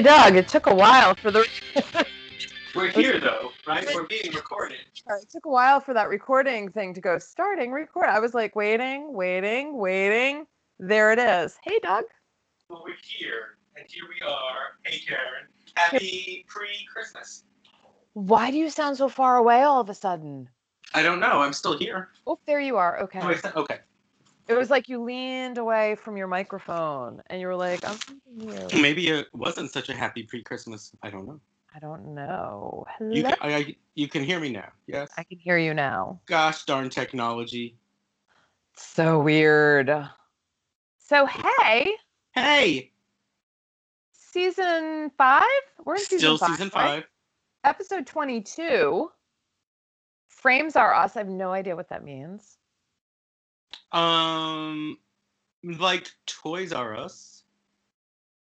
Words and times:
Hey, 0.00 0.04
Doug, 0.04 0.36
it 0.36 0.48
took 0.48 0.66
a 0.66 0.74
while 0.74 1.14
for 1.14 1.30
the. 1.30 1.46
We're 2.74 2.88
here 2.88 3.20
though, 3.20 3.50
right? 3.66 3.86
We're 3.94 4.06
being 4.06 4.32
recorded. 4.32 4.78
it 4.94 5.28
took 5.30 5.44
a 5.44 5.50
while 5.50 5.78
for 5.78 5.92
that 5.92 6.08
recording 6.08 6.70
thing 6.70 6.94
to 6.94 7.02
go 7.02 7.18
starting 7.18 7.70
record. 7.70 8.06
I 8.06 8.18
was 8.18 8.32
like 8.32 8.56
waiting, 8.56 9.12
waiting, 9.12 9.76
waiting. 9.76 10.46
There 10.78 11.12
it 11.12 11.18
is. 11.18 11.58
Hey, 11.62 11.78
Doug. 11.82 12.04
Well, 12.70 12.82
we're 12.82 12.94
here, 13.02 13.58
and 13.76 13.84
here 13.90 14.04
we 14.08 14.26
are. 14.26 14.78
Hey, 14.86 15.00
Karen. 15.06 15.46
Happy 15.74 16.46
pre-Christmas. 16.48 17.44
Why 18.14 18.50
do 18.50 18.56
you 18.56 18.70
sound 18.70 18.96
so 18.96 19.10
far 19.10 19.36
away 19.36 19.60
all 19.60 19.82
of 19.82 19.90
a 19.90 19.94
sudden? 19.94 20.48
I 20.94 21.02
don't 21.02 21.20
know. 21.20 21.42
I'm 21.42 21.52
still 21.52 21.76
here. 21.76 22.08
Oh, 22.26 22.38
there 22.46 22.60
you 22.60 22.78
are. 22.78 23.00
Okay. 23.00 23.20
Oh, 23.22 23.50
okay. 23.54 23.80
It 24.50 24.58
was 24.58 24.68
like 24.68 24.88
you 24.88 25.02
leaned 25.02 25.58
away 25.58 25.94
from 25.94 26.16
your 26.16 26.26
microphone 26.26 27.22
and 27.28 27.40
you 27.40 27.46
were 27.46 27.56
like, 27.56 27.86
I'm 27.88 27.96
thinking 27.96 28.48
you. 28.72 28.82
Maybe 28.82 29.08
it 29.08 29.28
wasn't 29.32 29.70
such 29.70 29.88
a 29.88 29.94
happy 29.94 30.24
pre-Christmas. 30.24 30.92
I 31.02 31.10
don't 31.10 31.26
know. 31.26 31.40
I 31.74 31.78
don't 31.78 32.14
know. 32.14 32.84
Hello? 32.98 33.14
You 33.14 33.22
can, 33.22 33.34
I, 33.40 33.54
I, 33.54 33.76
you 33.94 34.08
can 34.08 34.24
hear 34.24 34.40
me 34.40 34.50
now. 34.50 34.70
Yes. 34.88 35.10
I 35.16 35.22
can 35.22 35.38
hear 35.38 35.56
you 35.56 35.72
now. 35.72 36.20
Gosh 36.26 36.64
darn 36.64 36.90
technology. 36.90 37.76
So 38.76 39.20
weird. 39.20 39.88
So, 40.98 41.26
hey, 41.26 41.92
Hey, 42.34 42.92
season 44.12 45.10
five? 45.18 45.42
We're 45.84 45.94
in 45.94 46.00
season 46.00 46.18
still 46.18 46.38
five. 46.38 46.50
season 46.50 46.70
right? 46.74 47.02
five. 47.02 47.04
Episode 47.64 48.06
22. 48.06 49.10
Frames 50.28 50.76
are 50.76 50.94
us. 50.94 51.16
I 51.16 51.20
have 51.20 51.28
no 51.28 51.50
idea 51.50 51.74
what 51.74 51.88
that 51.88 52.04
means. 52.04 52.56
Um, 53.92 54.98
like 55.62 56.10
Toys 56.26 56.72
R 56.72 56.96
Us. 56.96 57.44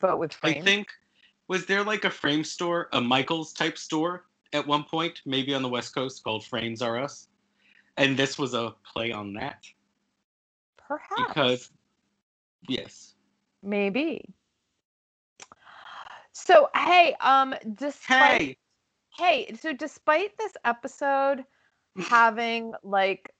But 0.01 0.19
with 0.19 0.33
frames. 0.33 0.59
I 0.59 0.61
think 0.61 0.89
was 1.49 1.67
there 1.67 1.83
like 1.83 2.05
a 2.05 2.11
frame 2.11 2.45
store, 2.45 2.89
a 2.93 3.01
Michaels 3.01 3.53
type 3.53 3.79
store 3.79 4.25
at 4.53 4.67
one 4.67 4.85
point, 4.85 5.23
maybe 5.27 5.55
on 5.55 5.63
the 5.63 5.69
West 5.69 5.95
Coast 5.95 6.23
called 6.23 6.45
Frames 6.45 6.83
R 6.83 7.03
Us, 7.03 7.29
and 7.97 8.17
this 8.17 8.39
was 8.39 8.55
a 8.55 8.75
play 8.85 9.13
on 9.13 9.33
that 9.35 9.65
Perhaps. 10.77 11.23
because 11.29 11.71
yes, 12.69 13.15
Maybe. 13.63 14.25
So, 16.33 16.69
hey, 16.75 17.17
um, 17.21 17.55
despite. 17.75 18.41
hey, 18.41 18.57
hey, 19.17 19.57
so 19.61 19.73
despite 19.73 20.37
this 20.39 20.53
episode 20.65 21.45
having 21.99 22.75
like 22.85 23.35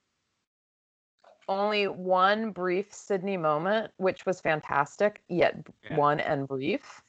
only 1.49 1.89
one 1.89 2.51
brief 2.53 2.93
Sydney 2.93 3.37
moment, 3.37 3.93
which 3.97 4.27
was 4.27 4.41
fantastic, 4.41 5.23
yet 5.29 5.67
Yeah. 5.83 5.97
one 5.97 6.21
and 6.21 6.47
brief, 6.47 7.03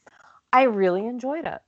I 0.54 0.64
really 0.64 1.06
enjoyed 1.06 1.46
it. 1.46 1.62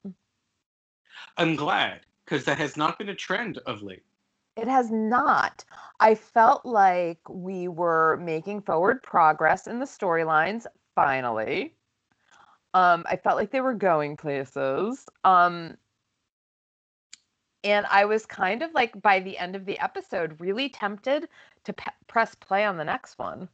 I'm 1.38 1.56
glad 1.56 2.02
because 2.26 2.46
that 2.46 2.58
has 2.58 2.78
not 2.78 2.98
been 2.98 3.10
a 3.10 3.16
trend 3.16 3.58
of 3.60 3.82
late. 3.82 4.04
It 4.56 4.68
has 4.68 4.92
not. 4.92 5.64
I 6.00 6.16
felt 6.16 6.66
like 6.66 7.20
we 7.30 7.68
were 7.68 8.18
making 8.18 8.62
forward 8.62 9.02
progress 9.04 9.68
in 9.68 9.80
the 9.80 9.86
storylines 9.86 10.66
finally. 10.96 11.76
Um, 12.74 13.04
I 13.08 13.18
felt 13.18 13.38
like 13.38 13.52
they 13.52 13.62
were 13.62 13.74
going 13.74 14.18
places. 14.18 15.06
Um, 15.24 15.78
and 17.64 17.86
I 17.90 18.06
was 18.06 18.26
kind 18.26 18.62
of 18.62 18.74
like 18.74 19.00
by 19.02 19.20
the 19.20 19.38
end 19.38 19.56
of 19.56 19.66
the 19.66 19.80
episode 19.80 20.40
really 20.40 20.70
tempted 20.70 21.28
to 21.66 21.74
pe- 21.74 21.92
press 22.08 22.36
play 22.36 22.66
on 22.66 22.78
the 22.78 22.84
next 22.86 23.18
one. 23.20 23.50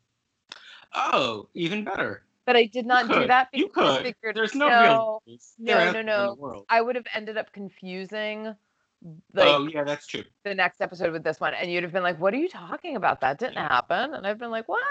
Oh, 0.96 1.48
even 1.54 1.84
better. 1.84 2.24
But 2.46 2.56
I 2.56 2.66
did 2.66 2.86
not 2.86 3.08
do 3.10 3.16
could. 3.16 3.30
that 3.30 3.50
You 3.54 3.68
because 3.68 3.98
I 4.00 4.04
figured 4.04 4.36
There's 4.36 4.56
no, 4.56 4.70
no, 4.70 5.22
real. 5.26 5.40
No, 5.60 5.92
no, 5.92 6.02
no. 6.02 6.66
I 6.70 6.82
would 6.82 6.96
have 6.96 7.06
ended 7.14 7.38
up 7.38 7.52
confusing 7.52 8.48
oh, 8.48 8.56
like 9.34 9.48
oh 9.48 9.68
yeah, 9.68 9.84
that's 9.84 10.08
true. 10.08 10.24
the 10.44 10.56
next 10.56 10.82
episode 10.82 11.12
with 11.12 11.24
this 11.24 11.40
one 11.40 11.54
and 11.54 11.72
you'd 11.72 11.84
have 11.84 11.92
been 11.92 12.04
like 12.04 12.20
what 12.20 12.34
are 12.34 12.38
you 12.38 12.50
talking 12.50 12.96
about 12.96 13.22
that 13.22 13.38
didn't 13.38 13.58
happen 13.58 14.16
and 14.16 14.26
i've 14.26 14.40
been 14.40 14.50
like 14.50 14.68
what 14.68 14.82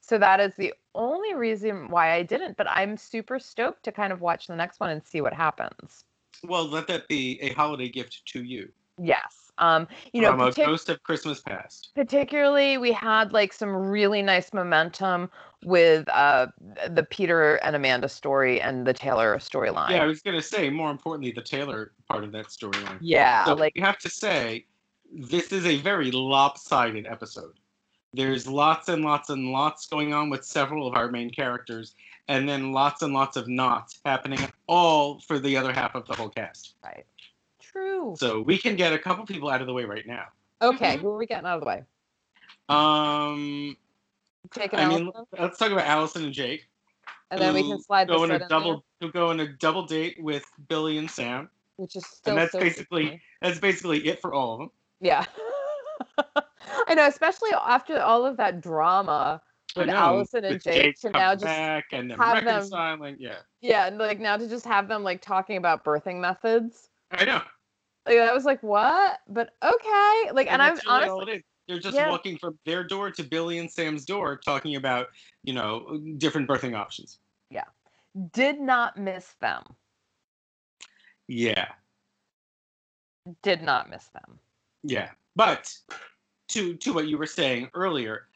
so 0.00 0.18
that 0.18 0.40
is 0.40 0.52
the 0.56 0.74
only 0.96 1.34
reason 1.34 1.88
why 1.88 2.10
i 2.12 2.22
didn't 2.24 2.56
but 2.56 2.66
i'm 2.68 2.96
super 2.96 3.38
stoked 3.38 3.84
to 3.84 3.92
kind 3.92 4.12
of 4.12 4.20
watch 4.20 4.48
the 4.48 4.56
next 4.56 4.80
one 4.80 4.90
and 4.90 5.04
see 5.04 5.20
what 5.20 5.32
happens 5.32 6.04
Well, 6.42 6.66
let 6.66 6.88
that 6.88 7.06
be 7.06 7.38
a 7.40 7.52
holiday 7.52 7.88
gift 7.88 8.24
to 8.32 8.42
you. 8.42 8.68
yes 9.00 9.39
um 9.60 9.86
you 10.12 10.20
know 10.20 10.32
partic- 10.32 10.56
ghost 10.66 10.88
of 10.88 11.02
Christmas 11.04 11.40
past. 11.40 11.90
particularly 11.94 12.76
we 12.78 12.90
had 12.92 13.32
like 13.32 13.52
some 13.52 13.70
really 13.74 14.22
nice 14.22 14.52
momentum 14.52 15.30
with 15.64 16.08
uh 16.08 16.46
the 16.88 17.02
peter 17.10 17.56
and 17.56 17.76
amanda 17.76 18.08
story 18.08 18.60
and 18.60 18.86
the 18.86 18.92
taylor 18.94 19.36
storyline 19.38 19.90
Yeah, 19.90 20.02
I 20.02 20.06
was 20.06 20.20
gonna 20.22 20.42
say. 20.42 20.70
More 20.70 20.90
importantly, 20.90 21.32
the 21.32 21.42
Taylor 21.42 21.92
part 22.08 22.24
of 22.24 22.32
that 22.32 22.46
storyline. 22.46 22.98
yeah 23.00 23.44
So 23.44 23.54
like 23.54 23.72
you 23.76 23.82
have 23.82 23.98
to 23.98 24.10
say, 24.10 24.64
this 25.12 25.52
is 25.52 25.66
a 25.66 25.76
very 25.78 26.10
lopsided 26.10 27.06
episode. 27.06 27.52
There's 28.14 28.46
lots 28.46 28.88
and 28.88 29.04
lots 29.04 29.30
and 29.30 29.52
lots 29.52 29.86
going 29.86 30.12
on 30.14 30.30
with 30.30 30.44
several 30.44 30.86
of 30.88 30.94
our 30.96 31.08
main 31.10 31.30
characters, 31.30 31.94
and 32.28 32.48
then 32.48 32.72
lots 32.72 33.02
and 33.02 33.12
lots 33.12 33.36
of 33.36 33.46
knots 33.48 34.00
happening, 34.04 34.40
all 34.66 35.20
for 35.20 35.38
the 35.38 35.56
other 35.56 35.72
half 35.72 35.94
of 35.94 36.06
the 36.06 36.14
whole 36.14 36.28
cast. 36.30 36.74
right 36.84 37.04
true 37.70 38.14
So 38.18 38.40
we 38.40 38.58
can 38.58 38.76
get 38.76 38.92
a 38.92 38.98
couple 38.98 39.24
people 39.26 39.48
out 39.50 39.60
of 39.60 39.66
the 39.66 39.72
way 39.72 39.84
right 39.84 40.06
now. 40.06 40.24
okay 40.62 40.96
who 40.98 41.08
are 41.10 41.16
we 41.18 41.26
getting 41.26 41.46
out 41.46 41.54
of 41.56 41.60
the 41.60 41.66
way 41.66 41.84
Um, 42.68 43.76
taking 44.52 44.78
I 44.78 44.86
mean, 44.88 45.10
let's 45.38 45.58
talk 45.58 45.70
about 45.70 45.86
Allison 45.86 46.24
and 46.24 46.32
Jake. 46.32 46.66
and 47.30 47.40
then 47.40 47.54
we 47.54 47.62
can 47.62 47.80
slide 47.82 48.08
go 48.08 48.14
this 48.14 48.22
on 48.22 48.30
a 48.30 48.42
in 48.42 48.48
double, 48.48 48.84
there, 49.00 49.08
who 49.08 49.12
go 49.12 49.28
on 49.30 49.40
a 49.40 49.48
double 49.48 49.84
date 49.86 50.16
with 50.22 50.44
Billy 50.68 50.98
and 50.98 51.10
Sam. 51.10 51.48
which 51.76 51.96
is 51.96 52.06
still 52.06 52.34
that's 52.36 52.52
so 52.52 52.60
basically- 52.60 53.04
Sydney. 53.04 53.22
That's 53.42 53.58
basically 53.58 54.06
it 54.08 54.20
for 54.20 54.34
all 54.34 54.52
of 54.54 54.58
them. 54.60 54.70
Yeah. 55.00 55.24
I 56.88 56.94
know, 56.94 57.06
especially 57.06 57.50
after 57.52 58.00
all 58.00 58.24
of 58.26 58.36
that 58.36 58.60
drama 58.60 59.40
I 59.76 59.80
with 59.80 59.86
know, 59.88 59.94
Allison 59.96 60.44
and 60.44 60.54
with 60.54 60.64
Jake, 60.64 60.98
to 61.00 61.10
now 61.10 61.32
just 61.34 61.44
back 61.44 61.86
and 61.92 62.10
then 62.10 62.18
have 62.18 62.36
them- 62.44 62.46
reconciling. 62.46 63.16
Yeah, 63.18 63.36
yeah, 63.60 63.86
and 63.86 63.98
like 63.98 64.18
now 64.20 64.36
to 64.36 64.48
just 64.48 64.64
have 64.66 64.88
them 64.88 65.02
like 65.02 65.20
talking 65.22 65.56
about 65.56 65.84
birthing 65.84 66.18
methods. 66.20 66.88
I 67.12 67.24
know. 67.24 67.40
Like 68.10 68.18
I 68.28 68.34
was 68.34 68.44
like, 68.44 68.60
what? 68.62 69.20
But 69.28 69.54
okay. 69.62 70.30
Like 70.32 70.50
and, 70.50 70.60
I'm 70.60 70.74
that's 70.74 70.84
really 70.86 71.04
honestly 71.04 71.44
they're 71.68 71.78
just 71.78 71.94
Yeah. 71.94 72.10
walking 72.10 72.36
from 72.38 72.58
their 72.66 72.82
door 72.82 73.12
to 73.12 73.22
Billy 73.22 73.58
and 73.58 73.70
Sam's 73.70 74.04
door, 74.04 74.36
talking 74.44 74.74
about 74.74 75.06
you 75.44 75.52
know 75.52 75.86
uh, 75.88 75.98
different 76.18 76.48
birthing 76.48 76.76
options. 76.76 77.20
Yeah. 77.50 77.64
Did 78.32 78.60
not 78.60 78.96
miss 78.96 79.34
them. 79.40 79.62
Yeah, 81.28 81.68
Did 83.42 83.62
not 83.62 83.88
miss 83.88 84.08
them. 84.08 84.40
yeah. 84.82 85.10
But 85.36 85.72
to 86.48 86.74
to 86.74 86.92
what 86.92 87.06
you 87.06 87.16
were 87.16 87.26
saying 87.26 87.70
earlier, 87.74 88.26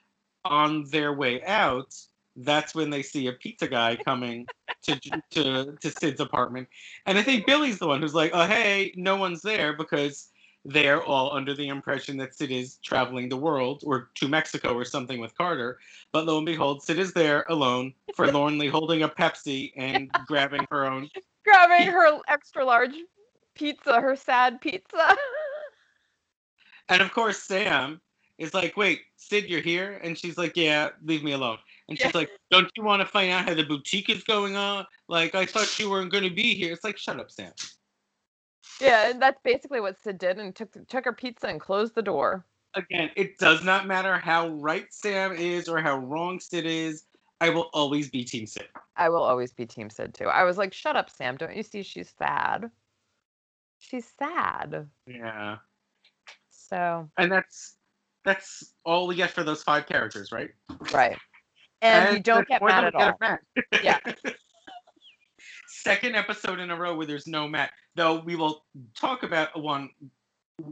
on 0.45 0.85
their 0.91 1.13
way 1.13 1.43
out, 1.43 1.93
that's 2.37 2.75
when 2.75 2.91
they 2.91 3.03
see 3.03 3.27
a 3.29 3.33
pizza 3.33 3.69
guy 3.69 3.97
coming 3.97 4.47
to 4.83 4.99
to 5.31 5.77
to 5.81 5.91
Sid's 5.91 6.21
apartment, 6.21 6.69
and 7.07 7.19
I 7.19 7.23
think 7.23 7.47
Billy's 7.47 7.79
the 7.79 7.87
one 7.87 8.01
who's 8.01 8.15
like, 8.15 8.33
"Oh, 8.35 8.47
hey, 8.47 8.93
no 8.97 9.17
one's 9.17 9.43
there," 9.43 9.73
because 9.73 10.31
they're 10.65 11.03
all 11.03 11.35
under 11.35 11.55
the 11.55 11.69
impression 11.69 12.17
that 12.17 12.35
Sid 12.35 12.51
is 12.51 12.77
traveling 12.77 13.29
the 13.29 13.37
world 13.37 13.83
or 13.85 14.11
to 14.15 14.29
Mexico 14.29 14.75
or 14.75 14.85
something 14.85 15.21
with 15.21 15.37
Carter. 15.37 15.79
But 16.11 16.25
lo 16.25 16.39
and 16.39 16.47
behold, 16.47 16.83
Sid 16.83 16.99
is 16.99 17.13
there 17.13 17.45
alone, 17.49 17.93
forlornly 18.15 18.69
holding 18.69 19.03
a 19.03 19.09
Pepsi 19.09 19.73
and 19.77 20.11
grabbing 20.27 20.67
her 20.71 20.87
own. 20.87 21.11
Grabbing 21.45 21.89
her 21.89 22.19
extra 22.29 22.65
large 22.65 22.95
pizza, 23.55 24.01
her 24.01 24.17
sad 24.17 24.61
pizza. 24.61 25.17
And 26.89 27.01
of 27.01 27.13
course, 27.13 27.43
Sam 27.43 28.01
is 28.39 28.55
like, 28.55 28.77
"Wait, 28.77 29.03
Sid, 29.17 29.49
you're 29.49 29.61
here?" 29.61 30.01
And 30.03 30.19
she's 30.19 30.37
like, 30.37 30.57
"Yeah, 30.57 30.91
leave 31.03 31.23
me 31.23 31.33
alone." 31.33 31.59
And 31.89 31.99
she's 31.99 32.07
Yeah. 32.15 32.21
like, 32.21 32.31
"Don't 32.51 32.71
you 32.77 32.83
want 32.83 33.01
to 33.03 33.07
find 33.07 33.31
out 33.31 33.47
how 33.47 33.55
the 33.55 33.63
boutique 33.65 34.09
is 34.09 34.25
going 34.25 34.57
on? 34.57 34.87
Like, 35.09 35.35
I 35.35 35.45
thought 35.45 35.79
you 35.79 35.91
weren't 35.91 36.11
going 36.11 36.25
to 36.25 36.31
be 36.31 36.55
here." 36.55 36.73
It's 36.73 36.85
like, 36.85 36.97
"Shut 36.99 37.21
up, 37.21 37.31
Sam." 37.31 37.53
yeah, 38.81 39.11
and 39.11 39.21
that's 39.21 39.41
basically 39.43 39.81
what 39.81 39.99
Sid 39.99 40.19
did 40.19 40.39
and 40.39 40.55
took 40.55 40.73
took 40.89 41.05
her 41.05 41.13
pizza 41.13 41.47
and 41.49 41.61
closed 41.61 41.95
the 41.95 42.03
door. 42.03 42.47
Again, 42.75 43.11
it 43.15 43.39
does 43.39 43.63
not 43.63 43.87
matter 43.87 44.19
how 44.19 44.49
right 44.49 44.93
Sam 44.93 45.33
is 45.33 45.69
or 45.69 45.81
how 45.81 45.99
wrong 45.99 46.41
Sid 46.41 46.67
is. 46.67 47.05
I 47.41 47.51
will 47.51 47.69
always 47.75 48.11
be 48.11 48.25
Team 48.25 48.47
Sid. 48.47 48.69
I 48.97 49.09
will 49.11 49.23
always 49.23 49.53
be 49.53 49.67
Team 49.67 49.91
Sid 49.91 50.15
too. 50.15 50.27
I 50.27 50.45
was 50.45 50.57
like, 50.57 50.73
shut 50.73 50.97
up, 50.97 51.11
Sam. 51.11 51.37
Don't 51.37 51.55
you 51.55 51.63
see 51.63 51.83
she's 51.83 52.13
sad? 52.19 52.71
She's 53.79 54.11
sad. 54.19 54.89
Yeah, 55.07 55.59
So, 56.51 57.11
and 57.19 57.31
that's 57.31 57.77
that's 58.25 58.73
all 58.85 59.07
we 59.07 59.15
get 59.15 59.31
for 59.31 59.45
those 59.45 59.63
five 59.63 59.87
characters, 59.87 60.33
right? 60.33 60.51
right. 60.93 61.19
And, 61.85 62.17
you 62.17 62.23
don't 62.23 62.47
get 62.49 62.61
more 62.61 62.69
mad 62.69 62.85
at 62.85 62.95
we 62.95 63.03
all. 63.03 63.17
Matt. 63.21 63.41
Yeah. 63.83 63.99
Second 65.67 66.17
episode 66.17 66.61
in 66.61 66.71
a 66.71 66.77
row 66.77 66.97
where 66.97 67.07
there's 67.07 67.27
no 67.27 67.47
Matt. 67.47 67.73
Though 67.95 68.21
we 68.21 68.37
will 68.37 68.65
talk 68.99 69.23
about 69.23 69.61
one 69.61 69.91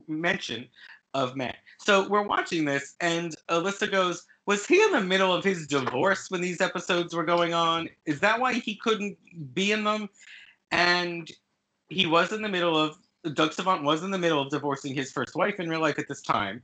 mention 0.09 0.67
of 1.15 1.37
Matt. 1.37 1.57
So 1.79 2.09
we're 2.09 2.27
watching 2.27 2.65
this, 2.65 2.95
and 3.01 3.35
Alyssa 3.51 3.91
goes, 3.91 4.25
Was 4.47 4.67
he 4.67 4.83
in 4.83 4.93
the 4.93 5.01
middle 5.01 5.35
of 5.35 5.45
his 5.45 5.67
divorce 5.67 6.31
when 6.31 6.41
these 6.41 6.61
episodes 6.61 7.15
were 7.15 7.25
going 7.25 7.53
on? 7.53 7.89
Is 8.07 8.21
that 8.21 8.41
why 8.41 8.55
he 8.55 8.77
couldn't 8.77 9.19
be 9.55 9.73
in 9.73 9.85
them? 9.85 10.09
and 10.73 11.31
he 11.91 12.07
was 12.07 12.33
in 12.33 12.43
the 12.43 12.49
middle 12.49 12.77
of 12.77 12.99
Doug 13.35 13.53
Savant 13.53 13.85
was 13.85 14.03
in 14.03 14.11
the 14.11 14.19
middle 14.19 14.43
of 14.43 14.51
divorcing 14.51 14.95
his 14.95 15.13
first 15.13 15.37
wife 15.37 15.61
in 15.61 15.69
real 15.69 15.81
life 15.81 15.99
at 15.99 16.09
this 16.09 16.23
time. 16.23 16.61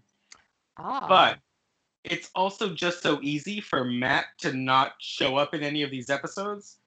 Ah. 0.76 1.06
But 1.08 1.38
it's 2.10 2.30
also 2.34 2.74
just 2.74 3.02
so 3.02 3.18
easy 3.22 3.60
for 3.60 3.84
Matt 3.84 4.26
to 4.38 4.52
not 4.52 4.94
show 4.98 5.36
up 5.36 5.54
in 5.54 5.62
any 5.62 5.82
of 5.82 5.90
these 5.90 6.10
episodes. 6.10 6.78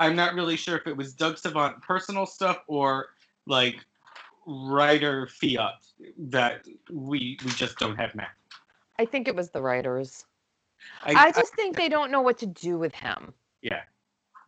I'm 0.00 0.14
not 0.14 0.34
really 0.34 0.56
sure 0.56 0.76
if 0.76 0.86
it 0.86 0.96
was 0.96 1.12
Doug 1.12 1.38
Savant 1.38 1.82
personal 1.82 2.26
stuff 2.26 2.62
or 2.66 3.08
like 3.46 3.84
writer 4.46 5.26
fiat 5.26 5.74
that 6.16 6.66
we 6.90 7.38
we 7.44 7.50
just 7.52 7.78
don't 7.78 7.96
have 7.96 8.14
Matt. 8.14 8.30
I 8.98 9.04
think 9.04 9.28
it 9.28 9.34
was 9.34 9.50
the 9.50 9.60
writers. 9.62 10.24
I, 11.04 11.26
I 11.26 11.32
just 11.32 11.54
think 11.54 11.76
they 11.76 11.88
don't 11.88 12.10
know 12.10 12.20
what 12.22 12.38
to 12.38 12.46
do 12.46 12.78
with 12.78 12.94
him. 12.94 13.34
yeah, 13.62 13.82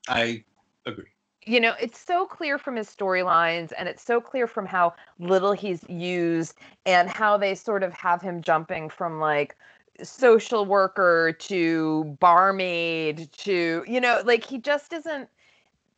I 0.08 0.44
agree. 0.86 1.06
you 1.44 1.60
know, 1.60 1.74
it's 1.80 1.98
so 1.98 2.26
clear 2.26 2.58
from 2.58 2.76
his 2.76 2.88
storylines 2.88 3.72
and 3.78 3.88
it's 3.88 4.02
so 4.02 4.20
clear 4.20 4.46
from 4.46 4.66
how 4.66 4.94
little 5.18 5.52
he's 5.52 5.84
used 5.88 6.58
and 6.86 7.08
how 7.08 7.36
they 7.36 7.54
sort 7.54 7.82
of 7.82 7.92
have 7.92 8.22
him 8.22 8.42
jumping 8.42 8.88
from 8.88 9.18
like 9.18 9.56
social 10.02 10.66
worker 10.66 11.32
to 11.40 12.16
barmaid 12.20 13.30
to, 13.38 13.84
you 13.86 14.00
know, 14.00 14.22
like 14.24 14.44
he 14.44 14.58
just 14.58 14.92
isn't 14.92 15.28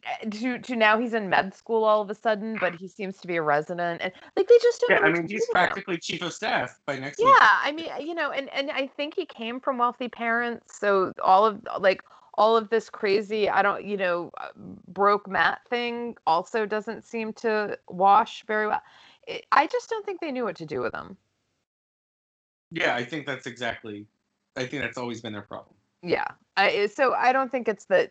eh, 0.04 0.28
to 0.30 0.58
to 0.58 0.76
now 0.76 0.98
he's 0.98 1.14
in 1.14 1.28
med 1.28 1.54
school 1.54 1.84
all 1.84 2.00
of 2.02 2.10
a 2.10 2.14
sudden, 2.14 2.58
but 2.58 2.74
he 2.74 2.88
seems 2.88 3.18
to 3.18 3.26
be 3.26 3.36
a 3.36 3.42
resident 3.42 4.02
and 4.02 4.12
like 4.36 4.48
they 4.48 4.58
just 4.62 4.80
don't 4.80 4.90
Yeah, 4.92 5.00
know 5.00 5.08
I 5.08 5.12
mean 5.12 5.28
he's 5.28 5.40
do 5.40 5.46
with 5.48 5.58
him. 5.58 5.62
practically 5.62 5.98
chief 5.98 6.22
of 6.22 6.32
staff 6.32 6.78
by 6.86 6.98
next 6.98 7.18
Yeah, 7.18 7.24
week. 7.24 7.36
I 7.40 7.72
mean, 7.72 7.88
you 8.00 8.14
know, 8.14 8.30
and 8.30 8.48
and 8.50 8.70
I 8.70 8.86
think 8.86 9.14
he 9.14 9.26
came 9.26 9.60
from 9.60 9.78
wealthy 9.78 10.08
parents, 10.08 10.78
so 10.78 11.12
all 11.22 11.46
of 11.46 11.60
like 11.80 12.02
all 12.34 12.56
of 12.56 12.70
this 12.70 12.88
crazy, 12.88 13.48
I 13.48 13.62
don't, 13.62 13.84
you 13.84 13.96
know, 13.96 14.30
uh, 14.38 14.48
broke 14.88 15.28
Matt 15.28 15.60
thing 15.68 16.16
also 16.26 16.64
doesn't 16.66 17.04
seem 17.04 17.32
to 17.34 17.78
wash 17.88 18.44
very 18.46 18.66
well. 18.66 18.82
It, 19.26 19.46
I 19.52 19.66
just 19.66 19.90
don't 19.90 20.04
think 20.06 20.20
they 20.20 20.32
knew 20.32 20.44
what 20.44 20.56
to 20.56 20.66
do 20.66 20.80
with 20.80 20.94
him. 20.94 21.16
Yeah, 22.72 22.94
I 22.94 23.04
think 23.04 23.26
that's 23.26 23.46
exactly. 23.46 24.06
I 24.56 24.66
think 24.66 24.82
that's 24.82 24.98
always 24.98 25.20
been 25.20 25.32
their 25.32 25.42
problem. 25.42 25.74
Yeah, 26.02 26.26
I 26.56 26.86
so 26.86 27.14
I 27.14 27.32
don't 27.32 27.50
think 27.52 27.68
it's 27.68 27.84
that, 27.86 28.10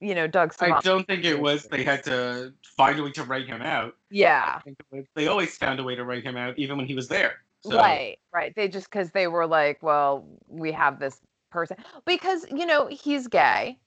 you 0.00 0.14
know, 0.14 0.26
Doug. 0.26 0.54
I 0.60 0.80
don't 0.80 1.06
think 1.06 1.24
it 1.24 1.38
was 1.38 1.64
they 1.64 1.82
had 1.82 2.04
to 2.04 2.52
find 2.76 2.98
a 2.98 3.02
way 3.02 3.10
to 3.12 3.24
write 3.24 3.46
him 3.46 3.62
out. 3.62 3.96
Yeah, 4.10 4.54
I 4.56 4.60
think 4.60 4.78
it 4.80 4.96
was, 4.96 5.04
they 5.14 5.26
always 5.26 5.56
found 5.56 5.80
a 5.80 5.82
way 5.82 5.96
to 5.96 6.04
write 6.04 6.22
him 6.22 6.36
out, 6.36 6.58
even 6.58 6.76
when 6.76 6.86
he 6.86 6.94
was 6.94 7.08
there. 7.08 7.42
So, 7.62 7.76
Right, 7.76 8.18
right. 8.32 8.54
They 8.54 8.68
just 8.68 8.90
because 8.90 9.10
they 9.10 9.26
were 9.26 9.46
like, 9.46 9.82
well, 9.82 10.24
we 10.46 10.70
have 10.72 11.00
this 11.00 11.20
person 11.50 11.76
because 12.04 12.46
you 12.50 12.64
know 12.64 12.86
he's 12.86 13.26
gay. 13.26 13.78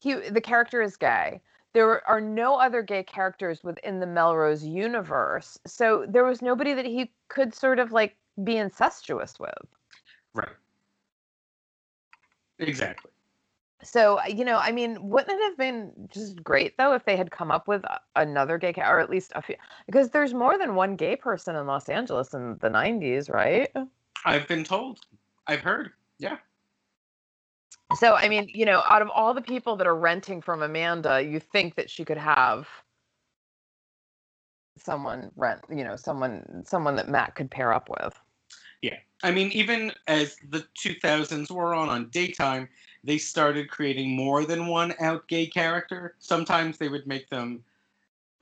He 0.00 0.14
the 0.14 0.40
character 0.40 0.82
is 0.82 0.96
gay. 0.96 1.40
There 1.72 2.06
are 2.08 2.20
no 2.20 2.56
other 2.56 2.82
gay 2.82 3.04
characters 3.04 3.62
within 3.62 4.00
the 4.00 4.06
Melrose 4.06 4.64
universe, 4.64 5.58
so 5.64 6.04
there 6.08 6.24
was 6.24 6.42
nobody 6.42 6.74
that 6.74 6.86
he 6.86 7.12
could 7.28 7.54
sort 7.54 7.78
of 7.78 7.92
like 7.92 8.16
be 8.44 8.56
incestuous 8.56 9.38
with. 9.38 9.50
Right. 10.34 10.48
Exactly. 12.58 13.10
So 13.82 14.18
uh, 14.18 14.24
you 14.28 14.44
know, 14.44 14.58
I 14.58 14.72
mean, 14.72 14.98
wouldn't 15.08 15.30
it 15.30 15.42
have 15.42 15.56
been 15.56 15.92
just 16.12 16.42
great 16.42 16.76
though 16.76 16.92
if 16.92 17.04
they 17.04 17.16
had 17.16 17.30
come 17.30 17.50
up 17.50 17.66
with 17.66 17.82
another 18.16 18.58
gay 18.58 18.72
ca- 18.72 18.90
or 18.90 19.00
at 19.00 19.08
least 19.10 19.32
a 19.34 19.42
few? 19.42 19.56
Because 19.86 20.10
there's 20.10 20.34
more 20.34 20.58
than 20.58 20.74
one 20.74 20.96
gay 20.96 21.16
person 21.16 21.56
in 21.56 21.66
Los 21.66 21.88
Angeles 21.88 22.34
in 22.34 22.58
the 22.60 22.68
'90s, 22.68 23.32
right? 23.32 23.70
I've 24.24 24.46
been 24.46 24.64
told. 24.64 25.00
I've 25.46 25.60
heard. 25.60 25.92
Yeah. 26.18 26.36
So 27.94 28.14
I 28.14 28.28
mean, 28.28 28.50
you 28.52 28.66
know, 28.66 28.82
out 28.88 29.02
of 29.02 29.08
all 29.08 29.32
the 29.32 29.42
people 29.42 29.76
that 29.76 29.86
are 29.86 29.96
renting 29.96 30.42
from 30.42 30.62
Amanda, 30.62 31.22
you 31.22 31.40
think 31.40 31.74
that 31.76 31.90
she 31.90 32.04
could 32.04 32.18
have 32.18 32.68
someone 34.78 35.30
rent, 35.36 35.60
you 35.70 35.84
know, 35.84 35.96
someone 35.96 36.62
someone 36.66 36.96
that 36.96 37.08
Matt 37.08 37.34
could 37.34 37.50
pair 37.50 37.72
up 37.72 37.88
with. 37.88 38.18
I 39.22 39.30
mean, 39.30 39.50
even 39.52 39.92
as 40.06 40.36
the 40.48 40.64
2000s 40.82 41.50
were 41.50 41.74
on 41.74 41.88
on 41.88 42.08
daytime, 42.08 42.68
they 43.04 43.18
started 43.18 43.70
creating 43.70 44.16
more 44.16 44.44
than 44.44 44.66
one 44.66 44.94
out 45.00 45.26
gay 45.28 45.46
character. 45.46 46.14
Sometimes 46.18 46.78
they 46.78 46.88
would 46.88 47.06
make 47.06 47.28
them 47.28 47.62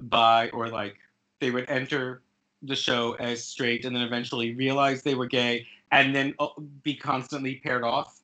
bi 0.01 0.49
or 0.51 0.69
like 0.69 0.97
they 1.41 1.51
would 1.51 1.69
enter 1.69 2.23
the 2.63 2.77
show 2.77 3.15
as 3.21 3.45
straight 3.45 3.85
and 3.85 3.95
then 3.95 4.03
eventually 4.03 4.55
realize 4.55 5.03
they 5.03 5.15
were 5.15 5.27
gay 5.27 5.67
and 5.93 6.15
then 6.15 6.35
uh, 6.39 6.49
be 6.83 6.95
constantly 6.95 7.57
paired 7.57 7.85
off. 7.85 8.21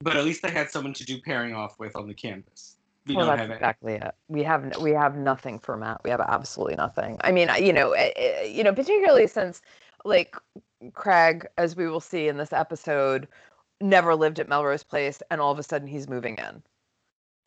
But 0.00 0.16
at 0.16 0.24
least 0.24 0.42
they 0.42 0.50
had 0.50 0.70
someone 0.70 0.92
to 0.94 1.04
do 1.04 1.20
pairing 1.20 1.54
off 1.54 1.78
with 1.78 1.96
on 1.96 2.06
the 2.06 2.14
canvas. 2.14 2.76
We 3.06 3.14
well, 3.14 3.26
don't 3.26 3.36
that's 3.36 3.48
have 3.48 3.56
exactly 3.56 3.94
it. 3.94 4.14
We 4.28 4.42
have 4.42 4.76
we 4.80 4.90
have 4.90 5.16
nothing 5.16 5.60
for 5.60 5.76
Matt. 5.76 6.00
We 6.02 6.10
have 6.10 6.20
absolutely 6.20 6.74
nothing. 6.74 7.18
I 7.22 7.30
mean, 7.30 7.48
you 7.60 7.72
know, 7.72 7.92
eh, 7.92 8.10
eh, 8.16 8.42
you 8.42 8.64
know, 8.64 8.72
particularly 8.72 9.28
since 9.28 9.62
like 10.04 10.36
Craig, 10.94 11.46
as 11.58 11.76
we 11.76 11.86
will 11.88 12.00
see 12.00 12.28
in 12.28 12.36
this 12.36 12.52
episode, 12.52 13.28
never 13.80 14.14
lived 14.14 14.38
at 14.40 14.48
Melrose 14.48 14.82
Place, 14.82 15.22
and 15.30 15.40
all 15.40 15.52
of 15.52 15.58
a 15.58 15.62
sudden 15.62 15.88
he's 15.88 16.08
moving 16.08 16.36
in. 16.38 16.62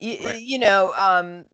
Y- 0.02 0.20
Right. 0.24 0.42
You 0.42 0.60
know, 0.60 0.94
um, 0.94 1.46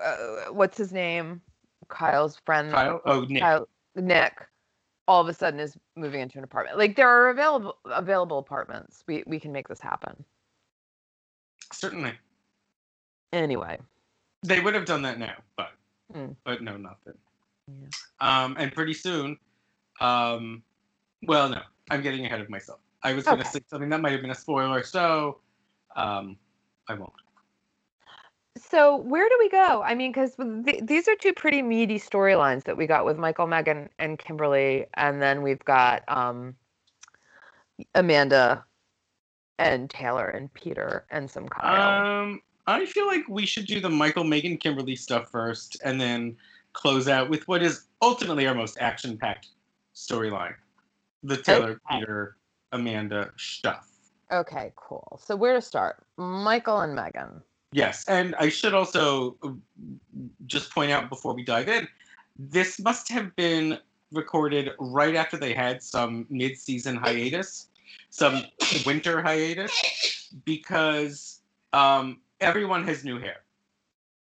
uh, 0.00 0.52
what's 0.52 0.76
his 0.78 0.92
name? 0.92 1.40
Kyle's 1.88 2.36
friend. 2.46 2.70
Kyle? 2.72 3.00
Oh, 3.04 3.22
Nick. 3.22 3.42
Kyle, 3.42 3.68
Nick 3.96 4.46
all 5.08 5.20
of 5.20 5.28
a 5.28 5.34
sudden 5.34 5.58
is 5.58 5.76
moving 5.96 6.20
into 6.20 6.38
an 6.38 6.44
apartment. 6.44 6.78
Like 6.78 6.94
there 6.96 7.08
are 7.08 7.28
available 7.30 7.76
available 7.86 8.38
apartments. 8.38 9.02
We 9.08 9.24
we 9.26 9.40
can 9.40 9.52
make 9.52 9.66
this 9.68 9.80
happen. 9.80 10.24
Certainly. 11.72 12.12
Anyway. 13.32 13.78
They 14.44 14.60
would 14.60 14.74
have 14.74 14.84
done 14.84 15.02
that 15.02 15.18
now, 15.18 15.34
but 15.56 15.72
Hmm. 16.12 16.32
but 16.44 16.62
no, 16.62 16.76
nothing. 16.76 17.18
Yeah. 17.68 17.88
Um, 18.20 18.56
and 18.58 18.72
pretty 18.72 18.94
soon, 18.94 19.38
um, 20.00 20.62
well, 21.26 21.48
no, 21.48 21.60
I'm 21.90 22.02
getting 22.02 22.24
ahead 22.26 22.40
of 22.40 22.50
myself. 22.50 22.80
I 23.02 23.12
was 23.14 23.24
going 23.24 23.38
to 23.38 23.44
say 23.44 23.60
something 23.68 23.88
that 23.90 24.00
might 24.00 24.12
have 24.12 24.20
been 24.20 24.30
a 24.30 24.34
spoiler, 24.34 24.82
so 24.82 25.38
um, 25.96 26.36
I 26.88 26.94
won't. 26.94 27.12
So 28.58 28.96
where 28.96 29.28
do 29.28 29.36
we 29.38 29.48
go? 29.48 29.82
I 29.82 29.94
mean, 29.94 30.12
because 30.12 30.34
th- 30.36 30.84
these 30.84 31.08
are 31.08 31.16
two 31.16 31.32
pretty 31.32 31.62
meaty 31.62 31.98
storylines 31.98 32.64
that 32.64 32.76
we 32.76 32.86
got 32.86 33.04
with 33.04 33.18
Michael, 33.18 33.46
Megan, 33.46 33.88
and 33.98 34.18
Kimberly, 34.18 34.86
and 34.94 35.20
then 35.20 35.42
we've 35.42 35.64
got 35.64 36.04
um, 36.08 36.54
Amanda 37.94 38.64
and 39.58 39.90
Taylor 39.90 40.28
and 40.28 40.52
Peter 40.54 41.06
and 41.10 41.30
some 41.30 41.48
Kyle. 41.48 42.22
Um, 42.22 42.42
I 42.66 42.86
feel 42.86 43.06
like 43.06 43.24
we 43.28 43.46
should 43.46 43.66
do 43.66 43.80
the 43.80 43.90
Michael, 43.90 44.24
Megan, 44.24 44.56
Kimberly 44.56 44.96
stuff 44.96 45.30
first, 45.30 45.76
and 45.84 46.00
then 46.00 46.36
close 46.72 47.08
out 47.08 47.28
with 47.28 47.46
what 47.48 47.62
is 47.62 47.86
ultimately 48.00 48.46
our 48.46 48.54
most 48.54 48.78
action-packed 48.80 49.48
storyline: 49.94 50.54
the 51.22 51.36
Taylor, 51.36 51.80
Okay. 51.90 52.00
Peter, 52.00 52.36
Amanda 52.72 53.30
stuff. 53.36 53.88
okay, 54.30 54.72
cool. 54.76 55.20
So 55.22 55.36
where 55.36 55.54
to 55.54 55.60
start? 55.60 56.04
Michael 56.16 56.80
and 56.80 56.94
Megan. 56.94 57.42
Yes, 57.72 58.04
and 58.08 58.34
I 58.36 58.48
should 58.48 58.74
also 58.74 59.36
uh, 59.42 59.50
just 60.46 60.70
point 60.70 60.90
out 60.90 61.08
before 61.08 61.34
we 61.34 61.42
dive 61.44 61.68
in, 61.68 61.88
this 62.38 62.78
must 62.80 63.08
have 63.10 63.34
been 63.36 63.78
recorded 64.12 64.70
right 64.78 65.14
after 65.14 65.36
they 65.38 65.54
had 65.54 65.82
some 65.82 66.26
mid-season 66.28 66.96
hiatus, 66.96 67.68
some 68.10 68.44
winter 68.84 69.22
hiatus, 69.22 70.28
because 70.44 71.40
um, 71.72 72.20
everyone 72.40 72.86
has 72.86 73.04
new 73.04 73.18
hair. 73.18 73.40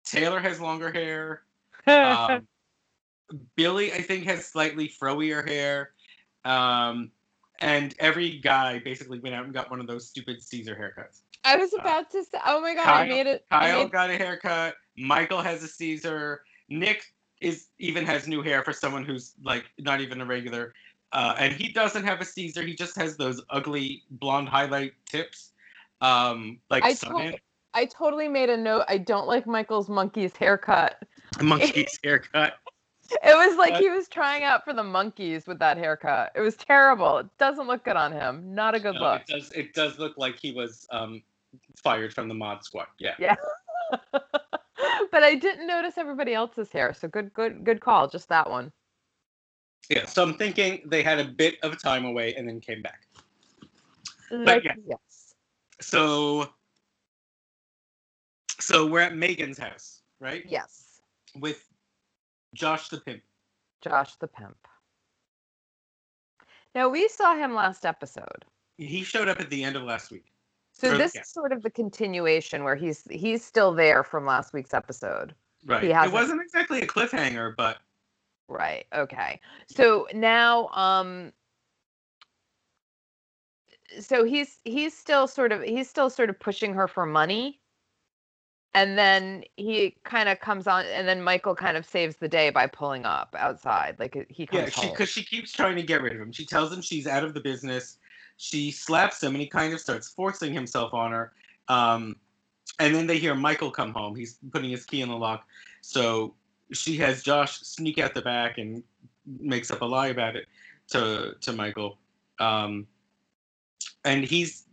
Taylor 0.04 0.40
has 0.40 0.60
longer 0.60 0.90
hair. 0.92 1.42
Um, 1.88 2.48
Billy, 3.54 3.92
I 3.92 4.02
think, 4.02 4.24
has 4.24 4.44
slightly 4.44 4.88
froier 4.88 5.48
hair. 5.48 5.90
Um, 6.46 7.10
and 7.60 7.94
every 7.98 8.38
guy 8.38 8.78
basically 8.78 9.18
went 9.18 9.34
out 9.34 9.44
and 9.44 9.52
got 9.54 9.70
one 9.70 9.80
of 9.80 9.86
those 9.86 10.06
stupid 10.06 10.42
Caesar 10.42 10.74
haircuts. 10.74 11.20
I 11.44 11.56
was 11.56 11.72
about 11.74 12.10
to 12.10 12.24
say, 12.24 12.38
oh 12.46 12.60
my 12.60 12.74
god, 12.74 12.86
I 12.88 13.08
made 13.08 13.26
it. 13.26 13.44
Kyle 13.50 13.84
made- 13.84 13.92
got 13.92 14.10
a 14.10 14.16
haircut. 14.16 14.74
Michael 14.96 15.40
has 15.42 15.62
a 15.62 15.68
Caesar. 15.68 16.42
Nick 16.68 17.04
is 17.40 17.68
even 17.78 18.04
has 18.06 18.26
new 18.26 18.42
hair 18.42 18.62
for 18.62 18.72
someone 18.72 19.04
who's 19.04 19.34
like 19.42 19.64
not 19.78 20.00
even 20.00 20.20
a 20.20 20.26
regular. 20.26 20.72
Uh, 21.12 21.34
and 21.38 21.52
he 21.52 21.68
doesn't 21.72 22.04
have 22.04 22.20
a 22.20 22.24
Caesar. 22.24 22.62
He 22.62 22.74
just 22.74 22.96
has 22.96 23.16
those 23.16 23.40
ugly 23.50 24.02
blonde 24.10 24.48
highlight 24.48 24.92
tips, 25.08 25.52
um, 26.00 26.58
like 26.70 26.84
I 26.84 26.94
told- 26.94 27.34
I 27.74 27.84
totally 27.84 28.26
made 28.26 28.48
a 28.50 28.56
note. 28.56 28.84
I 28.88 28.96
don't 28.98 29.26
like 29.26 29.46
Michael's 29.46 29.88
monkey's 29.90 30.34
haircut. 30.34 31.02
monkey's 31.42 31.98
haircut. 32.04 32.54
It 33.10 33.36
was 33.36 33.56
like 33.56 33.76
he 33.76 33.90
was 33.90 34.08
trying 34.08 34.42
out 34.42 34.64
for 34.64 34.72
the 34.72 34.82
Monkees 34.82 35.46
with 35.46 35.58
that 35.60 35.76
haircut. 35.76 36.32
It 36.34 36.40
was 36.40 36.56
terrible. 36.56 37.18
It 37.18 37.26
doesn't 37.38 37.66
look 37.66 37.84
good 37.84 37.96
on 37.96 38.12
him. 38.12 38.54
Not 38.54 38.74
a 38.74 38.80
good 38.80 38.94
No, 38.94 39.00
look. 39.00 39.22
it 39.22 39.26
does. 39.26 39.52
It 39.52 39.74
does 39.74 39.98
look 39.98 40.16
like 40.16 40.38
he 40.38 40.52
was 40.52 40.86
um, 40.90 41.22
fired 41.82 42.12
from 42.14 42.28
the 42.28 42.34
mod 42.34 42.64
squad. 42.64 42.86
Yeah. 42.98 43.14
Yeah. 43.18 43.36
but 44.12 45.22
I 45.22 45.34
didn't 45.34 45.66
notice 45.66 45.98
everybody 45.98 46.34
else's 46.34 46.72
hair. 46.72 46.94
So 46.94 47.08
good, 47.08 47.32
good, 47.34 47.64
good 47.64 47.80
call. 47.80 48.08
Just 48.08 48.28
that 48.30 48.48
one. 48.48 48.72
Yeah. 49.88 50.06
So 50.06 50.22
I'm 50.22 50.34
thinking 50.34 50.82
they 50.86 51.02
had 51.02 51.18
a 51.18 51.24
bit 51.24 51.56
of 51.62 51.80
time 51.80 52.04
away 52.04 52.34
and 52.34 52.48
then 52.48 52.60
came 52.60 52.82
back. 52.82 53.06
Like, 54.30 54.64
yeah. 54.64 54.74
Yes. 54.88 55.34
So, 55.80 56.48
so 58.58 58.86
we're 58.86 59.00
at 59.00 59.14
Megan's 59.16 59.58
house, 59.58 60.02
right? 60.18 60.44
Yes. 60.48 61.00
with 61.36 61.65
Josh 62.56 62.88
the 62.88 63.00
pimp. 63.00 63.22
Josh 63.82 64.16
the 64.16 64.26
pimp. 64.28 64.56
Now 66.74 66.88
we 66.88 67.08
saw 67.08 67.36
him 67.36 67.54
last 67.54 67.84
episode. 67.84 68.44
He 68.78 69.02
showed 69.02 69.28
up 69.28 69.40
at 69.40 69.50
the 69.50 69.62
end 69.62 69.76
of 69.76 69.82
last 69.82 70.10
week. 70.10 70.26
So 70.72 70.92
Or- 70.94 70.98
this 70.98 71.14
yeah. 71.14 71.22
is 71.22 71.28
sort 71.28 71.52
of 71.52 71.62
the 71.62 71.70
continuation 71.70 72.64
where 72.64 72.76
he's 72.76 73.04
he's 73.10 73.44
still 73.44 73.72
there 73.72 74.02
from 74.02 74.26
last 74.26 74.52
week's 74.52 74.74
episode. 74.74 75.34
Right. 75.64 75.84
It 75.84 76.12
wasn't 76.12 76.42
exactly 76.42 76.80
a 76.82 76.86
cliffhanger, 76.86 77.54
but 77.56 77.78
Right. 78.48 78.86
Okay. 78.94 79.40
So 79.68 80.06
now 80.14 80.68
um 80.68 81.32
so 84.00 84.24
he's 84.24 84.58
he's 84.64 84.96
still 84.96 85.26
sort 85.26 85.52
of 85.52 85.62
he's 85.62 85.88
still 85.88 86.10
sort 86.10 86.30
of 86.30 86.38
pushing 86.38 86.74
her 86.74 86.88
for 86.88 87.06
money. 87.06 87.60
And 88.76 88.98
then 88.98 89.42
he 89.56 89.96
kind 90.04 90.28
of 90.28 90.38
comes 90.40 90.66
on 90.66 90.84
and 90.84 91.08
then 91.08 91.22
Michael 91.22 91.54
kind 91.54 91.78
of 91.78 91.86
saves 91.86 92.16
the 92.16 92.28
day 92.28 92.50
by 92.50 92.66
pulling 92.66 93.06
up 93.06 93.34
outside. 93.38 93.96
Like 93.98 94.26
he 94.28 94.44
comes 94.44 94.64
yeah, 94.64 94.68
she 94.68 94.90
because 94.90 95.08
she 95.08 95.24
keeps 95.24 95.50
trying 95.50 95.76
to 95.76 95.82
get 95.82 96.02
rid 96.02 96.14
of 96.14 96.20
him. 96.20 96.30
She 96.30 96.44
tells 96.44 96.70
him 96.74 96.82
she's 96.82 97.06
out 97.06 97.24
of 97.24 97.32
the 97.32 97.40
business. 97.40 97.96
She 98.36 98.70
slaps 98.70 99.22
him, 99.22 99.32
and 99.32 99.40
he 99.40 99.46
kind 99.46 99.72
of 99.72 99.80
starts 99.80 100.10
forcing 100.10 100.52
himself 100.52 100.92
on 100.92 101.12
her. 101.12 101.32
Um, 101.68 102.16
and 102.78 102.94
then 102.94 103.06
they 103.06 103.16
hear 103.16 103.34
Michael 103.34 103.70
come 103.70 103.94
home. 103.94 104.14
He's 104.14 104.36
putting 104.52 104.68
his 104.68 104.84
key 104.84 105.00
in 105.00 105.08
the 105.08 105.16
lock. 105.16 105.46
So 105.80 106.34
she 106.74 106.98
has 106.98 107.22
Josh 107.22 107.60
sneak 107.60 107.98
out 107.98 108.12
the 108.12 108.20
back 108.20 108.58
and 108.58 108.82
makes 109.40 109.70
up 109.70 109.80
a 109.80 109.86
lie 109.86 110.08
about 110.08 110.36
it 110.36 110.48
to 110.88 111.34
to 111.40 111.52
Michael. 111.54 111.96
Um, 112.40 112.86
and 114.04 114.22
he's 114.22 114.65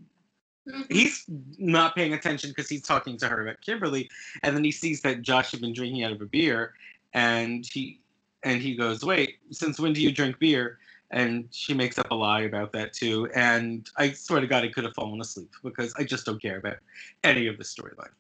he's 0.89 1.25
not 1.58 1.96
paying 1.96 2.13
attention 2.13 2.50
because 2.50 2.70
he's 2.70 2.84
talking 2.84 3.17
to 3.17 3.27
her 3.27 3.41
about 3.41 3.62
Kimberly, 3.62 4.10
and 4.43 4.55
then 4.55 4.63
he 4.63 4.72
sees 4.72 5.01
that 5.01 5.22
Josh 5.22 5.51
had 5.51 5.62
been 5.62 5.74
drinking 5.74 6.03
out 6.03 6.12
of 6.12 6.22
a 6.22 6.25
beer, 6.25 6.74
and 7.13 7.65
he 7.65 8.00
and 8.43 8.62
he 8.62 8.75
goes, 8.75 9.03
"Wait, 9.03 9.39
since 9.51 9.79
when 9.79 9.93
do 9.93 10.01
you 10.01 10.12
drink 10.12 10.39
beer?" 10.39 10.79
And 11.12 11.48
she 11.51 11.75
makes 11.75 12.00
up 12.00 12.10
a 12.10 12.15
lie 12.15 12.41
about 12.41 12.72
that 12.72 12.91
too. 12.93 13.29
And 13.36 13.88
I 13.98 14.13
swear 14.13 14.41
to 14.41 14.48
God, 14.48 14.63
I 14.63 14.70
could 14.70 14.84
have 14.84 14.96
fallen 14.96 15.22
asleep 15.22 15.51
because 15.63 15.93
I 15.96 16.03
just 16.03 16.25
don't 16.25 16.41
care 16.41 16.58
about 16.58 16.77
any 17.24 17.46
of 17.48 17.58
the 17.58 17.63
storyline. 17.63 18.13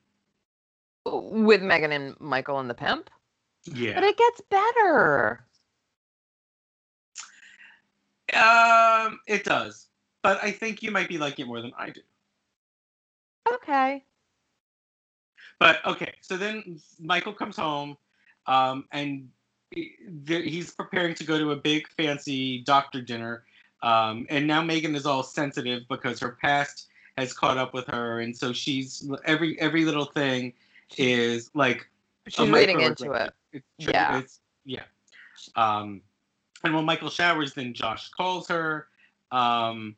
with 1.05 1.61
Megan 1.61 1.91
and 1.91 2.19
Michael 2.19 2.59
and 2.59 2.69
the 2.69 2.73
pimp. 2.73 3.09
Yeah. 3.65 3.95
But 3.95 4.03
it 4.03 4.17
gets 4.17 4.41
better. 4.49 5.43
Um, 8.33 9.19
it 9.27 9.43
does, 9.43 9.87
but 10.21 10.43
I 10.43 10.51
think 10.51 10.81
you 10.81 10.91
might 10.91 11.09
be 11.09 11.17
liking 11.17 11.45
it 11.45 11.47
more 11.47 11.61
than 11.61 11.73
I 11.77 11.89
do. 11.89 12.01
Okay. 13.51 14.03
But 15.59 15.85
okay, 15.85 16.13
so 16.21 16.37
then 16.37 16.79
Michael 16.99 17.33
comes 17.33 17.55
home, 17.55 17.97
um, 18.47 18.85
and 18.91 19.29
he's 19.71 20.71
preparing 20.71 21.15
to 21.15 21.23
go 21.23 21.37
to 21.37 21.51
a 21.51 21.55
big 21.55 21.87
fancy 21.89 22.59
doctor 22.59 23.01
dinner. 23.01 23.43
Um, 23.81 24.25
and 24.29 24.47
now 24.47 24.61
Megan 24.61 24.95
is 24.95 25.05
all 25.05 25.23
sensitive 25.23 25.83
because 25.89 26.19
her 26.19 26.37
past 26.41 26.87
has 27.17 27.33
caught 27.33 27.57
up 27.57 27.73
with 27.73 27.87
her, 27.87 28.21
and 28.21 28.35
so 28.35 28.53
she's 28.53 29.09
every 29.25 29.59
every 29.59 29.85
little 29.85 30.05
thing 30.05 30.53
is 30.97 31.49
like 31.53 31.87
She's 32.27 32.49
reading 32.49 32.81
into 32.81 33.11
it. 33.11 33.33
It's, 33.51 33.65
Yeah. 33.77 34.19
It's, 34.19 34.39
yeah. 34.65 34.83
Um, 35.55 36.01
and 36.63 36.73
when 36.73 36.85
Michael 36.85 37.09
showers, 37.09 37.53
then 37.53 37.73
Josh 37.73 38.09
calls 38.09 38.47
her, 38.47 38.87
um, 39.31 39.95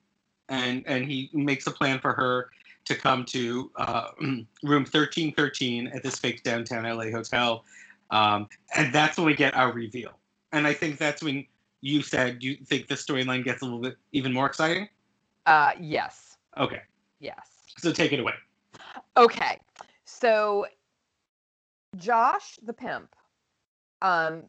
and 0.50 0.84
and 0.88 1.06
he 1.06 1.30
makes 1.34 1.68
a 1.68 1.72
plan 1.72 2.00
for 2.00 2.14
her 2.14 2.50
to 2.86 2.96
come 2.96 3.25
to 3.25 3.72
uh, 3.75 4.10
room 4.63 4.86
thirteen 4.86 5.34
thirteen 5.34 5.88
at 5.88 6.04
this 6.04 6.18
fake 6.18 6.44
downtown 6.44 6.84
LA 6.84 7.12
hotel, 7.12 7.65
um, 8.12 8.48
and 8.75 8.94
that's 8.94 9.18
when 9.18 9.25
we 9.25 9.36
get 9.36 9.56
our 9.56 9.72
reveal. 9.72 10.12
And 10.51 10.65
I 10.65 10.74
think 10.74 10.98
that's 10.98 11.22
when 11.22 11.46
you 11.82 12.01
said 12.01 12.44
you 12.44 12.56
think 12.65 12.88
the 12.88 12.96
storyline 12.96 13.44
gets 13.44 13.62
a 13.62 13.65
little 13.65 13.80
bit 13.80 13.98
even 14.12 14.32
more 14.34 14.46
exciting. 14.46 14.88
Uh 15.46 15.72
yes. 15.80 16.38
Okay, 16.58 16.82
Yes. 17.20 17.48
so 17.77 17.92
take 17.92 18.13
it 18.13 18.20
away. 18.20 18.34
Okay. 19.18 19.60
So 20.06 20.65
Josh 21.98 22.58
the 22.63 22.74
pimp 22.74 23.15
um 24.01 24.44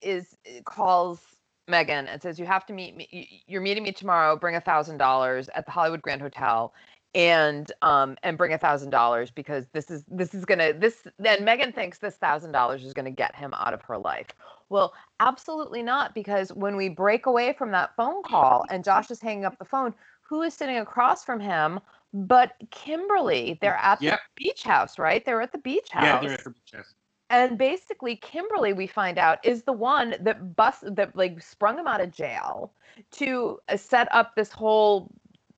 is 0.00 0.36
calls 0.64 1.20
Megan 1.68 2.08
and 2.08 2.20
says 2.20 2.38
you 2.38 2.46
have 2.46 2.66
to 2.66 2.72
meet 2.72 2.96
me 2.96 3.42
you're 3.46 3.62
meeting 3.62 3.82
me 3.84 3.92
tomorrow 3.92 4.36
bring 4.36 4.56
a 4.56 4.60
thousand 4.60 4.98
dollars 4.98 5.48
at 5.54 5.64
the 5.66 5.72
Hollywood 5.72 6.02
Grand 6.02 6.20
Hotel 6.20 6.72
and 7.14 7.70
um 7.82 8.16
and 8.22 8.38
bring 8.38 8.52
a 8.52 8.58
thousand 8.58 8.90
dollars 8.90 9.30
because 9.30 9.66
this 9.72 9.90
is 9.90 10.04
this 10.08 10.34
is 10.34 10.44
gonna 10.44 10.72
this 10.72 11.06
then 11.18 11.44
Megan 11.44 11.72
thinks 11.72 11.98
this 11.98 12.16
thousand 12.16 12.52
dollars 12.52 12.84
is 12.84 12.92
gonna 12.94 13.10
get 13.10 13.34
him 13.34 13.52
out 13.54 13.74
of 13.74 13.82
her 13.82 13.98
life. 13.98 14.28
Well, 14.70 14.94
absolutely 15.20 15.82
not 15.82 16.14
because 16.14 16.52
when 16.52 16.76
we 16.76 16.88
break 16.88 17.26
away 17.26 17.52
from 17.52 17.70
that 17.72 17.94
phone 17.96 18.22
call 18.22 18.64
and 18.70 18.82
Josh 18.82 19.10
is 19.10 19.20
hanging 19.20 19.44
up 19.44 19.58
the 19.58 19.64
phone, 19.64 19.92
who 20.22 20.42
is 20.42 20.54
sitting 20.54 20.78
across 20.78 21.24
from 21.24 21.40
him 21.40 21.80
but 22.14 22.54
Kimberly? 22.70 23.58
They're 23.60 23.76
at 23.76 24.00
Yep. 24.00 24.20
the 24.36 24.44
beach 24.44 24.62
house, 24.62 24.98
right? 24.98 25.24
They're 25.24 25.42
at 25.42 25.52
the 25.52 25.58
beach 25.58 25.90
house. 25.90 26.04
Yeah, 26.04 26.20
they're 26.20 26.38
at 26.38 26.44
the 26.44 26.50
beach 26.50 26.72
house. 26.74 26.94
And 27.30 27.56
basically, 27.56 28.16
Kimberly, 28.16 28.74
we 28.74 28.86
find 28.86 29.18
out, 29.18 29.38
is 29.42 29.62
the 29.62 29.72
one 29.72 30.16
that 30.20 30.54
bust 30.54 30.84
that 30.94 31.16
like 31.16 31.40
sprung 31.40 31.78
him 31.78 31.86
out 31.86 32.02
of 32.02 32.12
jail 32.12 32.72
to 33.12 33.58
uh, 33.70 33.76
set 33.78 34.06
up 34.14 34.34
this 34.36 34.52
whole 34.52 35.10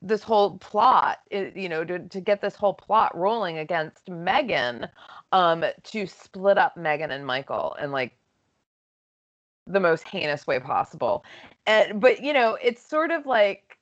this 0.04 0.22
whole 0.22 0.58
plot, 0.58 1.18
you 1.30 1.68
know, 1.68 1.82
to, 1.84 1.98
to 1.98 2.20
get 2.20 2.40
this 2.40 2.54
whole 2.54 2.74
plot 2.74 3.16
rolling 3.16 3.58
against 3.58 4.08
Megan, 4.08 4.86
um, 5.32 5.64
to 5.84 6.06
split 6.06 6.58
up 6.58 6.76
Megan 6.76 7.10
and 7.10 7.26
Michael 7.26 7.74
and 7.80 7.90
like 7.90 8.16
the 9.66 9.80
most 9.80 10.06
heinous 10.06 10.46
way 10.46 10.60
possible. 10.60 11.24
And 11.66 12.00
but 12.00 12.22
you 12.22 12.32
know, 12.32 12.58
it's 12.62 12.86
sort 12.86 13.10
of 13.10 13.24
like 13.24 13.78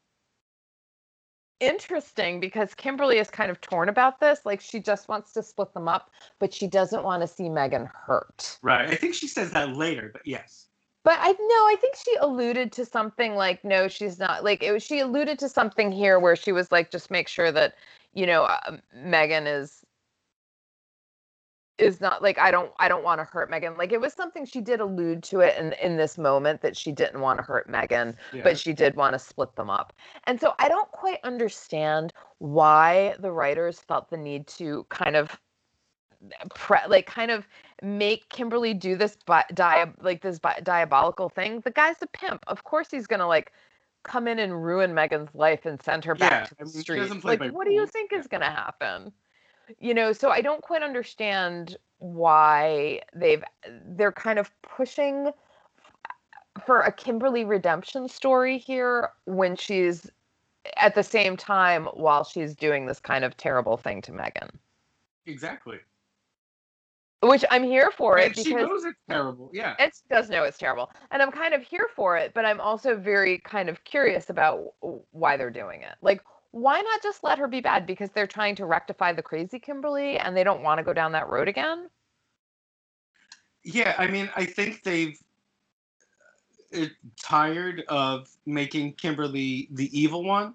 interesting 1.59 2.41
because 2.41 2.75
Kimberly 2.75 3.19
is 3.19 3.31
kind 3.31 3.51
of 3.51 3.61
torn 3.61 3.89
about 3.89 4.21
this. 4.21 4.41
Like 4.45 4.61
she 4.61 4.81
just 4.81 5.09
wants 5.09 5.33
to 5.33 5.43
split 5.43 5.75
them 5.75 5.89
up, 5.89 6.11
but 6.39 6.55
she 6.55 6.67
doesn't 6.67 7.03
want 7.03 7.23
to 7.23 7.27
see 7.27 7.49
Megan 7.49 7.89
hurt. 7.93 8.59
Right. 8.63 8.89
I 8.89 8.95
think 8.95 9.15
she 9.15 9.27
says 9.27 9.51
that 9.53 9.77
later, 9.77 10.11
but 10.13 10.23
yes. 10.25 10.69
But 11.05 11.19
I 11.21 11.33
no, 11.33 11.37
I 11.39 11.77
think 11.81 11.97
she 11.97 12.15
alluded 12.21 12.71
to 12.73 12.85
something 12.85 13.35
like 13.35 13.65
no, 13.65 13.89
she's 13.89 14.19
not. 14.19 14.45
Like 14.45 14.63
it 14.63 14.73
was, 14.73 14.83
she 14.83 15.01
alluded 15.01 15.39
to 15.41 15.49
something 15.49 15.91
here 15.91 16.19
where 16.21 16.37
she 16.37 16.53
was 16.53 16.71
like, 16.71 16.91
just 16.91 17.11
make 17.11 17.29
sure 17.29 17.51
that 17.53 17.75
you 18.15 18.27
know 18.27 18.45
uh, 18.45 18.79
Megan 18.95 19.47
is 19.47 19.85
is 21.79 22.01
not 22.01 22.23
like 22.23 22.39
I 22.39 22.51
don't 22.51 22.71
I 22.79 22.89
don't 22.89 23.03
want 23.03 23.21
to 23.21 23.25
hurt 23.25 23.51
Megan. 23.51 23.77
Like 23.77 23.93
it 23.93 24.01
was 24.01 24.13
something 24.13 24.45
she 24.45 24.61
did 24.61 24.81
allude 24.81 25.23
to 25.25 25.41
it 25.41 25.59
in 25.59 25.73
in 25.75 25.97
this 25.97 26.17
moment 26.19 26.61
that 26.63 26.77
she 26.77 26.93
didn't 26.93 27.21
want 27.21 27.39
to 27.39 27.43
hurt 27.43 27.69
Megan, 27.69 28.17
Yeah. 28.33 28.43
but 28.45 28.59
she 28.59 28.73
did 28.73 28.95
want 28.95 29.15
to 29.15 29.19
split 29.19 29.57
them 29.57 29.71
up. 29.71 29.93
And 30.25 30.41
so 30.41 30.55
I 30.59 30.69
don't 30.69 30.91
quite 30.93 31.19
understand 31.25 32.13
why 32.39 33.17
the 33.19 33.33
writers 33.33 33.81
felt 33.81 34.09
the 34.11 34.17
need 34.17 34.47
to 34.49 34.87
kind 34.91 35.17
of 35.17 35.37
pre- 36.55 36.79
like 36.89 37.07
kind 37.07 37.31
of 37.31 37.47
make 37.83 38.29
Kimberly 38.29 38.75
do 38.75 38.97
this 38.97 39.17
bi- 39.27 39.45
dia- 39.55 39.93
like 40.01 40.23
this 40.23 40.39
bi- 40.39 40.61
diabolical 40.63 41.29
thing. 41.29 41.61
The 41.61 41.71
guy's 41.71 41.97
a 42.03 42.07
pimp. 42.07 42.45
Of 42.47 42.65
course 42.65 42.91
he's 42.91 43.07
going 43.07 43.21
to 43.21 43.27
like 43.27 43.53
come 44.03 44.27
in 44.27 44.39
and 44.39 44.65
ruin 44.65 44.95
Megan's 44.95 45.35
life 45.35 45.65
and 45.65 45.81
send 45.81 46.05
her 46.05 46.15
back 46.15 46.33
Yeah, 46.33 46.45
to 46.45 46.55
I 46.61 46.65
the 46.65 46.65
mean, 46.65 46.81
street. 46.81 47.25
Like 47.25 47.53
what 47.53 47.67
do 47.67 47.73
you 47.73 47.87
think 47.87 48.11
Yeah. 48.13 48.19
is 48.19 48.27
going 48.27 48.41
to 48.43 48.51
happen? 48.51 49.13
You 49.79 49.95
know, 49.95 50.13
so 50.13 50.31
I 50.31 50.41
don't 50.43 50.61
quite 50.61 50.83
understand 50.83 51.77
why 51.99 53.01
they've 53.15 53.45
they're 53.87 54.13
kind 54.13 54.39
of 54.39 54.51
pushing 54.63 55.31
for 56.67 56.81
a 56.81 56.93
Kimberly 56.93 57.45
redemption 57.45 58.09
story 58.09 58.59
here 58.59 59.11
when 59.25 59.57
she's 59.57 60.11
at 60.77 60.95
the 60.95 61.03
same 61.03 61.37
time 61.37 61.87
while 61.95 62.25
she's 62.25 62.55
doing 62.55 62.87
this 62.87 63.01
kind 63.01 63.25
of 63.25 63.37
terrible 63.37 63.77
thing 63.77 64.03
to 64.03 64.13
Megan. 64.13 64.51
Exactly. 65.27 65.79
Which 67.23 67.45
I'm 67.53 67.63
here 67.63 67.93
for 67.97 68.19
it 68.19 68.37
she 68.37 68.53
knows 68.53 68.85
it's 68.85 68.99
terrible. 69.09 69.49
Yeah. 69.53 69.77
it 69.79 69.93
does 70.11 70.29
know 70.29 70.43
it's 70.43 70.59
terrible. 70.59 70.91
And 71.13 71.23
I'm 71.23 71.31
kind 71.31 71.55
of 71.55 71.63
here 71.63 71.89
for 71.95 72.17
it, 72.17 72.35
but 72.35 72.45
I'm 72.45 72.61
also 72.61 72.97
very 72.97 73.39
kind 73.39 73.69
of 73.69 73.85
curious 73.85 74.29
about 74.29 74.75
why 75.13 75.37
they're 75.37 75.51
doing 75.51 75.83
it. 75.83 75.95
Like, 76.03 76.21
why 76.51 76.81
not 76.81 77.03
just 77.03 77.23
let 77.23 77.39
her 77.39 77.47
be 77.47 77.61
bad 77.61 77.87
because 77.87 78.11
they're 78.11 78.27
trying 78.27 78.57
to 78.57 78.67
rectify 78.67 79.13
the 79.13 79.23
crazy 79.23 79.59
Kimberly 79.59 80.19
and 80.19 80.37
they 80.37 80.45
don't 80.45 80.63
want 80.63 80.79
to 80.79 80.85
go 80.85 80.93
down 80.93 81.13
that 81.13 81.29
road 81.29 81.49
again? 81.49 81.89
Yeah, 83.65 83.95
I 83.97 84.07
mean, 84.09 84.29
I 84.35 84.45
think 84.45 84.83
they've 84.83 85.17
uh, 86.77 86.87
tired 87.23 87.85
of 87.89 88.29
making 88.47 88.95
Kimberly 88.95 89.69
the 89.73 89.97
evil 89.99 90.25
one, 90.25 90.55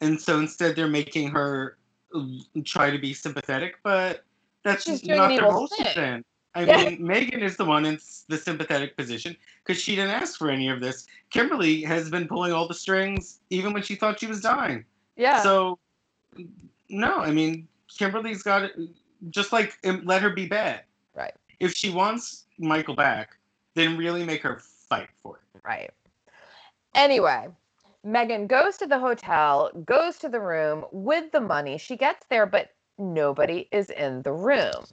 and 0.00 0.20
so 0.20 0.38
instead 0.38 0.76
they're 0.76 0.88
making 0.88 1.28
her 1.28 1.76
try 2.64 2.90
to 2.90 2.98
be 2.98 3.12
sympathetic. 3.12 3.76
But 3.82 4.24
that's 4.66 4.84
She's 4.84 5.00
just 5.00 5.16
not 5.16 5.28
their 5.28 5.84
she's 5.86 5.94
thing. 5.94 6.24
I 6.54 6.64
mean, 6.64 7.06
Megan 7.06 7.42
is 7.42 7.56
the 7.56 7.64
one 7.64 7.84
in 7.84 8.00
the 8.28 8.38
sympathetic 8.38 8.96
position 8.96 9.36
because 9.64 9.80
she 9.80 9.94
didn't 9.94 10.10
ask 10.10 10.38
for 10.38 10.50
any 10.50 10.68
of 10.68 10.80
this. 10.80 11.06
Kimberly 11.30 11.82
has 11.82 12.10
been 12.10 12.26
pulling 12.26 12.52
all 12.52 12.66
the 12.66 12.74
strings 12.74 13.40
even 13.50 13.72
when 13.72 13.82
she 13.82 13.94
thought 13.94 14.18
she 14.18 14.26
was 14.26 14.40
dying. 14.40 14.84
Yeah. 15.16 15.42
So, 15.42 15.78
no, 16.88 17.18
I 17.18 17.30
mean, 17.30 17.68
Kimberly's 17.88 18.42
got 18.42 18.64
it. 18.64 18.72
Just 19.30 19.52
like 19.52 19.78
um, 19.84 20.02
let 20.04 20.22
her 20.22 20.30
be 20.30 20.46
bad. 20.46 20.82
Right. 21.14 21.34
If 21.60 21.74
she 21.74 21.90
wants 21.90 22.46
Michael 22.58 22.94
back, 22.94 23.36
then 23.74 23.96
really 23.96 24.24
make 24.24 24.42
her 24.42 24.58
fight 24.88 25.08
for 25.22 25.36
it. 25.36 25.60
Right. 25.64 25.90
Anyway, 26.94 27.48
Megan 28.02 28.46
goes 28.46 28.78
to 28.78 28.86
the 28.86 28.98
hotel, 28.98 29.70
goes 29.84 30.16
to 30.18 30.28
the 30.28 30.40
room 30.40 30.84
with 30.90 31.30
the 31.32 31.40
money. 31.40 31.76
She 31.76 31.96
gets 31.96 32.24
there, 32.30 32.46
but 32.46 32.70
nobody 32.98 33.68
is 33.72 33.90
in 33.90 34.22
the 34.22 34.32
room. 34.32 34.86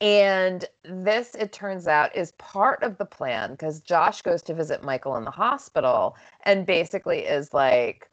And 0.00 0.64
this, 0.84 1.34
it 1.34 1.52
turns 1.52 1.88
out, 1.88 2.14
is 2.14 2.32
part 2.32 2.82
of 2.84 2.98
the 2.98 3.04
plan 3.04 3.52
because 3.52 3.80
Josh 3.80 4.22
goes 4.22 4.42
to 4.42 4.54
visit 4.54 4.84
Michael 4.84 5.16
in 5.16 5.24
the 5.24 5.30
hospital 5.30 6.16
and 6.44 6.66
basically 6.66 7.20
is 7.20 7.52
like, 7.52 8.08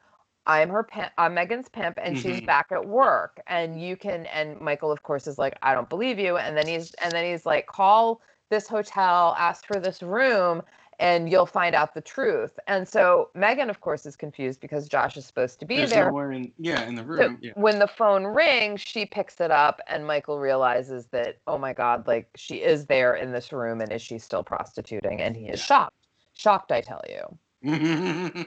I'm 0.47 0.69
her 0.69 0.83
pimp, 0.83 1.11
I'm 1.17 1.33
Megan's 1.35 1.69
pimp, 1.69 1.97
and 2.01 2.17
she's 2.17 2.41
Mhm. 2.41 2.45
back 2.45 2.71
at 2.71 2.85
work. 2.87 3.39
And 3.47 3.81
you 3.81 3.97
can, 3.97 4.25
and 4.27 4.59
Michael, 4.61 4.91
of 4.91 5.03
course, 5.03 5.27
is 5.27 5.37
like, 5.37 5.57
I 5.61 5.73
don't 5.73 5.89
believe 5.89 6.19
you. 6.19 6.37
And 6.37 6.57
then 6.57 6.67
he's, 6.67 6.93
and 6.95 7.15
then 7.15 7.25
he's 7.25 7.45
like, 7.45 7.67
call 7.67 8.21
this 8.49 8.67
hotel, 8.67 9.35
ask 9.37 9.65
for 9.65 9.79
this 9.79 10.01
room, 10.03 10.61
and 10.99 11.29
you'll 11.31 11.45
find 11.45 11.75
out 11.75 11.93
the 11.93 12.01
truth. 12.01 12.57
And 12.67 12.87
so 12.87 13.29
Megan, 13.33 13.69
of 13.69 13.81
course, 13.81 14.05
is 14.05 14.15
confused 14.15 14.59
because 14.59 14.87
Josh 14.87 15.17
is 15.17 15.25
supposed 15.25 15.59
to 15.59 15.65
be 15.65 15.77
There's 15.77 15.91
there. 15.91 16.07
nowhere 16.09 16.31
in 16.31 16.51
yeah 16.57 16.85
in 16.85 16.95
the 16.95 17.03
So 17.03 17.07
room. 17.07 17.37
yeah. 17.41 17.51
when 17.55 17.79
the 17.79 17.87
phone 17.87 18.25
rings, 18.25 18.81
she 18.81 19.05
picks 19.05 19.39
it 19.41 19.51
up, 19.51 19.79
and 19.87 20.05
Michael 20.05 20.39
realizes 20.39 21.05
that, 21.07 21.37
oh 21.47 21.57
my 21.57 21.73
God, 21.73 22.07
like 22.07 22.29
she 22.35 22.57
is 22.57 22.85
there 22.85 23.15
in 23.15 23.31
this 23.31 23.51
room, 23.51 23.81
and 23.81 23.91
is 23.91 24.01
she 24.01 24.17
still 24.17 24.43
prostituting? 24.43 25.21
And 25.21 25.35
he 25.35 25.45
is 25.47 25.59
Yeah. 25.59 25.65
shocked. 25.65 25.95
Shocked, 26.33 26.71
I 26.71 26.81
tell 26.81 27.01
you. 27.09 27.37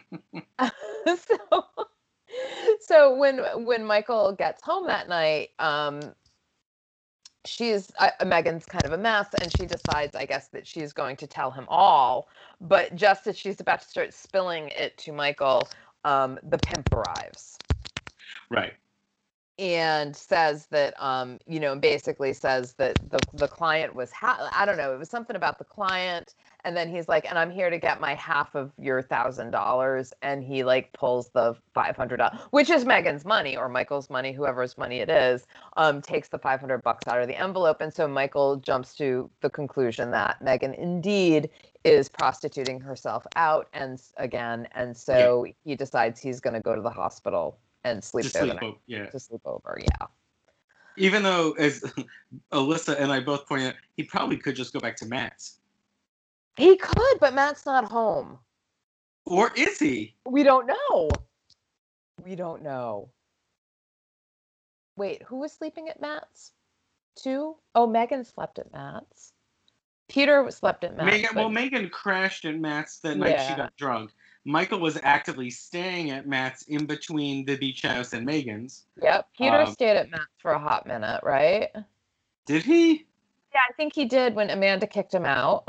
so, 1.07 1.65
so 2.81 3.15
when 3.17 3.39
when 3.65 3.85
Michael 3.85 4.33
gets 4.33 4.63
home 4.63 4.87
that 4.87 5.09
night, 5.09 5.51
um, 5.59 6.01
she's 7.47 7.93
uh, 7.99 8.11
Megan's 8.27 8.67
kind 8.67 8.87
of 8.87 8.93
a 8.93 8.99
mess, 8.99 9.35
and 9.35 9.53
she 9.53 9.67
decides, 9.67 10.15
I 10.17 10.27
guess, 10.27 10.49
that 10.51 10.67
she's 10.67 10.93
going 10.93 11.17
to 11.19 11.27
tell 11.29 11.53
him 11.53 11.67
all. 11.69 12.29
But 12.61 12.95
just 12.97 13.27
as 13.27 13.39
she's 13.39 13.61
about 13.61 13.83
to 13.83 13.89
start 13.89 14.15
spilling 14.15 14.71
it 14.71 14.99
to 14.99 15.13
Michael, 15.13 15.71
um, 16.05 16.39
the 16.43 16.59
pimp 16.59 16.93
arrives 16.93 17.55
right. 18.51 18.75
and 19.59 20.17
says 20.17 20.69
that 20.69 20.95
um 21.03 21.41
you 21.49 21.61
know 21.61 21.79
basically 21.79 22.35
says 22.35 22.75
that 22.75 22.99
the 23.11 23.25
the 23.33 23.49
client 23.49 23.97
was 23.97 24.13
ha- 24.13 24.51
I 24.55 24.67
don't 24.67 24.79
know 24.79 24.95
it 24.95 24.99
was 24.99 25.11
something 25.11 25.37
about 25.37 25.59
the 25.59 25.65
client 25.65 26.35
and 26.65 26.77
then 26.77 26.89
he's 26.89 27.09
like 27.09 27.27
and 27.29 27.39
I'm 27.39 27.51
here 27.51 27.71
to 27.71 27.79
get 27.79 28.01
my 28.01 28.15
half 28.15 28.55
of 28.55 28.73
your 28.81 29.03
thousand 29.03 29.51
dollars 29.51 30.13
and 30.23 30.43
he 30.43 30.65
like 30.65 30.93
pulls 30.93 31.29
the 31.31 31.57
five 31.75 31.97
hundred 31.97 32.21
which 32.51 32.71
is 32.71 32.85
Megan's 32.85 33.25
money 33.25 33.57
or 33.57 33.69
Michael's 33.69 34.11
money 34.11 34.33
whoever's 34.33 34.77
money 34.77 34.99
it 34.99 35.09
is 35.11 35.47
um 35.77 36.01
takes 36.03 36.29
the 36.29 36.39
five 36.39 36.61
hundred 36.61 36.83
bucks 36.83 37.07
out 37.07 37.21
of 37.21 37.29
the 37.29 37.37
envelope 37.39 37.81
and 37.81 37.93
so 37.93 38.09
Michael 38.09 38.57
jumps 38.57 38.95
to 38.97 39.31
the 39.41 39.51
conclusion 39.51 40.11
that 40.11 40.41
Megan 40.43 40.75
indeed 40.75 41.51
is 41.85 42.09
prostituting 42.09 42.81
herself 42.81 43.27
out 43.37 43.69
and 43.73 44.01
again 44.17 44.69
and 44.75 44.97
so 44.97 45.47
he 45.65 45.75
decides 45.77 46.21
he's 46.21 46.41
going 46.41 46.55
to 46.55 46.61
go 46.61 46.75
to 46.75 46.83
the 46.83 46.91
hospital 46.91 47.59
and 47.85 48.03
sleep 48.03 48.27
To 48.27 48.33
there 48.33 48.43
the 48.43 48.49
sleep. 48.51 48.61
night 48.63 48.71
o- 48.75 48.79
Yeah. 48.87 49.07
to 49.07 49.21
sleep 49.21 49.41
over. 49.45 49.79
Yeah. 49.81 50.07
Even 50.97 51.23
though, 51.23 51.53
as 51.53 51.85
Alyssa 52.53 53.01
and 53.01 53.13
I 53.13 53.21
both 53.21 53.47
pointed 53.47 53.69
out, 53.69 53.75
he 53.97 54.03
probably 54.03 54.37
could 54.37 54.57
just 54.57 54.73
go 54.73 54.81
back 54.81 54.97
to 54.97 55.07
Matt's. 55.07 55.61
He 56.59 56.77
could, 56.77 57.21
but 57.21 57.35
Matt's 57.35 57.65
not 57.65 57.85
home. 57.85 58.37
Or 59.25 59.53
is 59.57 59.79
he? 59.79 60.17
We 60.27 60.43
don't 60.43 60.67
know. 60.67 61.09
We 62.25 62.35
don't 62.35 62.63
know. 62.65 63.11
Wait, 64.97 65.23
who 65.23 65.37
was 65.37 65.53
sleeping 65.53 65.89
at 65.89 66.01
Matt's? 66.01 66.53
Two? 67.15 67.55
Oh, 67.77 67.87
Megan 67.87 68.25
slept 68.25 68.59
at 68.59 68.73
Matt's. 68.73 69.33
Peter 70.09 70.51
slept 70.51 70.83
at 70.83 70.97
Matt's. 70.97 71.13
Megan, 71.13 71.31
but- 71.33 71.41
well, 71.43 71.49
Megan 71.49 71.89
crashed 71.91 72.45
at 72.45 72.57
Matt's 72.57 72.99
the 72.99 73.15
night 73.15 73.41
she 73.49 73.55
got 73.55 73.77
drunk. 73.77 74.11
Michael 74.45 74.81
was 74.81 74.99
actively 75.05 75.51
staying 75.51 76.11
at 76.11 76.27
Matt's 76.27 76.63
in 76.63 76.87
between 76.87 77.45
the 77.45 77.57
beach 77.57 77.83
house 77.83 78.15
and 78.15 78.27
Megan's. 78.27 78.87
Yep. 79.01 79.29
Peter 79.37 79.61
um, 79.61 79.73
stayed 79.73 79.97
at 79.97 80.11
Matt's 80.11 80.25
for 80.43 80.53
a 80.53 80.59
hot 80.59 80.87
minute, 80.87 81.21
right? 81.23 81.69
Did 82.47 82.65
he? 82.65 83.07
Yeah, 83.55 83.61
I 83.69 83.73
think 83.77 83.95
he 83.95 84.07
did 84.07 84.35
when 84.35 84.51
Amanda 84.51 84.87
kicked 84.89 85.15
him 85.15 85.25
out 85.27 85.65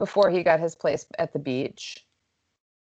before 0.00 0.30
he 0.30 0.42
got 0.42 0.58
his 0.58 0.74
place 0.74 1.06
at 1.18 1.32
the 1.32 1.38
beach, 1.38 2.04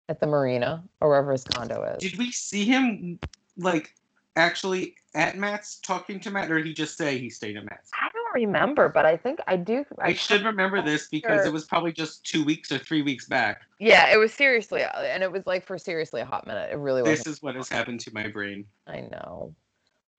at 0.09 0.21
the 0.21 0.27
marina, 0.27 0.85
or 1.01 1.09
wherever 1.09 1.33
his 1.33 1.43
condo 1.43 1.83
is. 1.83 1.99
Did 1.99 2.19
we 2.19 2.31
see 2.31 2.65
him 2.65 3.19
like 3.57 3.95
actually 4.37 4.95
at 5.15 5.37
Matt's 5.37 5.77
talking 5.77 6.21
to 6.21 6.31
Matt, 6.31 6.53
or 6.53 6.59
did 6.59 6.67
he 6.67 6.75
just 6.75 6.97
say 6.97 7.19
he 7.19 7.31
stayed 7.31 7.57
at 7.57 7.65
Matt's? 7.65 7.91
I 8.01 8.09
don't 8.13 8.35
remember, 8.35 8.91
but 8.91 9.07
I 9.07 9.17
think 9.17 9.41
I 9.47 9.57
do. 9.57 9.85
I 9.99 10.13
should 10.13 10.45
remember 10.45 10.83
this 10.83 11.09
because 11.09 11.41
sure. 11.41 11.47
it 11.47 11.53
was 11.53 11.65
probably 11.65 11.91
just 11.91 12.23
two 12.25 12.45
weeks 12.45 12.71
or 12.71 12.79
three 12.79 13.01
weeks 13.01 13.25
back. 13.27 13.63
Yeah, 13.81 14.13
it 14.13 14.19
was 14.19 14.33
seriously, 14.33 14.83
uh, 14.83 15.01
and 15.01 15.23
it 15.23 15.33
was 15.33 15.47
like 15.47 15.65
for 15.65 15.79
seriously 15.79 16.21
a 16.21 16.27
hot 16.27 16.47
minute. 16.47 16.71
It 16.71 16.77
really 16.77 17.03
was. 17.03 17.25
This 17.25 17.27
is 17.27 17.43
what 17.43 17.57
has 17.57 17.71
happened 17.71 18.01
to 18.01 18.13
my 18.13 18.29
brain. 18.29 18.67
I 18.87 19.01
know. 19.01 19.55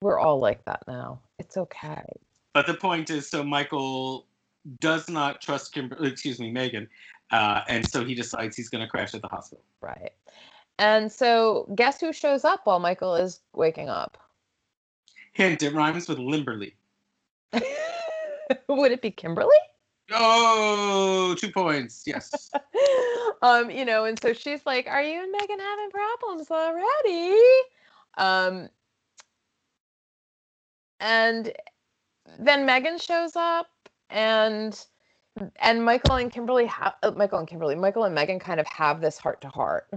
We're 0.02 0.20
all 0.20 0.40
like 0.40 0.66
that 0.66 0.84
now. 0.88 1.20
It's 1.38 1.58
okay. 1.58 2.04
But 2.54 2.66
the 2.66 2.74
point 2.74 3.12
is, 3.12 3.30
so 3.30 3.44
Michael 3.44 4.26
does 4.80 5.10
not 5.10 5.41
trust 5.41 5.73
Kimberly, 5.73 6.10
excuse 6.10 6.39
me, 6.39 6.51
Megan, 6.51 6.88
uh, 7.32 7.62
and 7.67 7.86
so 7.86 8.03
he 8.03 8.15
decides 8.15 8.56
he's 8.56 8.69
going 8.69 8.84
to 8.84 8.88
crash 8.88 9.13
at 9.13 9.21
the 9.21 9.27
hospital. 9.27 9.63
Right. 9.82 10.12
And 10.80 11.12
so, 11.12 11.71
guess 11.75 11.99
who 11.99 12.13
shows 12.13 12.45
up 12.45 12.62
while 12.65 12.80
Michael 12.80 13.15
is 13.15 13.39
waking 13.53 13.89
up? 13.89 14.17
Hint: 15.34 15.63
it 15.63 15.73
rhymes 15.73 16.08
with 16.08 16.19
Limberly. 16.19 16.75
Would 18.67 18.91
it 18.91 19.01
be 19.01 19.12
Kimberly? 19.12 19.58
Oh, 20.12 21.36
two 21.38 21.51
points. 21.51 22.03
Yes. 22.06 22.51
um, 23.41 23.69
you 23.69 23.84
know, 23.84 24.06
and 24.06 24.19
so 24.21 24.34
she's 24.34 24.65
like, 24.65 24.88
"Are 24.88 25.01
you 25.01 25.21
and 25.21 25.32
Megan 25.32 25.60
having 25.60 25.89
problems 25.89 26.51
already?" 26.51 27.38
Um, 28.17 28.69
and 30.99 31.51
then 32.39 32.65
Megan 32.65 32.97
shows 32.97 33.36
up, 33.36 33.67
and 34.10 34.86
and 35.58 35.84
Michael 35.84 36.15
and 36.15 36.32
Kimberly 36.32 36.65
have 36.65 36.96
uh, 37.04 37.12
Michael 37.12 37.39
and 37.39 37.48
Kimberly, 37.48 37.76
Michael 37.76 38.04
and 38.04 38.15
Megan 38.15 38.39
kind 38.39 38.60
of 38.60 38.67
have 38.67 39.02
this 39.02 39.17
heart 39.17 39.41
to 39.41 39.50
heart, 39.50 39.89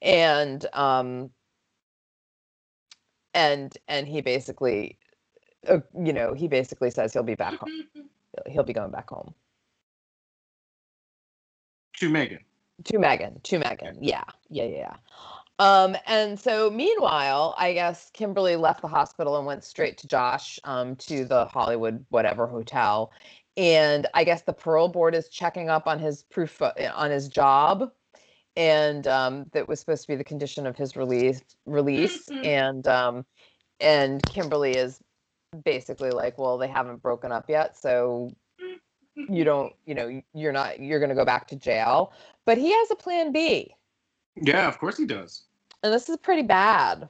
and 0.00 0.66
um, 0.72 1.30
and 3.34 3.76
and 3.88 4.06
he 4.06 4.20
basically, 4.20 4.98
uh, 5.68 5.78
you 5.98 6.12
know, 6.12 6.34
he 6.34 6.48
basically 6.48 6.90
says 6.90 7.12
he'll 7.12 7.22
be 7.22 7.34
back 7.34 7.54
home. 7.54 7.84
He'll 8.46 8.62
be 8.62 8.72
going 8.72 8.90
back 8.90 9.10
home. 9.10 9.34
to 12.02 12.08
Megan. 12.08 12.40
to 12.84 12.98
Megan, 12.98 13.40
to 13.44 13.58
Megan. 13.58 13.98
Yeah, 14.00 14.24
yeah, 14.50 14.64
yeah. 14.64 14.76
yeah. 14.76 14.96
Um, 15.58 15.96
and 16.06 16.38
so 16.38 16.70
meanwhile, 16.70 17.54
I 17.58 17.72
guess 17.74 18.10
Kimberly 18.12 18.56
left 18.56 18.82
the 18.82 18.88
hospital 18.88 19.36
and 19.36 19.46
went 19.46 19.64
straight 19.64 19.98
to 19.98 20.08
Josh, 20.08 20.58
um, 20.64 20.96
to 20.96 21.24
the 21.24 21.46
Hollywood 21.46 22.04
whatever 22.10 22.46
hotel. 22.46 23.12
And 23.56 24.06
I 24.14 24.24
guess 24.24 24.42
the 24.42 24.52
parole 24.54 24.88
board 24.88 25.14
is 25.14 25.28
checking 25.28 25.68
up 25.70 25.86
on 25.86 25.98
his 25.98 26.22
proof 26.24 26.60
uh, 26.62 26.72
on 26.94 27.10
his 27.10 27.28
job, 27.28 27.92
and 28.56 29.06
um, 29.06 29.46
that 29.52 29.68
was 29.68 29.78
supposed 29.80 30.02
to 30.02 30.08
be 30.08 30.16
the 30.16 30.24
condition 30.24 30.66
of 30.66 30.76
his 30.76 30.96
release. 30.96 31.42
Release, 31.66 32.28
Mhm. 32.28 32.46
and 32.46 32.88
um, 32.88 33.26
and 33.80 34.26
Kimberly 34.26 34.76
is 34.76 35.00
basically 35.64 36.10
like, 36.12 36.38
well, 36.38 36.58
they 36.58 36.68
haven't 36.68 37.02
broken 37.02 37.30
up 37.32 37.50
yet, 37.50 37.76
so 37.76 38.30
you 39.28 39.44
don't, 39.44 39.74
you 39.86 39.94
know, 39.94 40.22
you're 40.34 40.52
not, 40.52 40.80
you're 40.80 40.98
going 40.98 41.10
to 41.10 41.14
go 41.14 41.24
back 41.24 41.48
to 41.48 41.56
jail. 41.56 42.12
But 42.46 42.58
he 42.58 42.72
has 42.72 42.90
a 42.90 42.96
plan 42.96 43.32
B, 43.32 43.74
Yeah, 44.36 44.68
of 44.68 44.78
course 44.78 44.96
he 44.96 45.06
does. 45.06 45.44
and 45.82 45.92
this 45.92 46.08
is 46.08 46.16
pretty 46.16 46.42
bad. 46.42 47.08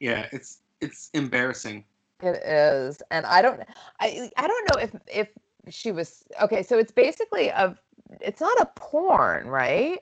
Yeah, 0.00 0.26
it's 0.32 0.58
it's 0.80 1.10
embarrassing. 1.14 1.84
It 2.22 2.42
is, 2.44 3.02
and 3.10 3.26
I 3.26 3.42
don't, 3.42 3.60
I, 4.00 4.30
I 4.36 4.46
don't 4.46 4.70
know 4.70 4.80
if 4.80 4.90
if 5.06 5.28
she 5.68 5.92
was 5.92 6.24
okay. 6.40 6.62
So 6.62 6.78
it's 6.78 6.92
basically 6.92 7.48
a, 7.48 7.76
it's 8.20 8.40
not 8.40 8.58
a 8.60 8.66
porn, 8.74 9.48
right? 9.48 10.00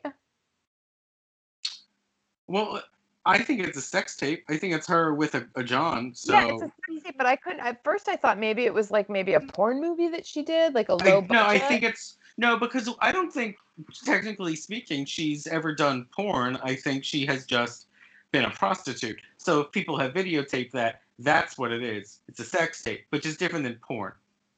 Well, 2.47 2.83
I 3.27 3.39
think 3.39 3.61
it's 3.61 3.79
a 3.79 3.83
sex 3.83 4.17
tape. 4.17 4.45
I 4.49 4.57
think 4.57 4.75
it's 4.75 4.87
her 4.87 5.15
with 5.15 5.35
a, 5.35 5.49
a 5.57 5.65
John. 5.65 6.13
So 6.15 6.35
yeah, 6.35 6.53
it's 6.53 6.63
a 6.63 6.67
sex 6.67 7.05
tape, 7.05 7.17
but 7.17 7.27
I 7.27 7.37
couldn't. 7.37 7.61
At 7.61 7.83
first, 7.83 8.09
I 8.09 8.17
thought 8.17 8.39
maybe 8.39 8.65
it 8.65 8.75
was 8.75 8.91
like 8.91 9.09
maybe 9.09 9.35
a 9.35 9.41
porn 9.41 9.81
movie 9.81 10.09
that 10.09 10.27
she 10.27 10.43
did, 10.43 10.75
like 10.75 10.91
a 10.91 10.95
low 10.95 11.21
no, 11.21 11.23
budget. 11.23 11.47
I 11.47 11.59
think 11.59 11.83
it's 11.83 12.17
no 12.37 12.59
because 12.59 12.89
I 13.01 13.11
don't 13.11 13.33
think, 13.33 13.57
technically 14.05 14.57
speaking, 14.57 15.05
she's 15.05 15.47
ever 15.47 15.75
done 15.75 16.07
porn. 16.15 16.59
I 16.63 16.75
think 16.75 17.05
she 17.05 17.27
has 17.27 17.45
just 17.45 17.87
been 18.33 18.45
a 18.45 18.51
prostitute. 18.51 19.21
So 19.37 19.61
if 19.61 19.73
people 19.73 19.99
have 19.99 20.13
videotaped 20.13 20.73
that, 20.73 21.03
that's 21.19 21.57
what 21.59 21.71
it 21.73 21.83
is. 21.83 22.21
It's 22.29 22.41
a 22.41 22.45
sex 22.45 22.83
tape, 22.83 23.05
which 23.11 23.27
is 23.27 23.37
different 23.37 23.65
than 23.65 23.79
porn. 23.87 24.13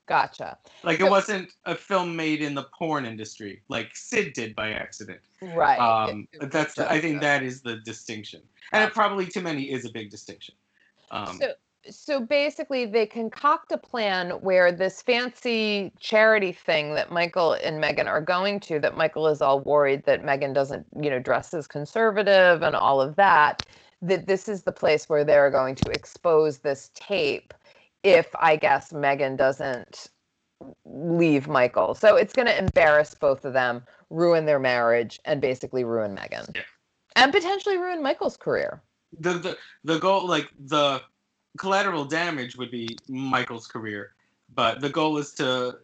Gotcha. 0.06 0.56
Like 0.84 1.00
So- 1.00 1.06
it 1.06 1.10
wasn't 1.10 1.52
a 1.64 1.74
film 1.74 2.14
made 2.14 2.40
in 2.40 2.54
the 2.54 2.64
porn 2.78 3.04
industry, 3.04 3.62
like 3.68 3.94
Sid 3.94 4.32
did 4.34 4.54
by 4.54 4.70
accident. 4.72 5.20
Right. 5.42 5.78
Um, 5.78 6.28
It- 6.32 6.44
it 6.44 6.50
that's 6.52 6.76
was 6.76 6.86
I 6.86 7.00
think 7.00 7.20
that 7.22 7.42
is 7.42 7.60
the 7.60 7.76
distinction, 7.78 8.40
and 8.72 8.84
it 8.84 8.94
probably 8.94 9.26
to 9.26 9.40
many 9.40 9.70
is 9.70 9.84
a 9.84 9.90
big 9.90 10.10
distinction. 10.10 10.54
Um, 11.10 11.38
So 11.38 11.54
so 11.90 12.20
basically 12.20 12.86
they 12.86 13.06
concoct 13.06 13.72
a 13.72 13.78
plan 13.78 14.30
where 14.30 14.72
this 14.72 15.02
fancy 15.02 15.92
charity 15.98 16.52
thing 16.52 16.94
that 16.94 17.12
Michael 17.12 17.52
and 17.54 17.80
Megan 17.80 18.08
are 18.08 18.20
going 18.20 18.60
to 18.60 18.78
that 18.80 18.96
Michael 18.96 19.28
is 19.28 19.40
all 19.40 19.60
worried 19.60 20.04
that 20.04 20.24
Megan 20.24 20.52
doesn't, 20.52 20.86
you 21.00 21.10
know, 21.10 21.18
dress 21.18 21.54
as 21.54 21.66
conservative 21.66 22.62
and 22.62 22.74
all 22.74 23.00
of 23.00 23.16
that 23.16 23.64
that 24.02 24.26
this 24.26 24.48
is 24.48 24.62
the 24.62 24.72
place 24.72 25.08
where 25.08 25.24
they're 25.24 25.50
going 25.50 25.74
to 25.74 25.90
expose 25.90 26.58
this 26.58 26.90
tape 26.94 27.54
if 28.02 28.28
I 28.38 28.56
guess 28.56 28.92
Megan 28.92 29.36
doesn't 29.36 30.08
leave 30.84 31.48
Michael. 31.48 31.94
So 31.94 32.16
it's 32.16 32.32
going 32.32 32.46
to 32.46 32.58
embarrass 32.58 33.14
both 33.14 33.44
of 33.44 33.52
them, 33.52 33.82
ruin 34.10 34.46
their 34.46 34.58
marriage 34.58 35.18
and 35.24 35.40
basically 35.40 35.84
ruin 35.84 36.14
Megan. 36.14 36.46
Yeah. 36.54 36.62
And 37.16 37.32
potentially 37.32 37.78
ruin 37.78 38.02
Michael's 38.02 38.36
career. 38.36 38.82
The 39.18 39.34
the 39.34 39.58
the 39.84 39.98
goal 39.98 40.26
like 40.26 40.50
the 40.58 41.00
collateral 41.56 42.04
damage 42.04 42.56
would 42.56 42.70
be 42.70 42.96
Michael's 43.08 43.66
career, 43.66 44.12
but 44.54 44.80
the 44.80 44.88
goal 44.88 45.18
is 45.18 45.32
to 45.34 45.78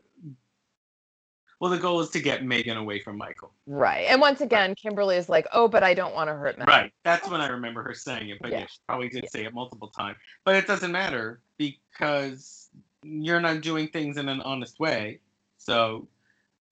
well, 1.60 1.70
the 1.70 1.78
goal 1.78 2.00
is 2.00 2.10
to 2.10 2.18
get 2.18 2.44
Megan 2.44 2.76
away 2.76 2.98
from 2.98 3.16
Michael. 3.16 3.52
Right. 3.68 4.06
And 4.08 4.20
once 4.20 4.40
again, 4.40 4.74
Kimberly 4.74 5.16
is 5.16 5.28
like, 5.28 5.46
"Oh, 5.52 5.68
but 5.68 5.84
I 5.84 5.94
don't 5.94 6.12
want 6.12 6.26
to 6.28 6.34
hurt 6.34 6.58
Megan." 6.58 6.66
Right. 6.66 6.92
That's 7.04 7.28
when 7.28 7.40
I 7.40 7.46
remember 7.46 7.84
her 7.84 7.94
saying 7.94 8.30
it, 8.30 8.38
but 8.40 8.50
yeah, 8.50 8.58
Yeah. 8.60 8.66
she 8.66 8.78
probably 8.88 9.08
did 9.08 9.22
Yeah. 9.22 9.30
say 9.30 9.44
it 9.44 9.54
multiple 9.54 9.86
times. 9.86 10.18
But 10.44 10.56
it 10.56 10.66
doesn't 10.66 10.90
matter 10.90 11.40
because 11.58 12.68
you're 13.04 13.40
not 13.40 13.60
doing 13.60 13.86
things 13.86 14.16
in 14.16 14.28
an 14.28 14.40
honest 14.40 14.80
way. 14.80 15.20
So, 15.58 16.08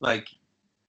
like, 0.00 0.28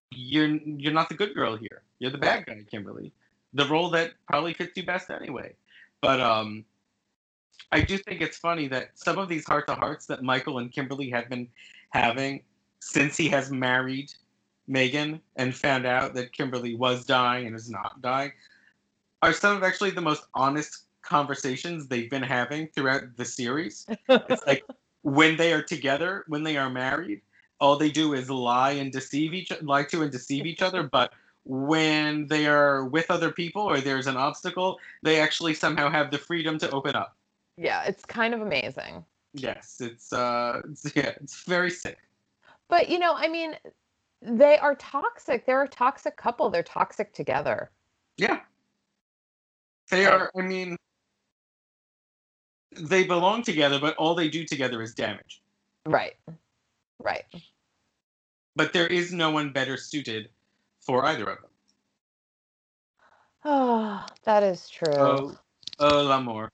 you're 0.09 0.47
you're 0.47 0.93
not 0.93 1.07
the 1.09 1.15
good 1.15 1.35
girl 1.35 1.55
here. 1.55 1.83
You're 1.99 2.09
the 2.09 2.17
bad 2.17 2.47
guy, 2.47 2.63
Kimberly. 2.71 3.11
The 3.53 3.67
role 3.67 3.91
that 3.91 4.13
probably 4.27 4.55
fits 4.55 4.75
you 4.75 4.83
best 4.83 5.11
anyway. 5.11 5.53
But 6.01 6.19
um, 6.19 6.65
I 7.71 7.81
do 7.81 7.97
think 7.97 8.21
it's 8.21 8.37
funny 8.37 8.67
that 8.69 8.91
some 8.95 9.17
of 9.17 9.29
these 9.29 9.45
heart 9.45 9.67
to 9.67 9.75
hearts 9.75 10.05
that 10.07 10.23
Michael 10.23 10.59
and 10.59 10.71
Kimberly 10.71 11.09
have 11.09 11.29
been 11.29 11.47
having 11.91 12.43
since 12.79 13.15
he 13.15 13.29
has 13.29 13.51
married 13.51 14.11
Megan 14.67 15.21
and 15.35 15.55
found 15.55 15.85
out 15.85 16.13
that 16.15 16.33
Kimberly 16.33 16.75
was 16.75 17.05
dying 17.05 17.47
and 17.47 17.55
is 17.55 17.69
not 17.69 18.01
dying 18.01 18.31
are 19.21 19.33
some 19.33 19.55
of 19.55 19.63
actually 19.63 19.91
the 19.91 20.01
most 20.01 20.23
honest 20.33 20.85
conversations 21.01 21.87
they've 21.87 22.09
been 22.09 22.23
having 22.23 22.67
throughout 22.67 23.03
the 23.17 23.25
series. 23.25 23.85
It's 24.09 24.45
like 24.45 24.63
when 25.03 25.37
they 25.37 25.53
are 25.53 25.61
together, 25.61 26.25
when 26.27 26.43
they 26.43 26.57
are 26.57 26.69
married, 26.69 27.21
all 27.59 27.77
they 27.77 27.91
do 27.91 28.13
is 28.13 28.29
lie 28.29 28.71
and 28.71 28.91
deceive 28.91 29.33
each 29.33 29.51
lie 29.61 29.83
to 29.85 30.01
and 30.01 30.11
deceive 30.11 30.45
each 30.45 30.61
other, 30.61 30.83
but 30.83 31.13
when 31.43 32.27
they 32.27 32.45
are 32.45 32.85
with 32.85 33.09
other 33.09 33.31
people 33.31 33.63
or 33.63 33.79
there's 33.79 34.07
an 34.07 34.17
obstacle, 34.17 34.79
they 35.03 35.19
actually 35.19 35.53
somehow 35.53 35.89
have 35.89 36.11
the 36.11 36.17
freedom 36.17 36.57
to 36.59 36.69
open 36.71 36.95
up. 36.95 37.15
Yeah, 37.61 37.83
it's 37.83 38.05
kind 38.05 38.33
of 38.33 38.41
amazing. 38.41 39.05
Yes, 39.33 39.77
it's 39.79 40.11
uh 40.11 40.61
it's, 40.69 40.91
yeah, 40.95 41.11
it's 41.21 41.43
very 41.43 41.69
sick. 41.69 41.97
But 42.67 42.89
you 42.89 42.97
know, 42.97 43.13
I 43.15 43.27
mean, 43.27 43.55
they 44.21 44.57
are 44.57 44.75
toxic. 44.75 45.45
They're 45.45 45.63
a 45.63 45.67
toxic 45.67 46.17
couple. 46.17 46.49
They're 46.49 46.63
toxic 46.63 47.13
together. 47.13 47.69
Yeah. 48.17 48.39
They 49.89 50.05
are 50.05 50.31
I 50.35 50.41
mean 50.41 50.75
they 52.71 53.03
belong 53.03 53.43
together, 53.43 53.79
but 53.79 53.95
all 53.97 54.15
they 54.15 54.29
do 54.29 54.43
together 54.43 54.81
is 54.81 54.95
damage. 54.95 55.41
Right. 55.85 56.15
Right. 56.99 57.25
But 58.55 58.73
there 58.73 58.87
is 58.87 59.13
no 59.13 59.29
one 59.31 59.51
better 59.51 59.77
suited 59.77 60.29
for 60.79 61.05
either 61.05 61.29
of 61.29 61.41
them. 61.41 61.51
Oh, 63.45 64.05
that 64.23 64.41
is 64.41 64.67
true. 64.67 64.93
Oh, 64.93 65.37
oh, 65.79 66.03
l'amour. 66.03 66.49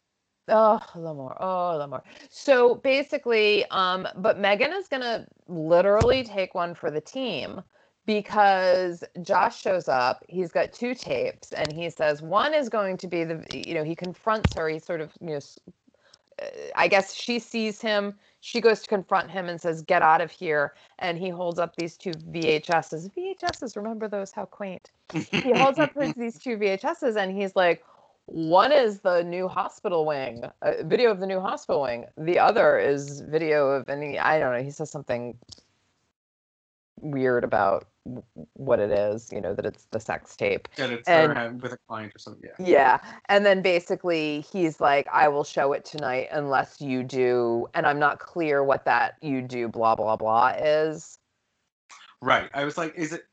Oh, 0.48 0.82
Lamar. 0.96 1.38
Oh, 1.40 1.78
Lamar. 1.78 2.04
So 2.30 2.76
basically, 2.76 3.66
um, 3.72 4.08
but 4.18 4.40
Megan 4.40 4.74
is 4.74 4.88
gonna 4.88 5.28
literally 5.48 6.24
take 6.24 6.56
one 6.56 6.76
for 6.76 6.92
the 6.92 7.02
team 7.02 7.64
because 8.06 9.04
Josh 9.24 9.60
shows 9.62 9.88
up. 9.90 10.24
He's 10.30 10.52
got 10.52 10.74
two 10.74 10.96
tapes, 10.96 11.52
and 11.54 11.74
he 11.74 11.90
says 11.90 12.22
one 12.22 12.54
is 12.54 12.70
going 12.70 12.98
to 12.98 13.08
be 13.08 13.24
the, 13.24 13.46
you 13.50 13.74
know, 13.74 13.84
he 13.84 13.96
confronts 13.96 14.54
her. 14.56 14.70
He 14.70 14.80
sort 14.80 15.02
of, 15.02 15.14
you 15.22 15.28
know, 15.32 15.40
uh, 16.42 16.48
I 16.76 16.88
guess 16.90 17.14
she 17.16 17.40
sees 17.40 17.82
him. 17.82 18.20
She 18.42 18.62
goes 18.62 18.82
to 18.84 18.90
confront 18.90 19.32
him 19.32 19.48
and 19.50 19.62
says, 19.62 19.82
"Get 19.84 20.02
out 20.04 20.22
of 20.22 20.32
here!" 20.32 20.76
And 21.00 21.18
he 21.20 21.30
holds 21.30 21.60
up 21.60 21.76
these 21.78 21.98
two 21.98 22.18
VHSs. 22.18 23.12
VHSs, 23.16 23.76
remember 23.78 24.08
those? 24.10 24.32
How 24.34 24.46
quaint 24.46 24.92
he 25.42 25.54
holds 25.54 25.80
up 25.80 25.94
his, 25.96 26.14
these 26.16 26.40
two 26.40 26.58
VHSs 26.58 27.18
and 27.18 27.32
he's 27.38 27.56
like, 27.56 27.84
one 28.28 28.72
is 28.74 29.00
the 29.00 29.24
new 29.24 29.48
hospital 29.48 30.06
wing, 30.06 30.44
a 30.62 30.84
video 30.84 31.12
of 31.12 31.20
the 31.20 31.26
new 31.26 31.40
hospital 31.40 31.82
wing. 31.82 32.06
The 32.18 32.38
other 32.40 32.78
is 32.78 33.22
video 33.22 33.70
of 33.70 33.90
any, 33.90 34.20
I 34.20 34.38
don't 34.40 34.54
know, 34.54 34.62
he 34.62 34.70
says 34.70 34.92
something 34.92 35.38
weird 37.00 37.44
about 37.44 37.88
what 38.54 38.80
it 38.80 38.92
is, 38.92 39.32
you 39.32 39.40
know, 39.40 39.54
that 39.54 39.66
it's 39.66 39.86
the 39.92 40.00
sex 40.00 40.36
tape. 40.36 40.68
that 40.76 40.92
it's 40.92 41.08
And- 41.08 41.62
with 41.62 41.72
a 41.72 41.78
client 41.88 42.14
or 42.16 42.20
something. 42.20 42.50
Yeah. 42.60 42.66
Yeah. 42.66 43.00
And 43.30 43.46
then 43.46 43.62
basically 43.62 44.42
he's 44.52 44.82
like, 44.82 45.08
I 45.12 45.30
will 45.30 45.44
show 45.44 45.72
it 45.74 45.86
tonight 45.86 46.28
unless 46.32 46.82
you 46.82 47.04
do. 47.04 47.68
And 47.74 47.86
I'm 47.86 48.00
not 48.00 48.20
clear 48.20 48.64
what 48.64 48.84
that 48.86 49.16
you 49.22 49.42
do, 49.42 49.68
blah, 49.70 49.96
blah, 49.96 50.18
blah 50.18 50.50
is. 50.50 51.18
Right. 52.22 52.50
I 52.54 52.66
was 52.66 52.78
like, 52.78 52.94
is 52.96 53.14
it 53.14 53.24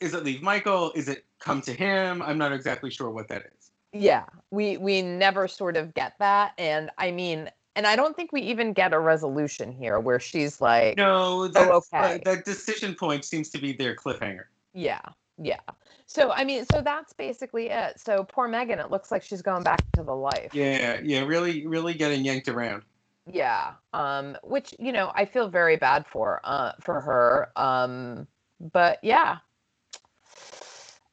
is 0.00 0.12
it 0.12 0.22
leave 0.22 0.42
Michael? 0.42 0.92
Is 0.94 1.08
it 1.08 1.24
come 1.40 1.62
to 1.62 1.72
him? 1.72 2.20
I'm 2.20 2.36
not 2.36 2.52
exactly 2.52 2.90
sure 2.90 3.10
what 3.10 3.28
that 3.28 3.42
is. 3.56 3.63
Yeah, 3.94 4.24
we 4.50 4.76
we 4.76 5.02
never 5.02 5.46
sort 5.48 5.76
of 5.76 5.94
get 5.94 6.14
that, 6.18 6.52
and 6.58 6.90
I 6.98 7.10
mean, 7.12 7.48
and 7.76 7.86
I 7.86 7.94
don't 7.96 8.16
think 8.16 8.32
we 8.32 8.40
even 8.42 8.72
get 8.72 8.92
a 8.92 8.98
resolution 8.98 9.70
here 9.72 10.00
where 10.00 10.18
she's 10.20 10.60
like, 10.60 10.96
No, 10.96 11.46
that's, 11.48 11.66
Oh, 11.70 11.82
okay. 11.92 12.16
uh, 12.16 12.18
that 12.24 12.44
decision 12.44 12.94
point 12.94 13.24
seems 13.24 13.50
to 13.50 13.58
be 13.58 13.72
their 13.72 13.94
cliffhanger. 13.94 14.44
yeah, 14.72 15.00
yeah. 15.40 15.60
So 16.06 16.32
I 16.32 16.44
mean, 16.44 16.64
so 16.72 16.80
that's 16.82 17.12
basically 17.12 17.68
it. 17.70 17.98
So 18.00 18.24
poor 18.24 18.48
Megan, 18.48 18.78
it 18.80 18.90
looks 18.90 19.10
like 19.10 19.22
she's 19.22 19.42
going 19.42 19.62
back 19.62 19.80
to 19.92 20.02
the 20.02 20.14
life. 20.14 20.52
Yeah, 20.52 21.00
yeah, 21.02 21.20
really, 21.24 21.66
really 21.66 21.94
getting 21.94 22.24
yanked 22.24 22.48
around. 22.48 22.82
Yeah. 23.32 23.72
Um, 23.92 24.36
which 24.42 24.74
you 24.78 24.92
know 24.92 25.12
I 25.14 25.24
feel 25.24 25.48
very 25.48 25.76
bad 25.76 26.06
for 26.06 26.40
uh 26.44 26.72
for 26.80 27.00
her. 27.00 27.48
Um, 27.56 28.26
but 28.72 28.98
yeah. 29.02 29.38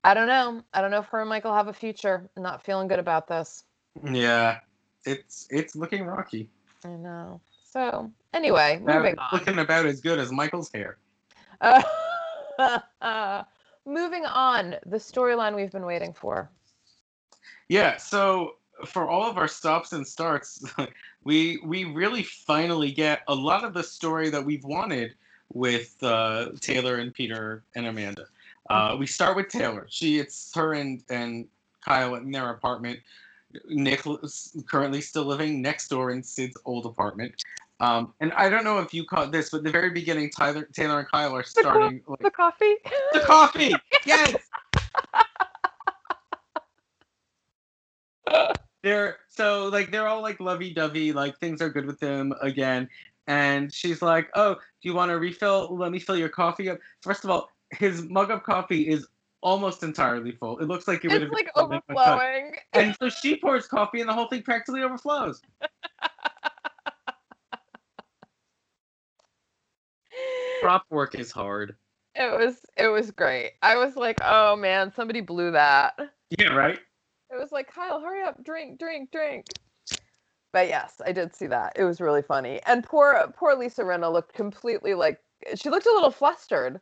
I 0.04 0.14
don't 0.14 0.28
know. 0.28 0.64
I 0.74 0.82
don't 0.82 0.92
know 0.92 1.00
if 1.00 1.08
her 1.08 1.22
and 1.22 1.30
Michael 1.30 1.54
have 1.54 1.68
a 1.68 1.74
future. 1.74 2.30
I'm 2.36 2.44
not 2.44 2.64
feeling 2.64 2.88
good 2.88 3.00
about 3.00 3.28
this. 3.28 3.64
Yeah, 4.04 4.60
it's 5.06 5.48
it's 5.50 5.76
looking 5.76 6.06
rocky. 6.06 6.50
I 6.84 6.90
know. 6.90 7.42
So 7.64 8.12
anyway, 8.34 8.80
moving 8.84 9.18
on. 9.18 9.30
looking 9.32 9.60
about 9.60 9.86
as 9.86 10.02
good 10.02 10.20
as 10.20 10.32
Michael's 10.32 10.72
hair. 10.74 10.98
Uh, 11.62 11.84
moving 13.86 14.26
on, 14.26 14.76
the 14.86 14.98
storyline 14.98 15.56
we've 15.56 15.72
been 15.72 15.86
waiting 15.86 16.14
for. 16.14 16.50
Yeah, 17.70 17.98
so 17.98 18.56
for 18.86 19.08
all 19.08 19.30
of 19.30 19.38
our 19.38 19.48
stops 19.48 19.94
and 19.94 20.06
starts, 20.06 20.64
we 21.24 21.60
we 21.64 21.86
really 21.86 22.24
finally 22.24 22.92
get 22.92 23.22
a 23.28 23.36
lot 23.36 23.64
of 23.64 23.74
the 23.74 23.84
story 23.84 24.30
that 24.30 24.44
we've 24.44 24.64
wanted 24.64 25.14
with 25.54 26.02
uh, 26.02 26.50
Taylor 26.60 26.96
and 26.96 27.14
Peter 27.14 27.64
and 27.76 27.86
Amanda. 27.86 28.26
Uh, 28.72 28.96
we 28.98 29.06
start 29.06 29.36
with 29.36 29.50
Taylor. 29.50 29.86
She 29.90 30.18
it's 30.20 30.52
her 30.56 30.74
and 30.74 31.04
and 31.10 31.46
Kyle 31.84 32.16
in 32.16 32.32
their 32.32 32.50
apartment. 32.52 33.00
Nick 33.68 34.04
is 34.24 34.56
currently 34.70 35.02
still 35.02 35.26
living 35.26 35.62
next 35.62 35.90
door 35.90 36.12
in 36.12 36.24
Sid's 36.24 36.56
old 36.64 36.86
apartment. 36.86 37.44
Um, 37.82 38.14
and 38.22 38.32
I 38.34 38.48
don't 38.50 38.64
know 38.64 38.80
if 38.80 38.94
you 38.94 39.04
caught 39.04 39.32
this, 39.34 39.50
but 39.50 39.64
the 39.64 39.72
very 39.72 39.90
beginning, 39.90 40.30
Tyler, 40.30 40.70
Taylor, 40.72 41.00
and 41.00 41.08
Kyle 41.10 41.36
are 41.36 41.44
The 41.44 41.50
co- 41.56 41.62
starting 41.62 42.02
like, 42.08 42.20
The 42.22 42.32
coffee. 42.32 42.76
the 43.12 43.20
coffee. 43.22 43.74
Yes. 44.06 44.36
they're 48.84 49.18
so 49.28 49.68
like 49.68 49.92
they're 49.92 50.08
all 50.08 50.22
like 50.22 50.40
lovey 50.40 50.74
dovey, 50.74 51.12
like 51.12 51.38
things 51.40 51.62
are 51.62 51.70
good 51.70 51.86
with 51.86 52.00
them 52.00 52.34
again. 52.42 52.88
And 53.28 53.72
she's 53.74 54.02
like, 54.02 54.30
"Oh, 54.36 54.56
do 54.56 54.60
you 54.90 54.94
want 54.94 55.10
to 55.12 55.20
refill? 55.20 55.76
Let 55.76 55.92
me 55.92 56.00
fill 56.00 56.18
your 56.18 56.30
coffee 56.30 56.70
up." 56.70 56.80
First 57.02 57.24
of 57.26 57.30
all, 57.30 57.50
his 57.72 58.04
mug 58.04 58.32
of 58.32 58.44
coffee 58.44 58.88
is 58.88 59.08
almost 59.42 59.84
entirely 59.84 60.32
full. 60.32 60.60
It 60.60 60.68
looks 60.68 60.88
like 60.88 61.04
it 61.04 61.10
would 61.10 61.24
it's 61.24 61.30
have 61.30 61.34
like 61.34 61.46
been 61.46 61.54
filled 61.56 61.74
in 61.74 61.78
a 61.78 61.82
cup. 61.94 62.20
overflowing. 62.20 62.56
And 62.74 62.96
so 63.00 63.10
she 63.10 63.36
pours 63.38 63.68
coffee, 63.68 64.02
and 64.02 64.10
the 64.10 64.14
whole 64.14 64.28
thing 64.28 64.44
practically 64.44 64.84
overflows. 64.84 65.42
Prop 70.62 70.86
work 70.90 71.16
is 71.16 71.32
hard. 71.32 71.76
It 72.16 72.38
was 72.38 72.66
it 72.78 72.88
was 72.88 73.10
great. 73.12 73.54
I 73.62 73.78
was 73.78 73.96
like, 73.96 74.20
oh 74.24 74.56
man, 74.56 74.92
somebody 74.94 75.22
blew 75.22 75.52
that. 75.52 75.98
Yeah, 76.38 76.54
right. 76.54 76.80
It 77.32 77.40
was 77.40 77.52
like, 77.52 77.74
Kyle, 77.74 78.02
hurry 78.02 78.24
up, 78.24 78.44
drink, 78.44 78.78
drink, 78.78 79.12
drink. 79.12 79.46
But 80.54 80.68
yes, 80.68 81.02
I 81.06 81.14
did 81.14 81.34
see 81.34 81.48
that. 81.48 81.74
It 81.78 81.86
was 81.86 82.02
really 82.02 82.22
funny. 82.22 82.60
And 82.66 82.84
poor 82.84 83.34
poor 83.36 83.56
Lisa 83.56 83.84
Rinna 83.84 84.12
looked 84.12 84.34
completely 84.34 84.94
like 84.94 85.20
she 85.56 85.70
looked 85.70 85.86
a 85.86 85.94
little 85.94 86.12
flustered. 86.12 86.80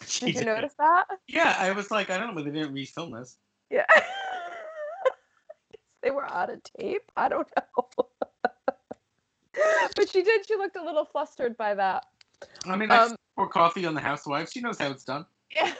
She 0.06 0.26
Did 0.26 0.34
you 0.34 0.40
did. 0.40 0.46
notice 0.46 0.74
that? 0.78 1.06
Yeah, 1.28 1.54
I 1.58 1.72
was 1.72 1.90
like, 1.90 2.10
I 2.10 2.18
don't 2.18 2.28
know, 2.28 2.34
but 2.34 2.44
they 2.44 2.50
didn't 2.58 2.74
refilm 2.74 3.18
this. 3.18 3.36
Yeah. 3.70 3.86
they 6.02 6.10
were 6.10 6.24
out 6.24 6.50
of 6.50 6.62
tape. 6.62 7.10
I 7.16 7.28
don't 7.28 7.48
know. 7.56 7.88
but 9.96 10.10
she 10.10 10.22
did. 10.22 10.46
She 10.46 10.56
looked 10.56 10.76
a 10.76 10.82
little 10.82 11.04
flustered 11.04 11.56
by 11.56 11.74
that. 11.74 12.04
I 12.64 12.76
mean, 12.76 12.90
I 12.90 13.04
Um, 13.04 13.16
pour 13.36 13.48
coffee 13.48 13.86
on 13.86 13.94
the 13.94 14.00
housewives. 14.00 14.52
She 14.52 14.60
knows 14.60 14.78
how 14.78 14.90
it's 14.90 15.04
done. 15.04 15.26
Yeah. 15.54 15.72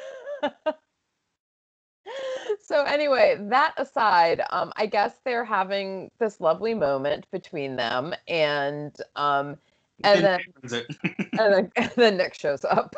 so 2.62 2.84
anyway, 2.84 3.36
that 3.40 3.74
aside, 3.76 4.42
um, 4.50 4.72
I 4.76 4.86
guess 4.86 5.14
they're 5.24 5.44
having 5.44 6.10
this 6.18 6.40
lovely 6.40 6.74
moment 6.74 7.26
between 7.30 7.76
them, 7.76 8.14
and 8.28 8.94
um, 9.16 9.56
and 10.04 10.24
then 10.24 10.40
and 10.62 10.70
then, 11.38 11.72
and 11.76 11.92
then 11.96 12.16
Nick 12.16 12.34
shows 12.34 12.64
up. 12.64 12.94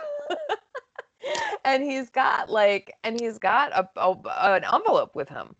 And 1.65 1.83
he's 1.83 2.11
got 2.11 2.51
like 2.51 2.93
and 3.05 3.21
he's 3.21 3.39
got 3.39 3.73
a, 3.73 3.89
a 3.97 4.17
an 4.55 4.65
envelope 4.65 5.15
with 5.15 5.29
him. 5.29 5.55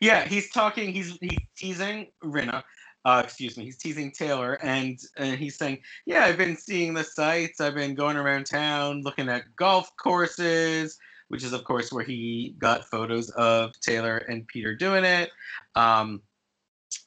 Yeah, 0.00 0.26
he's 0.26 0.50
talking. 0.50 0.92
He's 0.92 1.18
he's 1.20 1.38
teasing 1.56 2.08
Rinna. 2.24 2.62
Uh, 3.04 3.22
excuse 3.24 3.56
me. 3.56 3.64
He's 3.64 3.78
teasing 3.78 4.10
Taylor, 4.10 4.58
and 4.62 4.98
and 5.16 5.38
he's 5.38 5.56
saying, 5.56 5.78
"Yeah, 6.06 6.24
I've 6.24 6.38
been 6.38 6.56
seeing 6.56 6.94
the 6.94 7.04
sights. 7.04 7.60
I've 7.60 7.74
been 7.74 7.94
going 7.94 8.16
around 8.16 8.46
town, 8.46 9.02
looking 9.02 9.28
at 9.28 9.44
golf 9.56 9.90
courses, 9.96 10.98
which 11.28 11.44
is 11.44 11.52
of 11.52 11.64
course 11.64 11.92
where 11.92 12.04
he 12.04 12.54
got 12.58 12.84
photos 12.84 13.30
of 13.30 13.78
Taylor 13.80 14.18
and 14.18 14.46
Peter 14.46 14.74
doing 14.74 15.04
it." 15.04 15.30
Um, 15.76 16.22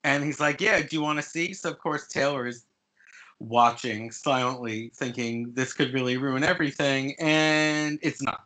and 0.04 0.24
he's 0.24 0.40
like, 0.40 0.62
"Yeah, 0.62 0.80
do 0.82 0.96
you 0.96 1.02
want 1.02 1.18
to 1.18 1.24
see?" 1.24 1.54
So 1.54 1.70
of 1.72 1.80
course 1.80 2.08
Taylor 2.08 2.48
is 2.48 2.66
watching 3.44 4.12
silently, 4.12 4.92
thinking 4.96 5.52
this 5.54 5.74
could 5.74 5.94
really 5.94 6.18
ruin 6.18 6.44
everything, 6.44 7.16
and 7.20 8.00
it's 8.02 8.22
not. 8.22 8.46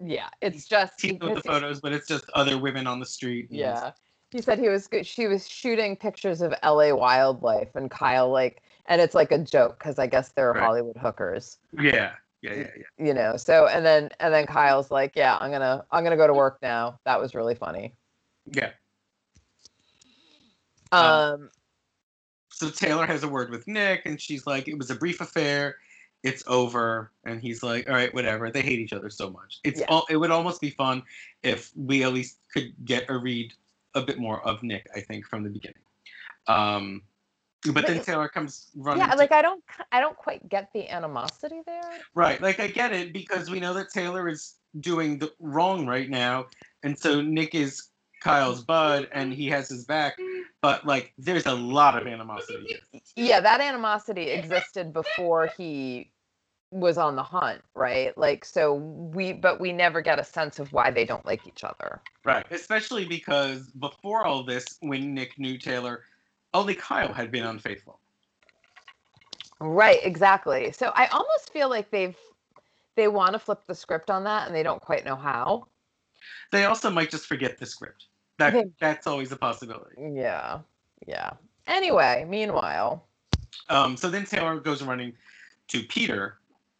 Yeah, 0.00 0.28
it's 0.40 0.66
just 0.66 0.98
Teasing 0.98 1.18
with 1.20 1.34
the 1.36 1.42
photos, 1.42 1.80
but 1.80 1.92
it's 1.92 2.06
just 2.06 2.28
other 2.34 2.58
women 2.58 2.86
on 2.86 3.00
the 3.00 3.06
street. 3.06 3.48
Yeah. 3.50 3.92
He 4.30 4.42
said 4.42 4.58
he 4.58 4.68
was 4.68 4.86
good. 4.86 5.06
She 5.06 5.26
was 5.26 5.48
shooting 5.48 5.96
pictures 5.96 6.40
of 6.40 6.54
LA 6.62 6.94
wildlife 6.94 7.74
and 7.74 7.90
Kyle 7.90 8.30
like 8.30 8.62
and 8.86 9.00
it's 9.00 9.14
like 9.14 9.32
a 9.32 9.38
joke 9.38 9.78
because 9.78 9.98
I 9.98 10.06
guess 10.06 10.30
they're 10.30 10.52
Right. 10.52 10.62
Hollywood 10.62 10.96
hookers. 10.96 11.58
Yeah, 11.72 12.12
yeah, 12.42 12.54
yeah, 12.54 12.70
yeah. 12.76 13.06
You 13.06 13.14
know. 13.14 13.36
So 13.36 13.66
and 13.66 13.84
then 13.84 14.10
and 14.20 14.32
then 14.32 14.46
Kyle's 14.46 14.90
like, 14.90 15.16
Yeah, 15.16 15.38
I'm 15.40 15.50
gonna 15.50 15.84
I'm 15.90 16.04
gonna 16.04 16.16
go 16.16 16.26
to 16.26 16.34
work 16.34 16.58
now. 16.60 16.98
That 17.04 17.20
was 17.20 17.34
really 17.34 17.54
funny. 17.54 17.94
Yeah. 18.52 18.70
Um, 20.92 21.50
So 22.58 22.70
Taylor 22.70 23.06
has 23.06 23.22
a 23.22 23.28
word 23.28 23.50
with 23.50 23.68
Nick, 23.68 24.02
and 24.04 24.20
she's 24.20 24.44
like, 24.44 24.66
"It 24.66 24.76
was 24.76 24.90
a 24.90 24.96
brief 24.96 25.20
affair. 25.20 25.76
It's 26.24 26.42
over." 26.48 27.12
And 27.24 27.40
he's 27.40 27.62
like, 27.62 27.88
"All 27.88 27.94
right, 27.94 28.12
whatever." 28.12 28.50
They 28.50 28.62
hate 28.62 28.80
each 28.80 28.92
other 28.92 29.10
so 29.10 29.30
much. 29.30 29.60
It's 29.62 29.78
Yeah. 29.78 29.86
all. 29.88 30.06
It 30.10 30.16
would 30.16 30.32
almost 30.32 30.60
be 30.60 30.70
fun 30.70 31.04
if 31.44 31.70
we 31.76 32.02
at 32.02 32.12
least 32.12 32.38
could 32.52 32.74
get 32.84 33.08
a 33.08 33.16
read 33.16 33.52
a 33.94 34.02
bit 34.02 34.18
more 34.18 34.44
of 34.44 34.64
Nick. 34.64 34.88
I 34.92 35.00
think 35.02 35.24
from 35.24 35.44
the 35.44 35.50
beginning. 35.50 35.78
Um, 36.48 37.02
but 37.72 37.86
then 37.86 38.02
Taylor 38.02 38.28
comes 38.28 38.66
running. 38.74 39.06
yeah, 39.06 39.14
like 39.14 39.30
I 39.30 39.40
don't 39.40 39.62
I 39.92 40.00
don't 40.00 40.16
quite 40.16 40.48
get 40.48 40.72
the 40.72 40.88
animosity 40.88 41.60
there. 41.64 41.92
Right. 42.12 42.40
Like 42.40 42.58
I 42.58 42.66
get 42.66 42.92
it 42.92 43.12
because 43.12 43.50
we 43.50 43.60
know 43.60 43.72
that 43.74 43.90
Taylor 43.90 44.28
is 44.28 44.56
doing 44.80 45.20
the 45.20 45.32
wrong 45.38 45.86
right 45.86 46.10
now, 46.10 46.46
and 46.82 46.98
so 46.98 47.20
Nick 47.20 47.54
is 47.54 47.90
Kyle's 48.20 48.64
bud, 48.64 49.08
and 49.12 49.32
he 49.32 49.46
has 49.46 49.68
his 49.68 49.84
back. 49.84 50.18
But 50.62 50.86
like, 50.86 51.12
there's 51.18 51.46
a 51.46 51.54
lot 51.54 52.00
of 52.00 52.06
animosity. 52.06 52.78
Here. 52.90 53.00
Yeah, 53.16 53.40
that 53.40 53.60
animosity 53.60 54.30
existed 54.30 54.92
before 54.92 55.48
he 55.56 56.10
was 56.70 56.98
on 56.98 57.16
the 57.16 57.22
hunt, 57.22 57.62
right? 57.74 58.16
Like 58.18 58.44
so 58.44 58.74
we 58.74 59.32
but 59.32 59.60
we 59.60 59.72
never 59.72 60.00
get 60.00 60.18
a 60.18 60.24
sense 60.24 60.58
of 60.58 60.72
why 60.72 60.90
they 60.90 61.04
don't 61.04 61.24
like 61.24 61.46
each 61.46 61.64
other. 61.64 62.00
Right. 62.24 62.44
Especially 62.50 63.04
because 63.04 63.70
before 63.70 64.24
all 64.26 64.42
this, 64.42 64.66
when 64.80 65.14
Nick 65.14 65.38
knew 65.38 65.56
Taylor, 65.58 66.02
only 66.52 66.74
Kyle 66.74 67.12
had 67.12 67.30
been 67.30 67.44
unfaithful. 67.44 68.00
Right, 69.60 69.98
exactly. 70.02 70.70
So 70.72 70.92
I 70.94 71.06
almost 71.06 71.52
feel 71.52 71.68
like 71.68 71.90
they've 71.90 72.16
they 72.96 73.08
want 73.08 73.32
to 73.32 73.38
flip 73.38 73.60
the 73.66 73.74
script 73.74 74.10
on 74.10 74.24
that 74.24 74.46
and 74.46 74.54
they 74.54 74.62
don't 74.62 74.82
quite 74.82 75.04
know 75.04 75.16
how. 75.16 75.68
They 76.52 76.64
also 76.64 76.90
might 76.90 77.10
just 77.10 77.26
forget 77.26 77.58
the 77.58 77.66
script. 77.66 78.06
That 78.38 78.54
that's 78.80 79.06
always 79.06 79.32
a 79.32 79.36
possibility. 79.36 79.96
Yeah. 79.98 80.60
Yeah. 81.06 81.30
Anyway, 81.66 82.24
meanwhile, 82.28 83.04
Um, 83.68 83.96
so 83.96 84.08
then 84.08 84.24
Taylor 84.24 84.58
goes 84.58 84.82
running 84.82 85.12
to 85.68 85.82
Peter 85.84 86.38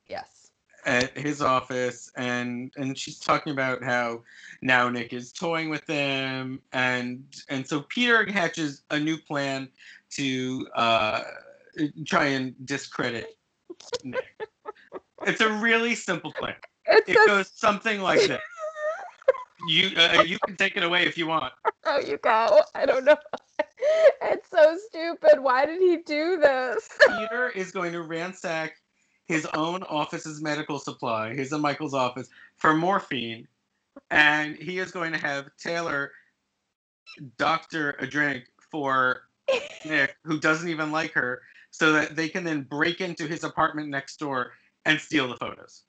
yes. 0.09 0.51
at 0.87 1.17
his 1.17 1.43
office 1.43 2.11
and 2.17 2.73
and 2.77 2.97
she's 2.97 3.19
talking 3.19 3.53
about 3.53 3.83
how 3.83 4.23
now 4.63 4.89
Nick 4.89 5.13
is 5.13 5.31
toying 5.33 5.69
with 5.69 5.85
them 5.87 6.61
and 6.73 7.23
and 7.51 7.67
so 7.67 7.83
Peter 7.83 8.31
hatches 8.31 8.83
a 8.91 8.99
new 8.99 9.19
plan 9.19 9.69
to 10.11 10.67
uh, 10.75 11.23
try 12.07 12.27
and 12.27 12.55
discredit 12.67 13.37
Nick. 14.05 14.25
It's 15.27 15.41
a 15.41 15.53
really 15.53 15.97
simple 15.97 16.33
plan. 16.33 16.55
It's 16.87 17.09
It 17.09 17.27
goes 17.27 17.51
something 17.53 18.01
like 18.01 18.21
this. 18.21 18.41
You 19.67 19.91
uh, 19.97 20.23
you 20.27 20.39
can 20.47 20.57
take 20.57 20.77
it 20.77 20.83
away 20.83 21.05
if 21.07 21.19
you 21.19 21.27
want. 21.27 21.53
Oh, 21.91 22.01
you 22.01 22.19
go. 22.19 22.61
I 22.75 22.85
don't 22.85 23.05
know. 23.05 23.17
It's 24.21 24.51
so 24.51 24.77
stupid. 24.89 25.41
Why 25.41 25.65
did 25.65 25.81
he 25.81 25.99
do 25.99 26.39
this? 26.39 26.89
Peter 27.07 27.51
is 27.51 27.71
going 27.71 27.93
to 27.93 28.03
ransack 28.03 28.75
his 29.27 29.47
own 29.55 29.83
office's 29.85 30.43
medical 30.43 30.79
supply, 30.79 31.35
his 31.35 31.53
and 31.53 31.63
Michael's 31.63 31.95
office, 31.95 32.29
for 32.57 32.75
morphine, 32.75 33.47
and 34.11 34.57
he 34.57 34.79
is 34.79 34.91
going 34.91 35.13
to 35.13 35.19
have 35.19 35.49
Taylor 35.57 36.13
doctor 37.39 37.97
a 38.01 38.07
drink 38.07 38.45
for 38.71 39.23
Nick, 39.85 40.17
who 40.25 40.39
doesn't 40.41 40.69
even 40.69 40.91
like 40.91 41.13
her, 41.13 41.43
so 41.71 41.93
that 41.93 42.17
they 42.17 42.29
can 42.29 42.45
then 42.45 42.63
break 42.63 43.01
into 43.01 43.27
his 43.27 43.45
apartment 43.45 43.89
next 43.89 44.19
door 44.19 44.53
and 44.85 45.01
steal 45.01 45.29
the 45.29 45.37
photos. 45.37 45.85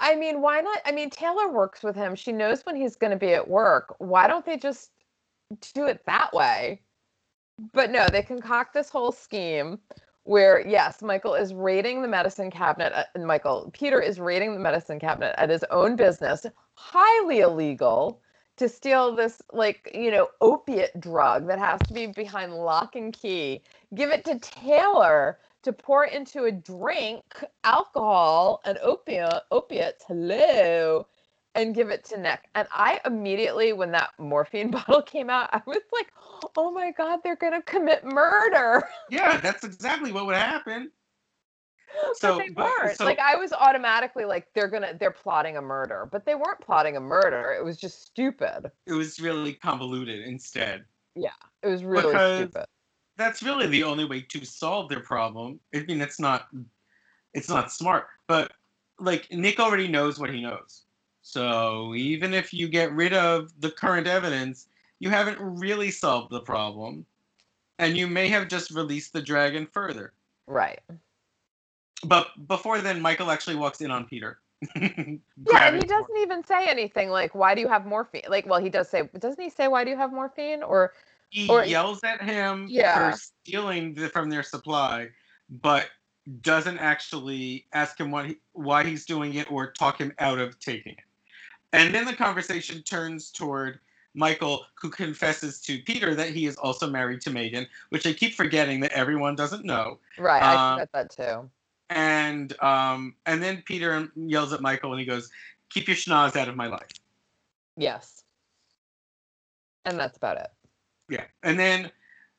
I 0.00 0.14
mean, 0.16 0.40
why 0.40 0.60
not? 0.60 0.80
I 0.84 0.92
mean, 0.92 1.10
Taylor 1.10 1.50
works 1.50 1.82
with 1.82 1.96
him. 1.96 2.14
She 2.14 2.32
knows 2.32 2.64
when 2.64 2.76
he's 2.76 2.96
going 2.96 3.12
to 3.12 3.16
be 3.16 3.34
at 3.34 3.48
work. 3.48 3.94
Why 3.98 4.26
don't 4.26 4.44
they 4.44 4.56
just 4.56 4.90
do 5.74 5.86
it 5.86 6.04
that 6.06 6.32
way? 6.32 6.82
But 7.72 7.90
no, 7.90 8.06
they 8.08 8.22
concoct 8.22 8.74
this 8.74 8.90
whole 8.90 9.12
scheme 9.12 9.78
where, 10.24 10.66
yes, 10.66 11.02
Michael 11.02 11.34
is 11.34 11.54
raiding 11.54 12.02
the 12.02 12.08
medicine 12.08 12.50
cabinet. 12.50 12.92
uh, 12.92 13.04
And 13.14 13.26
Michael, 13.26 13.70
Peter 13.72 14.00
is 14.00 14.18
raiding 14.18 14.52
the 14.52 14.60
medicine 14.60 14.98
cabinet 14.98 15.34
at 15.38 15.50
his 15.50 15.64
own 15.70 15.96
business, 15.96 16.44
highly 16.74 17.40
illegal, 17.40 18.20
to 18.56 18.68
steal 18.68 19.14
this, 19.14 19.40
like, 19.52 19.90
you 19.94 20.10
know, 20.10 20.28
opiate 20.40 20.98
drug 20.98 21.46
that 21.46 21.58
has 21.58 21.80
to 21.86 21.94
be 21.94 22.06
behind 22.08 22.54
lock 22.54 22.96
and 22.96 23.12
key, 23.12 23.62
give 23.94 24.10
it 24.10 24.24
to 24.24 24.38
Taylor 24.40 25.38
to 25.66 25.72
pour 25.72 26.04
into 26.04 26.44
a 26.44 26.52
drink, 26.52 27.24
alcohol 27.64 28.60
and 28.64 28.78
opiate, 28.78 29.42
opiates, 29.50 30.04
hello, 30.06 31.04
and 31.56 31.74
give 31.74 31.90
it 31.90 32.04
to 32.04 32.20
Nick. 32.20 32.42
And 32.54 32.68
I 32.70 33.00
immediately, 33.04 33.72
when 33.72 33.90
that 33.90 34.10
morphine 34.16 34.70
bottle 34.70 35.02
came 35.02 35.28
out, 35.28 35.50
I 35.52 35.60
was 35.66 35.80
like, 35.92 36.06
oh 36.56 36.70
my 36.70 36.92
God, 36.92 37.18
they're 37.24 37.34
going 37.34 37.52
to 37.54 37.62
commit 37.62 38.04
murder. 38.04 38.84
Yeah, 39.10 39.38
that's 39.38 39.64
exactly 39.64 40.12
what 40.12 40.26
would 40.26 40.36
happen. 40.36 40.92
but 42.00 42.16
So, 42.16 42.38
they 42.38 42.50
weren't. 42.50 42.96
so- 42.96 43.04
like 43.04 43.18
I 43.18 43.34
was 43.34 43.52
automatically 43.52 44.24
like, 44.24 44.46
they're 44.54 44.68
going 44.68 44.84
to, 44.84 44.96
they're 45.00 45.10
plotting 45.10 45.56
a 45.56 45.62
murder, 45.62 46.08
but 46.12 46.24
they 46.24 46.36
weren't 46.36 46.60
plotting 46.60 46.96
a 46.96 47.00
murder. 47.00 47.56
It 47.58 47.64
was 47.64 47.76
just 47.76 48.06
stupid. 48.06 48.70
It 48.86 48.92
was 48.92 49.18
really 49.18 49.54
convoluted 49.54 50.28
instead. 50.28 50.84
Yeah, 51.16 51.30
it 51.64 51.66
was 51.68 51.82
really 51.82 52.12
Because- 52.12 52.38
stupid. 52.42 52.66
That's 53.16 53.42
really 53.42 53.66
the 53.66 53.84
only 53.84 54.04
way 54.04 54.20
to 54.20 54.44
solve 54.44 54.88
their 54.88 55.00
problem. 55.00 55.60
I 55.74 55.80
mean, 55.80 56.00
it's 56.00 56.20
not, 56.20 56.48
it's 57.34 57.48
not 57.48 57.72
smart, 57.72 58.06
but 58.26 58.52
like 58.98 59.30
Nick 59.32 59.60
already 59.60 59.88
knows 59.88 60.18
what 60.18 60.30
he 60.30 60.40
knows. 60.40 60.82
So 61.22 61.94
even 61.94 62.32
if 62.32 62.54
you 62.54 62.68
get 62.68 62.92
rid 62.92 63.12
of 63.12 63.52
the 63.60 63.70
current 63.70 64.06
evidence, 64.06 64.68
you 65.00 65.10
haven't 65.10 65.38
really 65.40 65.90
solved 65.90 66.30
the 66.30 66.40
problem, 66.40 67.04
and 67.78 67.96
you 67.96 68.06
may 68.06 68.28
have 68.28 68.48
just 68.48 68.70
released 68.70 69.12
the 69.12 69.20
dragon 69.20 69.66
further. 69.72 70.12
Right. 70.46 70.80
But 72.04 72.28
before 72.46 72.80
then, 72.80 73.00
Michael 73.00 73.30
actually 73.30 73.56
walks 73.56 73.80
in 73.80 73.90
on 73.90 74.06
Peter. 74.06 74.38
Yeah, 75.48 75.68
and 75.68 75.76
he 75.76 75.86
doesn't 75.86 76.16
even 76.18 76.42
say 76.44 76.66
anything 76.66 77.10
like, 77.10 77.34
why 77.34 77.54
do 77.54 77.60
you 77.60 77.68
have 77.68 77.86
morphine? 77.86 78.22
Like, 78.28 78.46
well, 78.46 78.60
he 78.60 78.70
does 78.70 78.88
say, 78.88 79.08
doesn't 79.18 79.40
he 79.40 79.50
say, 79.50 79.68
why 79.68 79.84
do 79.84 79.90
you 79.90 79.96
have 79.96 80.12
morphine? 80.12 80.62
Or, 80.62 80.92
he 81.30 81.48
Or- 81.48 81.64
yells 81.64 82.02
at 82.04 82.22
him 82.22 82.66
Yeah. 82.68 83.12
for 83.12 83.18
stealing 83.18 83.94
the, 83.94 84.08
from 84.08 84.30
their 84.30 84.42
supply, 84.42 85.08
but 85.48 85.90
doesn't 86.40 86.78
actually 86.78 87.66
ask 87.72 87.98
him 88.00 88.10
what 88.10 88.26
he, 88.26 88.36
why 88.52 88.82
he's 88.84 89.04
doing 89.06 89.34
it 89.34 89.50
or 89.50 89.70
talk 89.72 90.00
him 90.00 90.12
out 90.18 90.38
of 90.38 90.58
taking 90.58 90.92
it. 90.92 91.04
And 91.72 91.94
then 91.94 92.04
the 92.04 92.14
conversation 92.14 92.82
turns 92.82 93.30
toward 93.30 93.80
Michael, 94.14 94.64
who 94.80 94.88
confesses 94.88 95.60
to 95.62 95.78
Peter 95.82 96.14
that 96.14 96.30
he 96.30 96.46
is 96.46 96.56
also 96.56 96.88
married 96.88 97.20
to 97.22 97.30
Megan, 97.30 97.66
which 97.90 98.06
I 98.06 98.12
keep 98.14 98.34
forgetting 98.34 98.80
that 98.80 98.92
everyone 98.92 99.36
doesn't 99.36 99.64
know. 99.64 99.98
right, 100.18 100.42
I 100.42 100.54
Um, 100.72 100.78
forgot 100.78 100.92
that 100.92 101.10
too. 101.10 101.50
And 101.90 102.60
um, 102.62 103.14
and 103.26 103.40
then 103.42 103.62
Peter 103.66 104.10
yells 104.16 104.52
at 104.52 104.60
Michael 104.60 104.90
and 104.92 104.98
he 104.98 105.06
goes, 105.06 105.30
"Keep 105.68 105.86
your 105.86 105.96
schnoz 105.96 106.34
out 106.34 106.48
of 106.48 106.56
my 106.56 106.66
life." 106.66 106.88
Yes. 107.76 108.24
And 109.84 109.96
that's 109.96 110.16
about 110.16 110.38
it. 110.38 110.50
Yeah. 111.08 111.24
And 111.42 111.58
then 111.58 111.90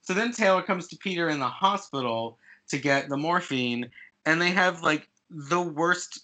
So 0.01 0.13
then 0.13 0.31
Taylor 0.31 0.61
comes 0.61 0.87
to 0.87 0.97
Peter 0.97 1.29
in 1.29 1.39
the 1.39 1.47
hospital 1.47 2.37
to 2.69 2.77
get 2.77 3.09
the 3.09 3.17
morphine, 3.17 3.89
and 4.25 4.41
they 4.41 4.51
have 4.51 4.81
like 4.81 5.09
the 5.29 5.61
worst 5.61 6.21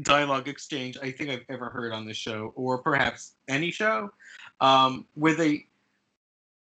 dialogue 0.00 0.48
exchange 0.48 0.96
I 1.02 1.10
think 1.10 1.28
I've 1.30 1.44
ever 1.48 1.68
heard 1.68 1.92
on 1.92 2.06
this 2.06 2.16
show, 2.16 2.52
or 2.54 2.78
perhaps 2.78 3.32
any 3.48 3.70
show, 3.72 4.12
um, 4.60 5.04
where 5.14 5.34
they 5.34 5.66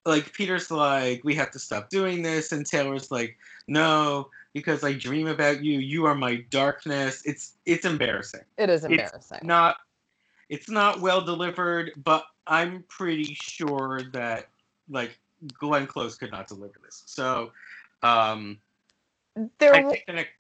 like 0.05 0.31
Peter's 0.33 0.71
like, 0.71 1.23
we 1.23 1.35
have 1.35 1.51
to 1.51 1.59
stop 1.59 1.89
doing 1.89 2.21
this, 2.21 2.51
and 2.51 2.65
Taylor's 2.65 3.11
like, 3.11 3.35
no, 3.67 4.29
because 4.53 4.83
I 4.83 4.93
dream 4.93 5.27
about 5.27 5.63
you. 5.63 5.79
You 5.79 6.05
are 6.05 6.15
my 6.15 6.37
darkness. 6.49 7.23
It's 7.25 7.53
it's 7.65 7.85
embarrassing. 7.85 8.45
It 8.57 8.69
is 8.69 8.85
embarrassing. 8.85 9.37
It's 9.37 9.43
not 9.43 9.77
it's 10.49 10.69
not 10.69 11.01
well 11.01 11.21
delivered, 11.21 11.91
but 12.03 12.25
I'm 12.45 12.83
pretty 12.87 13.35
sure 13.41 14.01
that 14.13 14.49
like 14.89 15.19
Glenn 15.59 15.87
Close 15.87 16.15
could 16.15 16.31
not 16.31 16.47
deliver 16.47 16.79
this. 16.83 17.03
So 17.05 17.51
um 18.03 18.59
there 19.59 19.73
I 19.75 19.81
think 19.83 20.05
the 20.07 20.13
next 20.13 20.31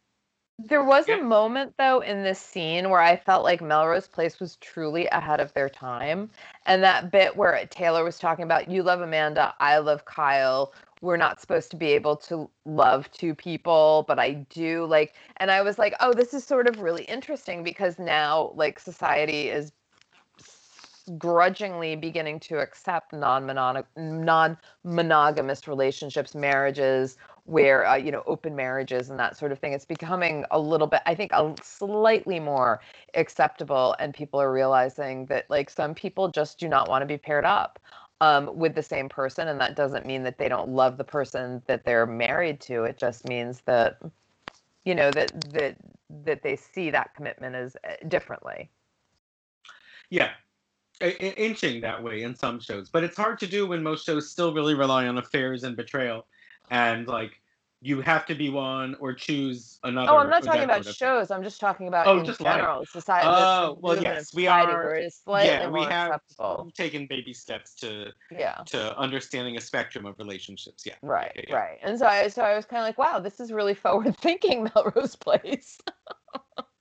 There 0.59 0.83
was 0.83 1.07
Yeah. 1.07 1.19
a 1.19 1.23
moment 1.23 1.75
though 1.77 1.99
in 1.99 2.23
this 2.23 2.39
scene 2.39 2.89
where 2.89 3.01
I 3.01 3.15
felt 3.15 3.43
like 3.43 3.61
Melrose 3.61 4.07
Place 4.07 4.39
was 4.39 4.55
truly 4.57 5.07
ahead 5.09 5.39
of 5.39 5.53
their 5.53 5.69
time. 5.69 6.31
And 6.65 6.83
that 6.83 7.11
bit 7.11 7.35
where 7.37 7.63
Taylor 7.67 8.03
was 8.03 8.17
talking 8.19 8.43
about 8.43 8.69
you 8.69 8.81
love 8.83 9.01
Amanda, 9.01 9.53
I 9.59 9.77
love 9.79 10.05
Kyle. 10.05 10.73
We're 11.01 11.17
not 11.17 11.39
supposed 11.41 11.69
to 11.71 11.77
be 11.77 11.87
able 11.93 12.17
to 12.17 12.49
love 12.65 13.11
two 13.11 13.35
people, 13.35 14.03
but 14.07 14.17
I 14.19 14.33
do 14.49 14.85
like 14.85 15.13
and 15.37 15.51
I 15.51 15.61
was 15.61 15.77
like, 15.77 15.93
"Oh, 15.99 16.13
this 16.13 16.33
is 16.33 16.43
sort 16.43 16.67
of 16.67 16.79
really 16.81 17.03
interesting 17.05 17.63
because 17.63 17.99
now 17.99 18.51
like 18.55 18.79
society 18.79 19.49
is 19.49 19.73
grudgingly 21.17 21.95
beginning 21.95 22.39
to 22.41 22.59
accept 22.59 23.13
non-monog- 23.13 23.85
non-monogamous 23.95 25.67
relationships, 25.67 26.35
marriages, 26.35 27.17
where 27.45 27.87
uh, 27.87 27.95
you 27.95 28.11
know 28.11 28.23
open 28.27 28.55
marriages 28.55 29.09
and 29.09 29.17
that 29.19 29.37
sort 29.37 29.51
of 29.51 29.59
thing. 29.59 29.73
It's 29.73 29.85
becoming 29.85 30.43
a 30.51 30.59
little 30.59 30.87
bit 30.87 31.01
i 31.05 31.15
think 31.15 31.31
a 31.33 31.53
slightly 31.63 32.39
more 32.39 32.81
acceptable 33.13 33.95
and 33.99 34.13
people 34.13 34.41
are 34.41 34.51
realizing 34.51 35.25
that 35.27 35.49
like 35.49 35.69
some 35.69 35.93
people 35.95 36.27
just 36.29 36.59
do 36.59 36.67
not 36.67 36.89
want 36.89 37.01
to 37.01 37.05
be 37.05 37.17
paired 37.17 37.45
up 37.45 37.79
um, 38.21 38.49
with 38.57 38.75
the 38.75 38.83
same 38.83 39.07
person 39.09 39.47
and 39.47 39.59
that 39.61 39.75
doesn't 39.75 40.05
mean 40.05 40.23
that 40.23 40.37
they 40.37 40.49
don't 40.49 40.69
love 40.69 40.97
the 40.97 41.03
person 41.03 41.61
that 41.67 41.85
they're 41.85 42.05
married 42.05 42.59
to. 42.61 42.83
It 42.83 42.97
just 42.97 43.27
means 43.27 43.61
that 43.61 43.99
you 44.85 44.95
know 44.95 45.11
that 45.11 45.31
that 45.53 45.77
that 46.23 46.41
they 46.41 46.55
see 46.55 46.89
that 46.89 47.13
commitment 47.15 47.55
as 47.55 47.75
uh, 47.83 47.93
differently. 48.07 48.69
Yeah. 50.09 50.31
Inching 51.01 51.81
that 51.81 52.01
way 52.01 52.23
in 52.23 52.33
some 52.35 52.59
shows, 52.59 52.89
but 52.89 53.03
it's 53.03 53.15
hard 53.17 53.39
to 53.39 53.47
do 53.47 53.67
when 53.67 53.83
most 53.83 54.05
shows 54.05 54.31
still 54.31 54.53
really 54.53 54.73
rely 54.73 55.07
on 55.07 55.17
affairs 55.19 55.63
and 55.63 55.75
betrayal, 55.77 56.25
and 56.71 57.07
like 57.07 57.39
you 57.81 58.01
have 58.01 58.25
to 58.25 58.33
be 58.33 58.49
one 58.49 58.95
or 58.99 59.13
choose 59.13 59.79
another. 59.83 60.11
oh 60.11 60.17
i'm 60.17 60.29
not 60.31 60.43
talking 60.43 60.63
about 60.63 60.77
sort 60.83 60.87
of 60.87 60.97
thing. 60.97 61.07
shows 61.07 61.29
i'm 61.29 61.43
just 61.43 61.59
talking 61.61 61.87
about 61.87 62.07
Oh, 62.07 62.17
in 62.17 62.25
just 62.25 62.41
life. 62.41 62.55
general 62.55 62.83
society 62.87 63.27
Oh, 63.29 63.77
well, 63.79 64.01
yes, 64.01 64.33
we 64.33 64.47
are- 64.47 64.95
it's 64.95 65.21
slightly 65.23 65.47
yeah, 65.47 65.69
we 65.69 65.81
have 65.81 66.13
acceptable 66.13 66.71
taken 66.73 67.05
baby 67.05 67.33
steps 67.33 67.75
to 67.75 68.11
yeah 68.31 68.55
to 68.65 68.97
understanding 68.97 69.57
a 69.57 69.61
spectrum 69.61 70.07
of 70.07 70.17
relationships. 70.17 70.83
Yeah. 70.87 70.95
Right, 71.03 71.31
yeah, 71.35 71.43
yeah. 71.49 71.55
right. 71.55 71.77
And 71.83 71.99
so 71.99 72.07
I 72.07 72.27
so 72.29 72.41
I 72.41 72.55
was 72.55 72.65
kind 72.65 72.81
of 72.81 72.87
like, 72.87 72.97
wow, 72.97 73.19
this 73.19 73.39
is 73.39 73.51
really 73.51 73.75
forward 73.75 74.17
thinking, 74.17 74.67
Melrose 74.75 75.15
Place. 75.15 75.79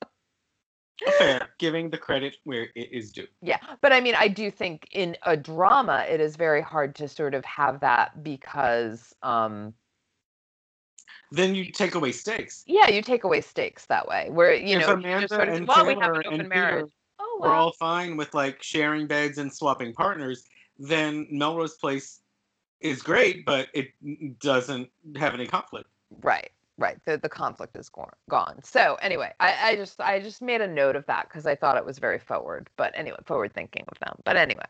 Fair, 1.19 1.49
giving 1.59 1.91
the 1.91 1.99
credit 1.99 2.37
where 2.45 2.69
it 2.75 2.93
is 2.93 3.13
due. 3.13 3.27
yeah, 3.43 3.59
but 3.83 3.93
I 3.93 4.01
mean, 4.01 4.15
I 4.17 4.29
do 4.29 4.51
think 4.51 4.89
in 4.93 5.17
a 5.25 5.37
drama, 5.37 6.05
it 6.09 6.21
is 6.21 6.37
very 6.37 6.63
hard 6.63 6.95
to 6.97 7.09
sort 7.09 7.35
of 7.35 7.45
have 7.45 7.81
that 7.81 8.23
because, 8.23 9.15
um, 9.23 9.75
Then 11.33 11.55
you 11.55 11.71
take 11.71 11.95
away 11.95 12.13
stakes. 12.13 12.65
yeah, 12.67 12.89
you 12.89 13.03
take 13.03 13.25
away 13.25 13.41
stakes 13.41 13.87
that 13.87 14.09
way, 14.09 14.29
where 14.31 14.55
you 14.55 14.79
if 14.79 14.87
know, 14.87 14.95
Amanda 14.95 15.29
sort 15.29 15.49
of, 15.49 15.55
and 15.55 15.67
well, 15.67 15.87
we 15.87 15.93
have 15.95 16.01
Taylor 16.01 16.21
an 16.21 16.27
open 16.27 16.49
marriage. 16.49 16.85
Peter 16.87 16.93
Oh, 17.19 17.39
were 17.41 17.49
well. 17.49 17.59
all 17.59 17.73
fine 17.73 18.17
with 18.17 18.33
like 18.35 18.63
sharing 18.63 19.07
beds 19.07 19.39
and 19.39 19.53
swapping 19.53 19.93
partners, 19.93 20.45
then 20.79 21.27
Melrose 21.31 21.75
Place 21.77 22.21
is 22.81 23.03
great, 23.03 23.45
but 23.47 23.69
it 23.75 23.89
doesn't 24.39 24.89
have 25.17 25.35
any 25.35 25.47
conflict. 25.47 25.89
Right, 26.23 26.51
right. 26.79 26.99
The 27.05 27.19
the 27.19 27.29
conflict 27.29 27.77
is 27.77 27.89
gone. 27.89 28.11
Gone. 28.29 28.61
So 28.63 28.97
anyway, 29.01 29.33
I, 29.41 29.71
I 29.71 29.77
just 29.77 30.01
I 30.01 30.21
just 30.21 30.43
made 30.43 30.61
a 30.61 30.69
note 30.69 30.97
of 30.97 31.07
that 31.07 31.29
because 31.29 31.47
I 31.47 31.55
thought 31.55 31.77
it 31.77 31.85
was 31.85 31.99
very 31.99 32.19
forward. 32.19 32.69
But 32.77 32.93
anyway, 32.97 33.19
forward 33.25 33.55
thinking 33.55 33.85
of 33.89 33.99
them. 34.01 34.17
But 34.25 34.37
anyway, 34.37 34.67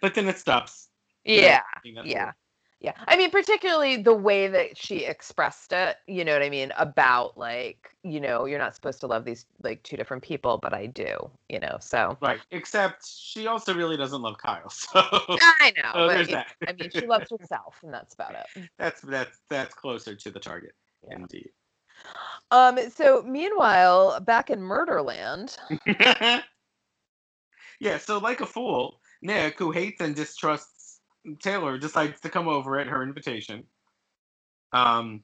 But 0.00 0.14
then 0.14 0.28
it 0.28 0.38
stops. 0.38 0.88
yeah. 1.24 1.60
Yeah. 1.84 2.02
way. 2.02 2.32
Yeah. 2.80 2.92
I 3.08 3.16
mean, 3.16 3.30
particularly 3.30 3.96
the 3.96 4.14
way 4.14 4.48
that 4.48 4.76
she 4.76 5.06
expressed 5.06 5.72
it, 5.72 5.96
you 6.06 6.24
know 6.24 6.34
what 6.34 6.42
I 6.42 6.50
mean? 6.50 6.72
About 6.76 7.38
like, 7.38 7.90
you 8.02 8.20
know, 8.20 8.44
you're 8.44 8.58
not 8.58 8.74
supposed 8.74 9.00
to 9.00 9.06
love 9.06 9.24
these 9.24 9.46
like 9.62 9.82
two 9.82 9.96
different 9.96 10.22
people, 10.22 10.58
but 10.58 10.74
I 10.74 10.86
do, 10.86 11.30
you 11.48 11.58
know. 11.58 11.78
So 11.80 12.18
Right. 12.20 12.38
Except 12.50 13.06
she 13.08 13.46
also 13.46 13.74
really 13.74 13.96
doesn't 13.96 14.20
love 14.20 14.36
Kyle. 14.38 14.70
So, 14.70 14.88
I 14.94 15.72
know. 15.76 15.90
so 15.92 16.06
but, 16.06 16.08
there's 16.08 16.28
know, 16.28 16.34
that. 16.34 16.46
I 16.68 16.72
mean, 16.74 16.90
she 16.90 17.06
loves 17.06 17.30
herself 17.30 17.76
and 17.82 17.92
that's 17.92 18.12
about 18.12 18.34
it. 18.34 18.68
that's 18.78 19.00
that's 19.00 19.38
that's 19.48 19.74
closer 19.74 20.14
to 20.14 20.30
the 20.30 20.40
target. 20.40 20.72
Yeah. 21.06 21.16
Indeed. 21.16 21.50
Um, 22.50 22.78
so 22.94 23.22
meanwhile, 23.22 24.20
back 24.20 24.50
in 24.50 24.60
Murderland, 24.60 25.56
yeah, 27.80 27.98
so 27.98 28.18
like 28.18 28.40
a 28.40 28.46
fool, 28.46 29.00
Nick, 29.22 29.58
who 29.58 29.72
hates 29.72 30.00
and 30.00 30.14
distrusts 30.14 31.00
Taylor, 31.40 31.78
decides 31.78 32.20
to 32.20 32.28
come 32.28 32.48
over 32.48 32.78
at 32.78 32.86
her 32.86 33.02
invitation. 33.02 33.64
Um, 34.72 35.22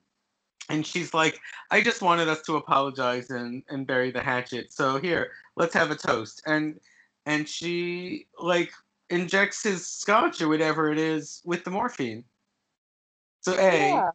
and 0.69 0.87
she's 0.87 1.13
like, 1.13 1.39
I 1.71 1.81
just 1.81 2.03
wanted 2.03 2.29
us 2.29 2.43
to 2.43 2.57
apologize 2.57 3.31
and, 3.31 3.63
and 3.69 3.87
bury 3.87 4.11
the 4.11 4.23
hatchet. 4.23 4.73
So 4.73 4.99
here, 4.99 5.31
let's 5.57 5.75
have 5.75 5.91
a 5.91 5.97
toast. 5.97 6.43
And 6.47 6.79
and 7.27 7.49
she 7.49 8.27
like 8.41 8.73
injects 9.11 9.63
his 9.63 9.87
scotch 9.87 10.41
or 10.41 10.49
whatever 10.49 10.91
it 10.91 10.99
is 10.99 11.41
with 11.45 11.63
the 11.65 11.71
morphine. 11.71 12.25
So 13.43 13.53
A, 13.59 13.91
yeah. 13.91 14.11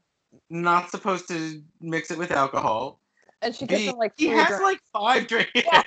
Not 0.50 0.90
supposed 0.92 1.28
to 1.30 1.62
mix 1.82 2.12
it 2.12 2.18
with 2.18 2.32
alcohol. 2.32 3.00
And 3.42 3.56
she 3.56 3.66
gets 3.66 3.84
B, 3.84 3.88
him 3.90 3.98
like 3.98 4.14
he 4.18 4.28
has 4.28 4.48
drinks. 4.48 4.64
like 4.64 4.80
five 4.94 5.28
drinks. 5.28 5.52
Yeah. 5.56 5.84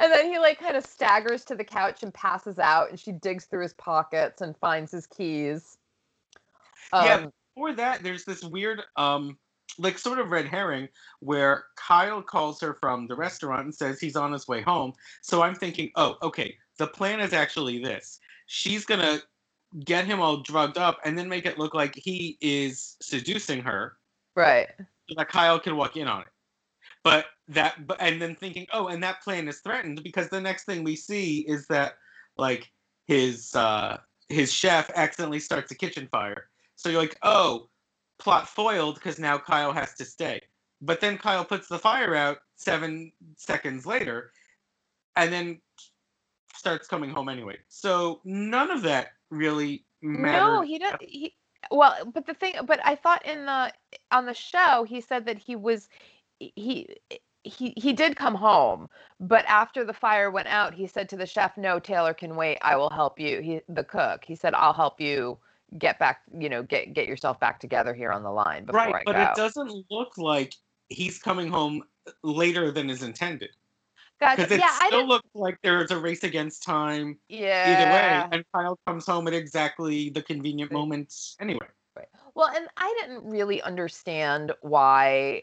and 0.00 0.12
then 0.12 0.30
he 0.30 0.38
like 0.38 0.58
kind 0.58 0.76
of 0.76 0.84
staggers 0.84 1.44
to 1.46 1.54
the 1.54 1.64
couch 1.64 2.02
and 2.02 2.12
passes 2.12 2.58
out 2.58 2.90
and 2.90 2.98
she 3.00 3.12
digs 3.12 3.44
through 3.46 3.62
his 3.62 3.74
pockets 3.74 4.42
and 4.42 4.56
finds 4.56 4.92
his 4.92 5.06
keys. 5.06 5.78
Yeah, 6.92 7.14
Um, 7.14 7.32
before 7.54 7.72
that, 7.74 8.02
there's 8.02 8.24
this 8.24 8.44
weird, 8.44 8.82
um, 8.96 9.38
like 9.78 9.98
sort 9.98 10.18
of 10.18 10.30
red 10.30 10.46
herring 10.46 10.88
where 11.20 11.64
Kyle 11.76 12.22
calls 12.22 12.60
her 12.60 12.74
from 12.74 13.06
the 13.06 13.14
restaurant 13.16 13.64
and 13.64 13.74
says 13.74 14.00
he's 14.00 14.16
on 14.16 14.32
his 14.32 14.46
way 14.48 14.62
home. 14.62 14.92
So 15.22 15.42
I'm 15.42 15.54
thinking, 15.54 15.90
oh, 15.96 16.16
okay, 16.22 16.56
the 16.78 16.86
plan 16.86 17.20
is 17.20 17.32
actually 17.32 17.82
this. 17.82 18.18
She's 18.46 18.84
gonna 18.84 19.18
get 19.84 20.06
him 20.06 20.20
all 20.20 20.38
drugged 20.38 20.78
up 20.78 20.98
and 21.04 21.18
then 21.18 21.28
make 21.28 21.46
it 21.46 21.58
look 21.58 21.74
like 21.74 21.94
he 21.94 22.38
is 22.40 22.96
seducing 23.00 23.60
her 23.62 23.96
right. 24.34 24.68
so 24.78 25.14
that 25.16 25.28
Kyle 25.28 25.58
can 25.58 25.76
walk 25.76 25.96
in 25.96 26.08
on 26.08 26.22
it. 26.22 26.28
But 27.02 27.26
that, 27.48 27.86
but 27.86 28.00
and 28.00 28.20
then 28.20 28.34
thinking, 28.34 28.66
oh, 28.72 28.88
and 28.88 29.02
that 29.02 29.22
plan 29.22 29.46
is 29.48 29.60
threatened 29.60 30.02
because 30.02 30.28
the 30.28 30.40
next 30.40 30.64
thing 30.64 30.82
we 30.82 30.96
see 30.96 31.40
is 31.40 31.66
that 31.68 31.98
like 32.36 32.70
his 33.06 33.54
uh 33.54 33.98
his 34.28 34.52
chef 34.52 34.90
accidentally 34.94 35.38
starts 35.38 35.70
a 35.70 35.74
kitchen 35.74 36.08
fire. 36.10 36.48
So 36.74 36.88
you're 36.88 37.00
like, 37.00 37.16
oh, 37.22 37.68
plot 38.18 38.48
foiled 38.48 38.96
because 38.96 39.18
now 39.18 39.38
Kyle 39.38 39.72
has 39.72 39.94
to 39.94 40.04
stay. 40.04 40.40
But 40.80 41.00
then 41.00 41.16
Kyle 41.16 41.44
puts 41.44 41.68
the 41.68 41.78
fire 41.78 42.14
out 42.14 42.38
seven 42.56 43.12
seconds 43.36 43.86
later, 43.86 44.32
and 45.14 45.32
then 45.32 45.60
starts 46.54 46.88
coming 46.88 47.10
home 47.10 47.28
anyway. 47.28 47.56
So 47.68 48.20
none 48.24 48.70
of 48.70 48.82
that 48.82 49.12
really 49.30 49.84
mattered. 50.02 50.38
No, 50.38 50.62
he 50.62 50.78
didn't. 50.78 51.02
He 51.02 51.34
well, 51.70 51.96
but 52.12 52.26
the 52.26 52.34
thing, 52.34 52.54
but 52.64 52.80
I 52.84 52.94
thought 52.94 53.24
in 53.26 53.46
the 53.46 53.72
on 54.10 54.26
the 54.26 54.34
show 54.34 54.84
he 54.88 55.00
said 55.00 55.26
that 55.26 55.38
he 55.38 55.56
was 55.56 55.88
he 56.38 56.88
he 57.46 57.72
he 57.76 57.92
did 57.92 58.16
come 58.16 58.34
home, 58.34 58.88
but 59.20 59.44
after 59.46 59.84
the 59.84 59.92
fire 59.92 60.30
went 60.30 60.48
out, 60.48 60.74
he 60.74 60.86
said 60.86 61.08
to 61.10 61.16
the 61.16 61.26
chef, 61.26 61.56
"No, 61.56 61.78
Taylor 61.78 62.14
can 62.14 62.36
wait. 62.36 62.58
I 62.62 62.76
will 62.76 62.90
help 62.90 63.18
you." 63.18 63.40
He 63.40 63.60
the 63.68 63.84
cook. 63.84 64.24
He 64.24 64.34
said, 64.34 64.54
"I'll 64.54 64.72
help 64.72 65.00
you 65.00 65.38
get 65.78 65.98
back. 65.98 66.22
You 66.36 66.48
know, 66.48 66.62
get 66.62 66.92
get 66.92 67.08
yourself 67.08 67.40
back 67.40 67.60
together 67.60 67.94
here 67.94 68.10
on 68.10 68.22
the 68.22 68.30
line 68.30 68.64
before 68.64 68.80
right, 68.80 68.94
I 68.94 69.02
but 69.04 69.12
go." 69.12 69.22
it 69.22 69.34
doesn't 69.34 69.84
look 69.90 70.16
like 70.18 70.54
he's 70.88 71.18
coming 71.18 71.48
home 71.48 71.82
later 72.22 72.70
than 72.70 72.90
is 72.90 73.02
intended. 73.02 73.50
Gotcha. 74.20 74.42
Because 74.42 74.52
it 74.52 74.60
Yeah, 74.60 74.78
I 74.80 74.88
still 74.88 75.06
looks 75.06 75.28
like 75.34 75.58
there's 75.62 75.90
a 75.90 75.98
race 75.98 76.24
against 76.24 76.62
time 76.62 77.18
Yeah. 77.28 77.68
either 77.68 77.92
way, 77.92 78.22
and 78.32 78.44
Kyle 78.54 78.78
comes 78.86 79.06
home 79.06 79.28
at 79.28 79.34
exactly 79.34 80.10
the 80.10 80.22
convenient 80.22 80.70
Right. 80.70 80.78
moment 80.78 81.14
anyway. 81.40 81.66
Well, 82.34 82.48
and 82.54 82.68
I 82.76 82.94
didn't 83.00 83.24
really 83.24 83.62
understand 83.62 84.52
why, 84.60 85.42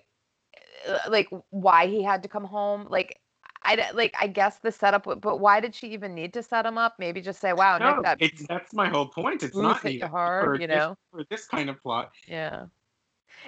uh, 0.88 1.00
like, 1.10 1.28
why 1.50 1.88
he 1.88 2.04
had 2.04 2.22
to 2.24 2.30
come 2.30 2.44
home. 2.46 2.88
Like, 2.90 3.20
I 3.64 3.92
like. 3.94 4.14
I 4.20 4.28
guess 4.28 4.60
the 4.60 4.72
setup, 4.72 5.06
but 5.06 5.40
why 5.40 5.60
did 5.60 5.74
she 5.74 5.88
even 5.88 6.14
need 6.14 6.34
to 6.34 6.44
set 6.44 6.66
him 6.66 6.78
up? 6.78 6.96
Maybe 7.00 7.22
just 7.22 7.40
say, 7.40 7.54
"Wow, 7.54 7.78
No, 7.78 7.96
Nick, 7.96 8.04
that 8.04 8.22
it's 8.22 8.46
that's 8.48 8.74
my 8.74 8.90
whole 8.90 9.08
point. 9.08 9.42
It's 9.42 9.56
not 9.56 9.82
hit 9.82 9.94
you 10.02 10.08
hard," 10.08 10.58
for 10.58 10.62
you 10.62 10.68
know? 10.68 10.98
for 11.12 11.24
this 11.30 11.48
kind 11.48 11.70
of 11.70 11.82
plot. 11.82 12.12
Yeah. 12.28 12.66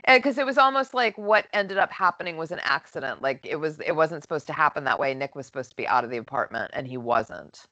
And 0.03 0.21
because 0.21 0.37
it 0.37 0.45
was 0.45 0.57
almost 0.57 0.93
like 0.93 1.17
what 1.17 1.47
ended 1.53 1.77
up 1.77 1.91
happening 1.91 2.37
was 2.37 2.51
an 2.51 2.59
accident. 2.63 3.21
Like 3.21 3.45
it 3.45 3.55
was, 3.57 3.79
it 3.79 3.95
wasn't 3.95 4.21
supposed 4.21 4.47
to 4.47 4.53
happen 4.53 4.83
that 4.83 4.99
way. 4.99 5.13
Nick 5.13 5.35
was 5.35 5.45
supposed 5.45 5.69
to 5.71 5.75
be 5.75 5.87
out 5.87 6.03
of 6.03 6.09
the 6.09 6.17
apartment, 6.17 6.71
and 6.73 6.87
he 6.87 6.97
wasn't. 6.97 7.65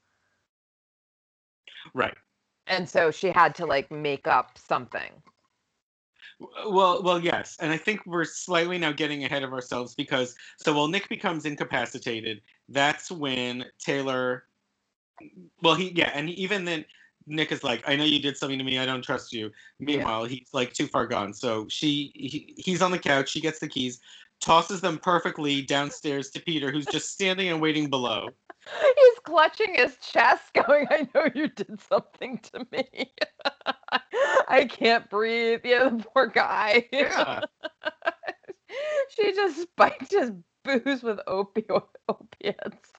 Right. 1.93 2.15
And 2.67 2.87
so 2.87 3.11
she 3.11 3.29
had 3.29 3.55
to 3.55 3.65
like 3.65 3.91
make 3.91 4.27
up 4.27 4.57
something. 4.57 5.11
Uh, 6.41 6.69
well, 6.69 7.03
well, 7.03 7.19
yes, 7.19 7.57
and 7.59 7.71
I 7.71 7.77
think 7.77 8.05
we're 8.05 8.25
slightly 8.25 8.77
now 8.77 8.91
getting 8.91 9.23
ahead 9.23 9.43
of 9.43 9.53
ourselves 9.53 9.93
because 9.95 10.35
so 10.57 10.73
while 10.73 10.87
Nick 10.87 11.09
becomes 11.09 11.45
incapacitated, 11.45 12.41
that's 12.69 13.11
when 13.11 13.65
Taylor. 13.79 14.45
Well, 15.61 15.75
he 15.75 15.91
yeah, 15.95 16.11
and 16.13 16.29
even 16.29 16.65
then, 16.65 16.85
Nick 17.27 17.51
is 17.51 17.63
like, 17.63 17.83
"I 17.87 17.95
know 17.95 18.03
you 18.03 18.19
did 18.19 18.37
something 18.37 18.57
to 18.57 18.63
me. 18.63 18.79
I 18.79 18.85
don't 18.85 19.01
trust 19.01 19.33
you." 19.33 19.51
Meanwhile, 19.79 20.25
he's 20.25 20.49
like 20.53 20.73
too 20.73 20.87
far 20.87 21.07
gone. 21.07 21.33
So 21.33 21.67
she, 21.69 22.11
he, 22.15 22.53
he's 22.57 22.81
on 22.81 22.91
the 22.91 22.99
couch. 22.99 23.29
She 23.29 23.41
gets 23.41 23.59
the 23.59 23.67
keys, 23.67 23.99
tosses 24.41 24.81
them 24.81 24.97
perfectly 24.97 25.61
downstairs 25.61 26.29
to 26.31 26.41
Peter, 26.41 26.71
who's 26.71 26.85
just 26.85 27.11
standing 27.11 27.49
and 27.49 27.61
waiting 27.61 27.89
below. 27.89 28.29
He's 28.97 29.19
clutching 29.25 29.75
his 29.75 29.97
chest, 29.97 30.53
going, 30.53 30.87
I 30.89 31.07
know 31.13 31.27
you 31.33 31.49
did 31.49 31.81
something 31.81 32.39
to 32.53 32.65
me. 32.71 33.11
I 34.47 34.65
can't 34.65 35.09
breathe. 35.09 35.61
Yeah, 35.63 35.89
the 35.89 36.05
poor 36.13 36.27
guy. 36.27 36.87
Yeah. 36.91 37.41
she 39.09 39.33
just 39.33 39.61
spiked 39.61 40.11
his 40.11 40.31
booze 40.63 41.03
with 41.03 41.19
opioid 41.27 41.83
opiates. 42.07 42.91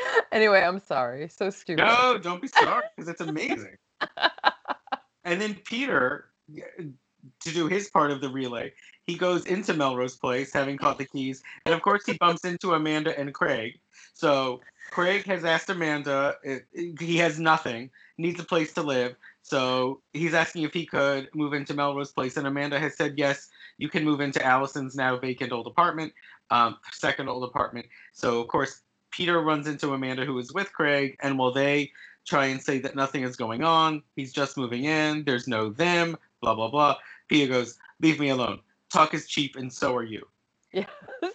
anyway, 0.32 0.62
I'm 0.62 0.80
sorry. 0.80 1.28
So 1.28 1.50
stupid. 1.50 1.84
No, 1.84 2.18
don't 2.18 2.42
be 2.42 2.48
sorry 2.48 2.84
because 2.96 3.08
it's 3.08 3.20
amazing. 3.20 3.76
and 5.24 5.40
then 5.40 5.54
Peter, 5.64 6.26
to 6.48 7.50
do 7.52 7.66
his 7.66 7.88
part 7.90 8.10
of 8.10 8.20
the 8.20 8.28
relay, 8.28 8.72
he 9.04 9.16
goes 9.16 9.46
into 9.46 9.74
Melrose 9.74 10.16
Place, 10.16 10.52
having 10.52 10.78
caught 10.78 10.98
the 10.98 11.04
keys, 11.04 11.42
and 11.66 11.74
of 11.74 11.82
course 11.82 12.06
he 12.06 12.16
bumps 12.18 12.44
into 12.44 12.74
Amanda 12.74 13.18
and 13.18 13.34
Craig. 13.34 13.80
So 14.14 14.60
Craig 14.90 15.24
has 15.24 15.44
asked 15.44 15.70
Amanda, 15.70 16.36
uh, 16.48 16.56
he 17.00 17.16
has 17.16 17.38
nothing, 17.38 17.90
needs 18.18 18.40
a 18.40 18.44
place 18.44 18.72
to 18.74 18.82
live. 18.82 19.16
So 19.42 20.02
he's 20.12 20.34
asking 20.34 20.62
if 20.62 20.72
he 20.72 20.86
could 20.86 21.28
move 21.34 21.52
into 21.52 21.74
Melrose 21.74 22.12
Place, 22.12 22.36
and 22.36 22.46
Amanda 22.46 22.78
has 22.78 22.96
said 22.96 23.14
yes, 23.16 23.48
you 23.78 23.88
can 23.88 24.04
move 24.04 24.20
into 24.20 24.44
Allison's 24.44 24.94
now 24.94 25.16
vacant 25.16 25.50
old 25.50 25.66
apartment, 25.66 26.12
um, 26.50 26.76
second 26.92 27.28
old 27.28 27.42
apartment. 27.42 27.86
So 28.12 28.40
of 28.40 28.48
course 28.48 28.82
Peter 29.12 29.40
runs 29.40 29.66
into 29.66 29.92
Amanda, 29.92 30.24
who 30.24 30.38
is 30.38 30.52
with 30.52 30.72
Craig, 30.72 31.16
and 31.22 31.38
while 31.38 31.52
they 31.52 31.92
try 32.26 32.46
and 32.46 32.60
say 32.60 32.78
that 32.80 32.96
nothing 32.96 33.22
is 33.24 33.36
going 33.36 33.62
on, 33.62 34.02
he's 34.16 34.32
just 34.32 34.56
moving 34.56 34.84
in, 34.84 35.24
there's 35.24 35.46
no 35.46 35.68
them, 35.70 36.16
blah 36.40 36.54
blah 36.54 36.70
blah. 36.70 36.96
Peter 37.28 37.52
goes, 37.52 37.78
"Leave 38.00 38.18
me 38.20 38.30
alone. 38.30 38.60
Talk 38.92 39.14
is 39.14 39.26
cheap, 39.28 39.56
and 39.56 39.72
so 39.72 39.94
are 39.94 40.02
you." 40.04 40.26
Yes. 40.74 40.88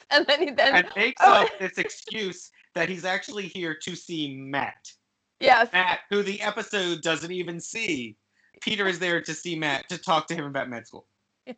And 0.10 0.26
then 0.26 0.40
he 0.48 0.50
then 0.52 0.76
And 0.78 0.90
makes 0.96 1.22
Oh. 1.24 1.44
up 1.44 1.50
this 1.60 1.78
excuse 1.78 2.50
that 2.74 2.90
he's 2.90 3.06
actually 3.06 3.48
here 3.48 3.76
to 3.84 3.96
see 3.96 4.36
Matt. 4.36 4.92
yes. 5.40 5.70
Matt, 5.72 6.00
who 6.10 6.24
the 6.24 6.42
episode 6.42 7.02
doesn't 7.04 7.32
even 7.32 7.60
see. 7.60 8.18
Peter 8.62 8.88
is 8.88 8.98
there 8.98 9.22
to 9.22 9.34
see 9.36 9.56
Matt 9.56 9.88
to 9.90 10.00
talk 10.00 10.26
to 10.30 10.34
him 10.36 10.46
about 10.46 10.70
med 10.70 10.88
school. 10.88 11.06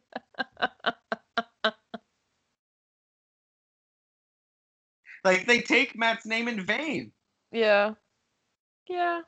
like 5.23 5.45
they 5.45 5.61
take 5.61 5.97
Matt's 5.97 6.25
name 6.25 6.47
in 6.47 6.61
vain. 6.61 7.11
Yeah. 7.51 7.93
Yeah. 8.87 9.21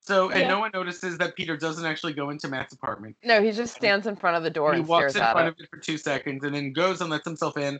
So 0.00 0.30
and 0.30 0.40
Yeah. 0.40 0.48
no 0.48 0.60
one 0.60 0.70
notices 0.72 1.18
that 1.18 1.36
Peter 1.36 1.56
doesn't 1.56 1.84
actually 1.84 2.14
go 2.14 2.30
into 2.30 2.48
Matt's 2.48 2.72
apartment. 2.72 3.16
No, 3.22 3.42
he 3.42 3.52
just 3.52 3.74
stands 3.74 4.06
in 4.06 4.16
front 4.16 4.36
of 4.36 4.42
the 4.42 4.50
door 4.50 4.74
he 4.74 4.80
walks 4.80 5.14
in 5.14 5.20
front 5.20 5.48
it. 5.48 5.48
of 5.48 5.60
it 5.60 5.68
for 5.70 5.78
two 5.78 5.98
seconds 5.98 6.44
and 6.44 6.54
then 6.54 6.72
goes 6.72 7.00
and 7.00 7.10
lets 7.10 7.26
himself 7.26 7.58
in 7.58 7.78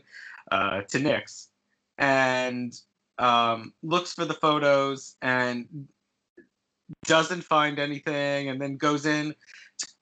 uh, 0.51 0.81
to 0.81 0.99
Nick's 0.99 1.49
and 1.97 2.79
um, 3.17 3.73
looks 3.83 4.13
for 4.13 4.25
the 4.25 4.33
photos 4.33 5.15
and 5.21 5.87
doesn't 7.05 7.43
find 7.43 7.79
anything 7.79 8.49
and 8.49 8.61
then 8.61 8.77
goes 8.77 9.05
in 9.05 9.33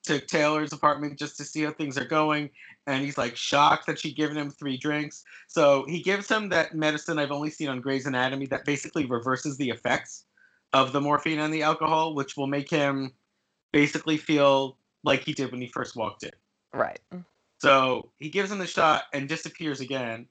to 0.04 0.18
Taylor's 0.20 0.72
apartment 0.72 1.18
just 1.18 1.36
to 1.36 1.44
see 1.44 1.62
how 1.62 1.72
things 1.72 1.98
are 1.98 2.04
going 2.04 2.50
and 2.88 3.04
he's 3.04 3.16
like 3.18 3.36
shocked 3.36 3.86
that 3.86 3.98
she'd 3.98 4.16
given 4.16 4.36
him 4.36 4.50
three 4.50 4.76
drinks 4.76 5.24
so 5.46 5.84
he 5.86 6.02
gives 6.02 6.28
him 6.28 6.48
that 6.48 6.74
medicine 6.74 7.18
I've 7.18 7.30
only 7.30 7.50
seen 7.50 7.68
on 7.68 7.80
Grey's 7.80 8.06
Anatomy 8.06 8.46
that 8.46 8.64
basically 8.64 9.06
reverses 9.06 9.56
the 9.56 9.68
effects 9.70 10.24
of 10.72 10.92
the 10.92 11.00
morphine 11.00 11.38
and 11.38 11.54
the 11.54 11.62
alcohol 11.62 12.14
which 12.14 12.36
will 12.36 12.46
make 12.46 12.68
him 12.68 13.12
basically 13.72 14.16
feel 14.16 14.76
like 15.04 15.20
he 15.20 15.32
did 15.32 15.52
when 15.52 15.60
he 15.60 15.68
first 15.68 15.94
walked 15.94 16.24
in 16.24 16.32
Right. 16.72 17.00
so 17.58 18.08
he 18.18 18.28
gives 18.28 18.50
him 18.50 18.58
the 18.58 18.66
shot 18.66 19.04
and 19.12 19.28
disappears 19.28 19.80
again. 19.80 20.26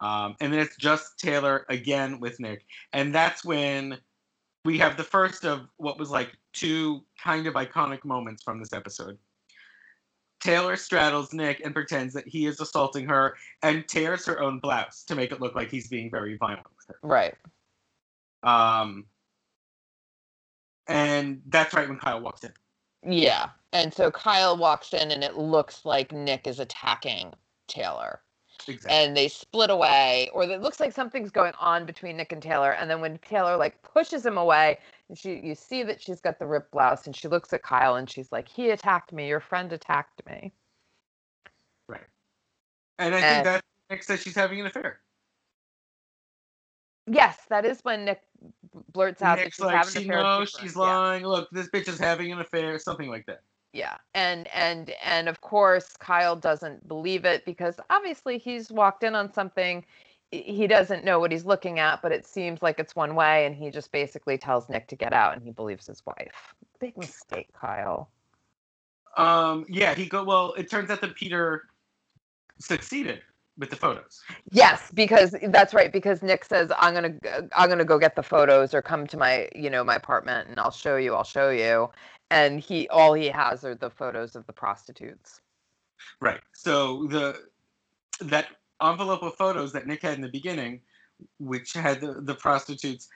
Um, 0.00 0.34
and 0.40 0.52
then 0.52 0.58
it's 0.58 0.76
just 0.76 1.18
Taylor 1.18 1.64
again 1.68 2.18
with 2.18 2.40
Nick. 2.40 2.64
And 2.92 3.14
that's 3.14 3.44
when 3.44 3.98
we 4.64 4.76
have 4.78 4.96
the 4.96 5.04
first 5.04 5.44
of 5.44 5.68
what 5.76 5.98
was 5.98 6.10
like 6.10 6.32
two 6.52 7.02
kind 7.22 7.46
of 7.46 7.54
iconic 7.54 8.04
moments 8.04 8.42
from 8.42 8.58
this 8.58 8.72
episode. 8.72 9.16
Taylor 10.42 10.74
straddles 10.76 11.32
Nick 11.32 11.60
and 11.64 11.72
pretends 11.72 12.12
that 12.14 12.26
he 12.26 12.46
is 12.46 12.60
assaulting 12.60 13.06
her 13.06 13.36
and 13.62 13.86
tears 13.86 14.26
her 14.26 14.42
own 14.42 14.58
blouse 14.58 15.04
to 15.04 15.14
make 15.14 15.30
it 15.30 15.40
look 15.40 15.54
like 15.54 15.70
he's 15.70 15.88
being 15.88 16.10
very 16.10 16.36
violent 16.36 16.66
with 16.76 16.88
her. 16.88 16.96
Right. 17.02 17.34
Um, 18.42 19.06
and 20.88 21.40
that's 21.48 21.72
right 21.74 21.88
when 21.88 21.98
Kyle 21.98 22.20
walks 22.20 22.42
in. 22.42 22.52
Yeah. 23.08 23.50
And 23.72 23.94
so 23.94 24.10
Kyle 24.10 24.56
walks 24.56 24.92
in 24.92 25.12
and 25.12 25.22
it 25.22 25.36
looks 25.38 25.84
like 25.84 26.10
Nick 26.10 26.48
is 26.48 26.58
attacking 26.58 27.32
Taylor. 27.68 28.20
Exactly. 28.66 28.96
And 28.96 29.16
they 29.16 29.28
split 29.28 29.70
away, 29.70 30.30
or 30.32 30.44
it 30.44 30.60
looks 30.60 30.78
like 30.78 30.92
something's 30.92 31.30
going 31.30 31.54
on 31.58 31.84
between 31.84 32.16
Nick 32.16 32.32
and 32.32 32.42
Taylor. 32.42 32.72
And 32.72 32.90
then 32.90 33.00
when 33.00 33.18
Taylor 33.18 33.56
like 33.56 33.80
pushes 33.82 34.24
him 34.26 34.38
away, 34.38 34.78
she 35.14 35.40
you 35.42 35.54
see 35.54 35.82
that 35.82 36.00
she's 36.00 36.20
got 36.20 36.38
the 36.38 36.46
ripped 36.46 36.70
blouse 36.70 37.06
and 37.06 37.14
she 37.16 37.28
looks 37.28 37.52
at 37.52 37.62
Kyle 37.62 37.96
and 37.96 38.08
she's 38.08 38.30
like, 38.32 38.48
He 38.48 38.70
attacked 38.70 39.12
me, 39.12 39.28
your 39.28 39.40
friend 39.40 39.72
attacked 39.72 40.22
me. 40.26 40.52
right. 41.88 42.00
And 42.98 43.14
I 43.14 43.18
And- 43.18 43.24
think 43.34 43.44
that 43.44 43.64
Nick 43.90 44.02
says 44.04 44.22
she's 44.22 44.34
having 44.34 44.60
an 44.60 44.66
affair. 44.66 45.00
Yes, 47.06 47.38
that 47.50 47.64
is 47.64 47.80
when 47.82 48.04
Nick 48.04 48.22
blurts 48.92 49.22
out 49.22 49.38
that 49.38 49.46
she's 49.52 49.60
like, 49.60 49.74
having 49.76 49.92
she 49.92 50.04
an 50.08 50.10
affair. 50.10 50.22
knows 50.22 50.50
she's 50.50 50.72
friend." 50.72 50.86
Yeah. 50.88 50.96
lying. 50.96 51.24
Look, 51.26 51.50
this 51.50 51.68
bitch 51.68 51.88
is 51.88 51.98
having 51.98 52.30
an 52.32 52.38
affair, 52.40 52.78
something 52.78 53.08
like 53.10 53.26
that. 53.26 53.42
yeah 53.74 53.96
and 54.14 54.48
and 54.54 54.92
and 55.02 55.30
of 55.30 55.40
course 55.40 55.96
kyle 55.96 56.36
doesn't 56.36 56.86
believe 56.86 57.24
it 57.24 57.42
because 57.46 57.80
obviously 57.88 58.36
he's 58.36 58.70
walked 58.70 59.02
in 59.02 59.14
on 59.14 59.32
something 59.32 59.82
he 60.32 60.66
doesn't 60.66 61.04
know 61.04 61.18
what 61.20 61.30
he's 61.30 61.44
looking 61.44 61.78
at 61.78 62.00
but 62.02 62.10
it 62.10 62.26
seems 62.26 62.62
like 62.62 62.78
it's 62.80 62.96
one 62.96 63.14
way 63.14 63.46
and 63.46 63.54
he 63.54 63.70
just 63.70 63.92
basically 63.92 64.38
tells 64.38 64.68
nick 64.68 64.88
to 64.88 64.96
get 64.96 65.12
out 65.12 65.34
and 65.34 65.42
he 65.42 65.50
believes 65.50 65.86
his 65.86 66.02
wife 66.06 66.54
big 66.80 66.96
mistake 66.96 67.48
kyle 67.58 68.08
Um, 69.16 69.66
yeah, 69.68 69.94
he 69.94 70.06
go. 70.06 70.24
Well, 70.24 70.54
it 70.54 70.70
turns 70.70 70.88
out 70.90 71.02
that 71.02 71.14
Peter 71.14 71.64
succeeded 72.58 73.20
with 73.58 73.68
the 73.68 73.76
photos. 73.76 74.22
yes 74.50 74.90
because 74.94 75.36
that's 75.48 75.74
right 75.74 75.92
because 75.92 76.22
nick 76.22 76.42
says 76.44 76.70
i'm 76.78 76.94
gonna 76.94 77.14
i'm 77.54 77.68
gonna 77.68 77.84
go 77.84 77.98
get 77.98 78.16
the 78.16 78.22
photos 78.22 78.72
or 78.72 78.80
come 78.80 79.06
to 79.06 79.18
my 79.18 79.48
you 79.54 79.68
know 79.68 79.84
my 79.84 79.96
apartment 79.96 80.48
and 80.48 80.58
i'll 80.58 80.70
show 80.70 80.96
you 80.96 81.14
i'll 81.14 81.22
show 81.24 81.50
you 81.50 81.90
and 82.30 82.60
he 82.60 82.88
all 82.88 83.12
he 83.12 83.26
has 83.26 83.62
are 83.64 83.74
the 83.74 83.90
photos 83.90 84.34
of 84.34 84.46
the 84.46 84.52
prostitutes 84.52 85.42
Right. 86.20 86.40
So 86.52 87.06
the 87.08 87.42
that 88.20 88.46
envelope 88.84 89.22
of 89.22 89.34
photos 89.34 89.72
that 89.72 89.86
Nick 89.86 90.02
had 90.02 90.14
in 90.14 90.20
the 90.20 90.28
beginning, 90.28 90.80
which 91.38 91.72
had 91.72 92.00
the, 92.00 92.20
the 92.20 92.34
prostitutes, 92.34 93.08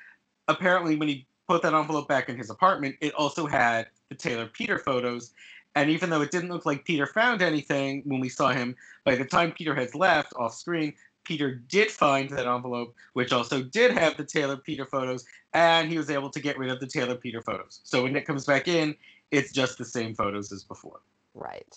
apparently 0.49 0.97
when 0.97 1.09
he 1.09 1.27
put 1.49 1.63
that 1.63 1.75
envelope 1.75 2.09
back 2.09 2.29
in 2.29 2.37
his 2.37 2.51
apartment, 2.51 2.97
it 3.01 3.15
also 3.15 3.47
had 3.47 3.87
the 4.09 4.15
Taylor 4.15 4.47
Peter 4.47 4.79
photos. 4.79 5.33
And 5.75 5.91
even 5.91 6.09
though 6.11 6.23
it 6.23 6.31
didn't 6.31 6.51
look 6.51 6.67
like 6.67 6.85
Peter 6.85 7.07
found 7.07 7.43
anything 7.43 8.03
when 8.07 8.21
we 8.21 8.29
saw 8.29 8.49
him, 8.49 8.75
by 9.05 9.15
the 9.15 9.25
time 9.25 9.53
Peter 9.53 9.75
has 9.75 9.95
left 9.95 10.33
off 10.37 10.55
screen, 10.55 10.95
Peter 11.25 11.55
did 11.55 11.91
find 11.91 12.31
that 12.31 12.47
envelope, 12.47 12.95
which 13.13 13.33
also 13.33 13.63
did 13.63 13.91
have 13.93 14.17
the 14.17 14.25
Taylor 14.25 14.57
Peter 14.57 14.87
photos, 14.87 15.25
and 15.53 15.91
he 15.91 15.99
was 15.99 16.09
able 16.09 16.31
to 16.31 16.41
get 16.41 16.57
rid 16.57 16.71
of 16.71 16.81
the 16.81 16.87
Taylor 16.87 17.17
Peter 17.17 17.43
photos. 17.43 17.81
So 17.83 18.05
when 18.05 18.13
Nick 18.13 18.27
comes 18.27 18.47
back 18.47 18.69
in, 18.69 18.95
it's 19.33 19.53
just 19.53 19.77
the 19.77 19.85
same 19.85 20.15
photos 20.15 20.53
as 20.53 20.63
before. 20.63 21.01
right 21.35 21.75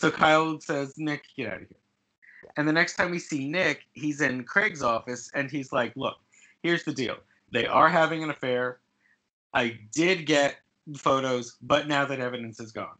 So 0.00 0.10
Kyle 0.10 0.60
says, 0.60 0.94
Nick, 0.98 1.24
get 1.36 1.48
out 1.48 1.62
of 1.62 1.68
here. 1.68 1.78
And 2.56 2.66
the 2.68 2.72
next 2.72 2.96
time 2.96 3.10
we 3.10 3.18
see 3.18 3.48
Nick, 3.48 3.82
he's 3.92 4.20
in 4.20 4.44
Craig's 4.44 4.82
office 4.82 5.30
and 5.34 5.50
he's 5.50 5.72
like, 5.72 5.92
Look, 5.96 6.16
here's 6.62 6.84
the 6.84 6.92
deal. 6.92 7.16
They 7.52 7.66
are 7.66 7.88
having 7.88 8.22
an 8.22 8.30
affair. 8.30 8.78
I 9.52 9.78
did 9.92 10.26
get 10.26 10.56
photos, 10.96 11.56
but 11.62 11.86
now 11.86 12.04
that 12.04 12.20
evidence 12.20 12.60
is 12.60 12.72
gone. 12.72 12.96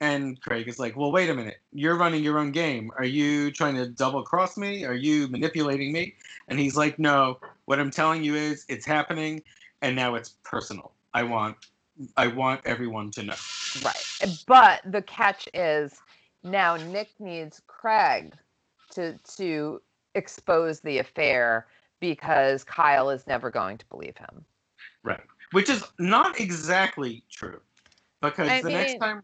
And 0.00 0.40
Craig 0.40 0.68
is 0.68 0.78
like, 0.78 0.96
well, 0.96 1.10
wait 1.10 1.28
a 1.28 1.34
minute. 1.34 1.56
You're 1.72 1.96
running 1.96 2.22
your 2.22 2.38
own 2.38 2.52
game. 2.52 2.90
Are 2.96 3.04
you 3.04 3.50
trying 3.50 3.74
to 3.74 3.88
double 3.88 4.22
cross 4.22 4.56
me? 4.56 4.84
Are 4.84 4.94
you 4.94 5.26
manipulating 5.26 5.92
me? 5.92 6.14
And 6.46 6.58
he's 6.58 6.76
like, 6.76 6.98
no. 7.00 7.38
What 7.64 7.80
I'm 7.80 7.90
telling 7.90 8.22
you 8.22 8.36
is 8.36 8.64
it's 8.68 8.86
happening, 8.86 9.42
and 9.82 9.96
now 9.96 10.14
it's 10.14 10.36
personal. 10.44 10.92
I 11.14 11.24
want, 11.24 11.56
I 12.16 12.28
want 12.28 12.60
everyone 12.64 13.10
to 13.12 13.24
know. 13.24 13.34
Right. 13.84 14.36
But 14.46 14.82
the 14.86 15.02
catch 15.02 15.48
is 15.52 16.00
now 16.44 16.76
Nick 16.76 17.08
needs 17.18 17.60
Craig 17.66 18.34
to 18.98 19.18
to 19.36 19.80
expose 20.14 20.80
the 20.80 20.98
affair 20.98 21.66
because 22.00 22.64
Kyle 22.64 23.10
is 23.10 23.26
never 23.26 23.50
going 23.50 23.78
to 23.78 23.86
believe 23.86 24.16
him. 24.16 24.44
Right. 25.04 25.20
Which 25.52 25.68
is 25.70 25.84
not 25.98 26.40
exactly 26.40 27.22
true. 27.30 27.60
Because 28.20 28.48
I 28.50 28.60
the 28.62 28.68
mean- 28.68 28.76
next 28.78 28.98
time 28.98 29.22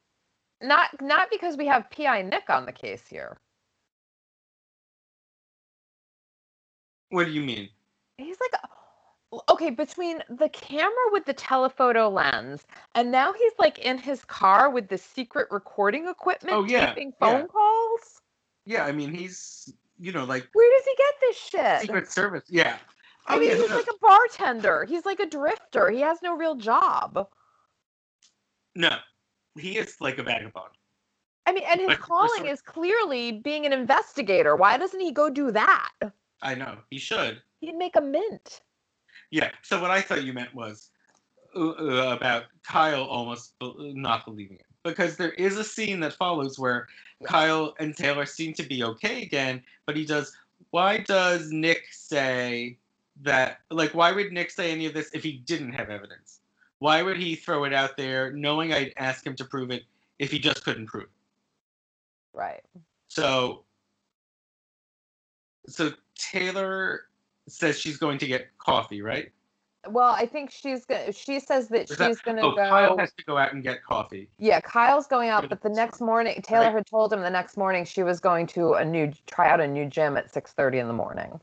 Not 0.62 0.89
not 1.01 1.29
because 1.31 1.57
we 1.57 1.66
have 1.66 1.91
PI 1.91 2.22
Nick 2.22 2.49
on 2.49 2.66
the 2.66 2.72
case 2.72 3.03
here. 3.09 3.39
what 7.11 7.27
do 7.27 7.33
you 7.33 7.43
mean? 7.43 7.68
He's 8.18 8.37
like 8.41 8.61
okay, 9.49 9.70
between 9.70 10.22
the 10.29 10.49
camera 10.49 11.07
with 11.11 11.25
the 11.25 11.33
telephoto 11.33 12.09
lens 12.09 12.66
and 12.95 13.11
now 13.11 13.33
he's 13.33 13.53
like 13.59 13.79
in 13.79 13.99
his 13.99 14.25
car 14.25 14.70
with 14.70 14.89
the 14.89 14.99
secret 14.99 15.49
recording 15.51 16.07
oh, 16.07 16.11
equipment 16.11 16.57
Oh, 16.57 16.64
yeah, 16.64 16.87
taping 16.87 17.12
yeah. 17.20 17.29
phone 17.29 17.49
calls. 17.49 18.20
Yeah, 18.67 18.85
I 18.85 18.93
mean 18.93 19.12
he's 19.12 19.73
you 19.99 20.12
know, 20.12 20.25
like 20.25 20.49
Where 20.53 20.79
does 20.79 20.85
he 20.85 20.95
get 20.97 21.15
this 21.21 21.37
shit? 21.37 21.81
Secret 21.83 22.11
Service. 22.11 22.45
Yeah. 22.49 22.79
I 23.27 23.37
Oh, 23.37 23.39
mean, 23.39 23.51
yeah, 23.51 23.57
he's 23.57 23.71
no, 23.71 23.77
like 23.77 23.87
a 23.87 23.99
bartender. 24.03 24.85
He's 24.85 25.07
like 25.07 25.21
a 25.21 25.27
drifter. 25.27 25.91
He 25.91 26.01
has 26.01 26.21
no 26.23 26.37
real 26.37 26.57
job. 26.57 27.29
no. 28.75 28.97
He 29.57 29.79
is 29.79 30.01
like 30.01 30.19
a 30.19 30.23
vagabond. 30.25 30.73
I 31.47 31.53
mean, 31.53 31.62
and 31.69 31.79
his 31.81 31.89
Like, 31.91 32.01
calling 32.01 32.47
is 32.47 32.61
clearly 32.61 33.31
being 33.33 33.67
an 33.67 33.73
investigator. 33.73 34.57
Why 34.57 34.77
doesn't 34.77 34.99
he 34.99 35.12
go 35.12 35.31
do 35.31 35.53
that? 35.53 35.93
I 36.43 36.55
know. 36.57 36.79
He 36.91 36.99
should. 36.99 37.41
He'd 37.61 37.77
make 37.77 37.95
a 37.95 38.01
mint. 38.01 38.62
Yeah. 39.31 39.51
So 39.62 39.81
what 39.81 39.93
I 39.93 40.01
thought 40.01 40.25
you 40.25 40.33
meant 40.33 40.53
was 40.55 40.91
uh, 41.55 41.69
uh, 41.71 42.17
about 42.17 42.45
Kyle 42.67 43.05
almost 43.05 43.55
not 43.62 44.25
believing 44.25 44.57
it 44.57 44.67
because 44.83 45.17
there 45.17 45.33
is 45.33 45.57
a 45.57 45.65
scene 45.65 46.01
that 46.01 46.15
follows 46.15 46.59
where 46.59 46.89
Kyle 47.25 47.75
and 47.79 47.97
Taylor 47.97 48.27
seem 48.27 48.53
to 48.55 48.62
be 48.62 48.85
okay 48.85 49.22
again, 49.22 49.62
but 49.87 49.97
he 49.97 50.05
does. 50.05 50.37
Why 50.70 50.99
does 50.99 51.51
Nick 51.51 51.85
say 51.91 52.79
that? 53.22 53.61
Like, 53.70 53.95
why 53.95 54.12
would 54.12 54.33
Nick 54.33 54.51
say 54.51 54.70
any 54.70 54.87
of 54.87 54.95
this 54.95 55.11
if 55.12 55.22
he 55.22 55.33
didn't 55.33 55.72
have 55.72 55.91
evidence? 55.91 56.41
Why 56.79 57.03
would 57.03 57.16
he 57.16 57.35
throw 57.35 57.64
it 57.64 57.72
out 57.72 57.97
there 57.97 58.33
knowing 58.33 58.72
I'd 58.72 58.93
ask 58.97 59.27
him 59.27 59.37
to 59.37 59.45
prove 59.45 59.70
it 59.70 59.85
if 60.18 60.31
he 60.31 60.39
just 60.39 60.64
couldn't 60.64 60.87
prove 60.87 61.05
it? 61.05 61.11
Right. 62.33 62.62
So, 63.09 63.64
so 65.68 65.93
Taylor 66.16 67.03
says 67.49 67.79
she's 67.79 67.97
going 67.97 68.18
to 68.18 68.27
get 68.27 68.49
coffee, 68.59 69.03
right? 69.03 69.31
Well, 69.89 70.11
I 70.12 70.26
think 70.26 70.51
she's 70.51 70.85
gonna. 70.87 71.12
She 71.12 71.41
says 71.41 71.68
that 71.68 71.91
Is 71.91 71.97
that- 71.99 72.07
she's 72.09 72.20
gonna 72.20 72.43
Oh, 72.43 72.51
go. 72.55 72.68
Kyle 72.68 72.97
has 72.99 73.12
to 73.14 73.24
go 73.24 73.37
out 73.37 73.53
and 73.53 73.62
get 73.62 73.82
coffee. 73.85 74.28
yeah, 74.39 74.61
Kyle's 74.61 75.07
going 75.07 75.28
out, 75.28 75.49
but 75.49 75.61
the 75.61 75.68
next 75.68 76.01
morning, 76.01 76.41
Taylor 76.43 76.66
Right. 76.66 76.74
had 76.74 76.87
told 76.87 77.12
him 77.12 77.20
the 77.20 77.30
next 77.30 77.57
morning 77.57 77.85
she 77.85 78.03
was 78.03 78.20
going 78.20 78.47
to 78.49 78.74
a 78.74 78.85
new 78.85 79.12
try 79.26 79.51
out 79.51 79.61
a 79.61 79.66
new 79.68 79.87
gym 79.87 80.16
at 80.16 80.30
six 80.32 80.53
thirty 80.53 80.78
in 80.78 80.87
the 80.87 80.93
morning. 80.95 81.41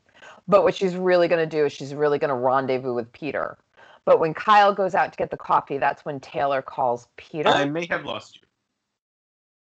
But 0.48 0.62
what 0.64 0.74
she's 0.74 0.96
really 0.96 1.28
gonna 1.28 1.46
do 1.46 1.66
is 1.66 1.72
she's 1.72 1.94
really 1.94 2.18
gonna 2.18 2.36
rendezvous 2.36 2.94
with 2.94 3.12
Peter. 3.12 3.58
But 4.04 4.18
when 4.18 4.34
Kyle 4.34 4.74
goes 4.74 4.94
out 4.96 5.12
to 5.12 5.16
get 5.16 5.30
the 5.30 5.36
coffee, 5.36 5.78
that's 5.78 6.04
when 6.04 6.18
Taylor 6.18 6.60
calls 6.62 7.06
Peter. 7.16 7.48
I 7.48 7.64
may 7.66 7.86
have 7.86 8.04
lost 8.04 8.34
you. 8.36 8.42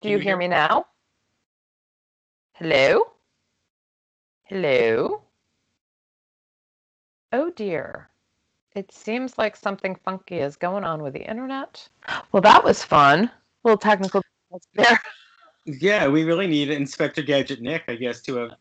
Do 0.01 0.09
you 0.09 0.13
you 0.15 0.19
hear 0.21 0.31
hear 0.31 0.37
me 0.37 0.47
now? 0.47 0.85
Hello? 2.53 3.11
Hello? 4.43 5.23
Oh 7.31 7.49
dear. 7.51 8.09
It 8.75 8.91
seems 8.91 9.37
like 9.37 9.55
something 9.55 9.95
funky 9.95 10.39
is 10.39 10.55
going 10.55 10.83
on 10.83 11.01
with 11.01 11.13
the 11.13 11.27
internet. 11.27 11.87
Well, 12.31 12.41
that 12.41 12.63
was 12.63 12.83
fun. 12.83 13.31
little 13.63 13.77
technical 13.77 14.21
there. 14.73 14.99
Yeah, 15.65 16.07
we 16.07 16.23
really 16.23 16.47
need 16.47 16.69
Inspector 16.69 17.21
Gadget 17.23 17.61
Nick, 17.61 17.83
I 17.87 17.95
guess, 17.95 18.21
to 18.23 18.35
have 18.35 18.51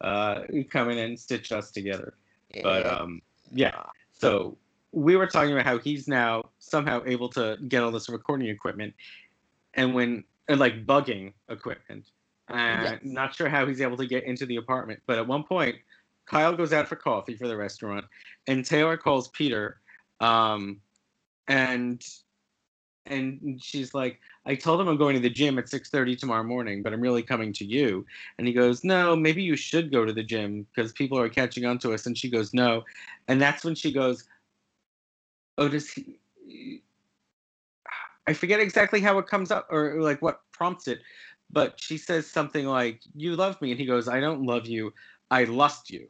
uh, 0.00 0.42
come 0.70 0.90
in 0.90 0.98
and 0.98 1.18
stitch 1.18 1.52
us 1.52 1.70
together. 1.70 2.14
But 2.62 2.86
um, 2.86 3.20
yeah, 3.52 3.82
so 4.12 4.56
we 4.92 5.16
were 5.16 5.26
talking 5.26 5.52
about 5.52 5.66
how 5.66 5.78
he's 5.78 6.08
now 6.08 6.44
somehow 6.58 7.02
able 7.04 7.28
to 7.30 7.58
get 7.68 7.82
all 7.82 7.90
this 7.90 8.08
recording 8.08 8.48
equipment, 8.48 8.94
and 9.74 9.94
when 9.94 10.24
and 10.48 10.58
like 10.60 10.86
bugging 10.86 11.32
equipment, 11.48 12.06
and 12.48 12.82
Yes. 12.82 13.00
not 13.02 13.34
sure 13.34 13.48
how 13.48 13.66
he's 13.66 13.80
able 13.80 13.96
to 13.98 14.06
get 14.06 14.24
into 14.24 14.46
the 14.46 14.56
apartment. 14.56 15.00
But 15.06 15.18
at 15.18 15.26
one 15.26 15.44
point, 15.44 15.76
Kyle 16.26 16.56
goes 16.56 16.72
out 16.72 16.88
for 16.88 16.96
coffee 16.96 17.36
for 17.36 17.48
the 17.48 17.56
restaurant, 17.56 18.04
and 18.46 18.64
Taylor 18.64 18.96
calls 18.96 19.28
Peter, 19.28 19.80
um, 20.20 20.80
and 21.48 22.04
and 23.06 23.62
she's 23.62 23.94
like, 23.94 24.20
I 24.46 24.54
told 24.54 24.80
him 24.80 24.88
I'm 24.88 24.96
going 24.96 25.14
to 25.14 25.20
the 25.20 25.30
gym 25.30 25.58
at 25.58 25.66
6:30 25.66 26.18
tomorrow 26.18 26.42
morning, 26.42 26.82
but 26.82 26.92
I'm 26.92 27.00
really 27.00 27.22
coming 27.22 27.52
to 27.54 27.64
you. 27.64 28.04
And 28.38 28.46
he 28.46 28.52
goes, 28.52 28.84
No, 28.84 29.16
maybe 29.16 29.42
you 29.42 29.56
should 29.56 29.92
go 29.92 30.04
to 30.04 30.12
the 30.12 30.22
gym 30.22 30.66
because 30.74 30.92
people 30.92 31.18
are 31.18 31.28
catching 31.28 31.64
on 31.64 31.78
to 31.80 31.94
us. 31.94 32.06
And 32.06 32.16
she 32.18 32.28
goes, 32.28 32.52
No. 32.52 32.84
And 33.28 33.40
that's 33.40 33.64
when 33.64 33.74
she 33.74 33.92
goes, 33.92 34.24
Oh, 35.58 35.68
does 35.68 35.90
he? 35.90 36.18
I 38.26 38.32
forget 38.32 38.58
exactly 38.58 39.00
how 39.00 39.18
it 39.18 39.28
comes 39.28 39.52
up 39.52 39.68
or 39.70 40.00
like 40.00 40.20
what 40.20 40.40
prompts 40.52 40.88
it, 40.88 41.00
but 41.50 41.80
she 41.80 41.96
says 41.96 42.26
something 42.26 42.66
like, 42.66 43.00
You 43.14 43.36
love 43.36 43.60
me. 43.62 43.70
And 43.70 43.80
he 43.80 43.86
goes, 43.86 44.08
I 44.08 44.20
don't 44.20 44.44
love 44.44 44.66
you. 44.66 44.92
I 45.30 45.44
lust 45.44 45.90
you. 45.90 46.08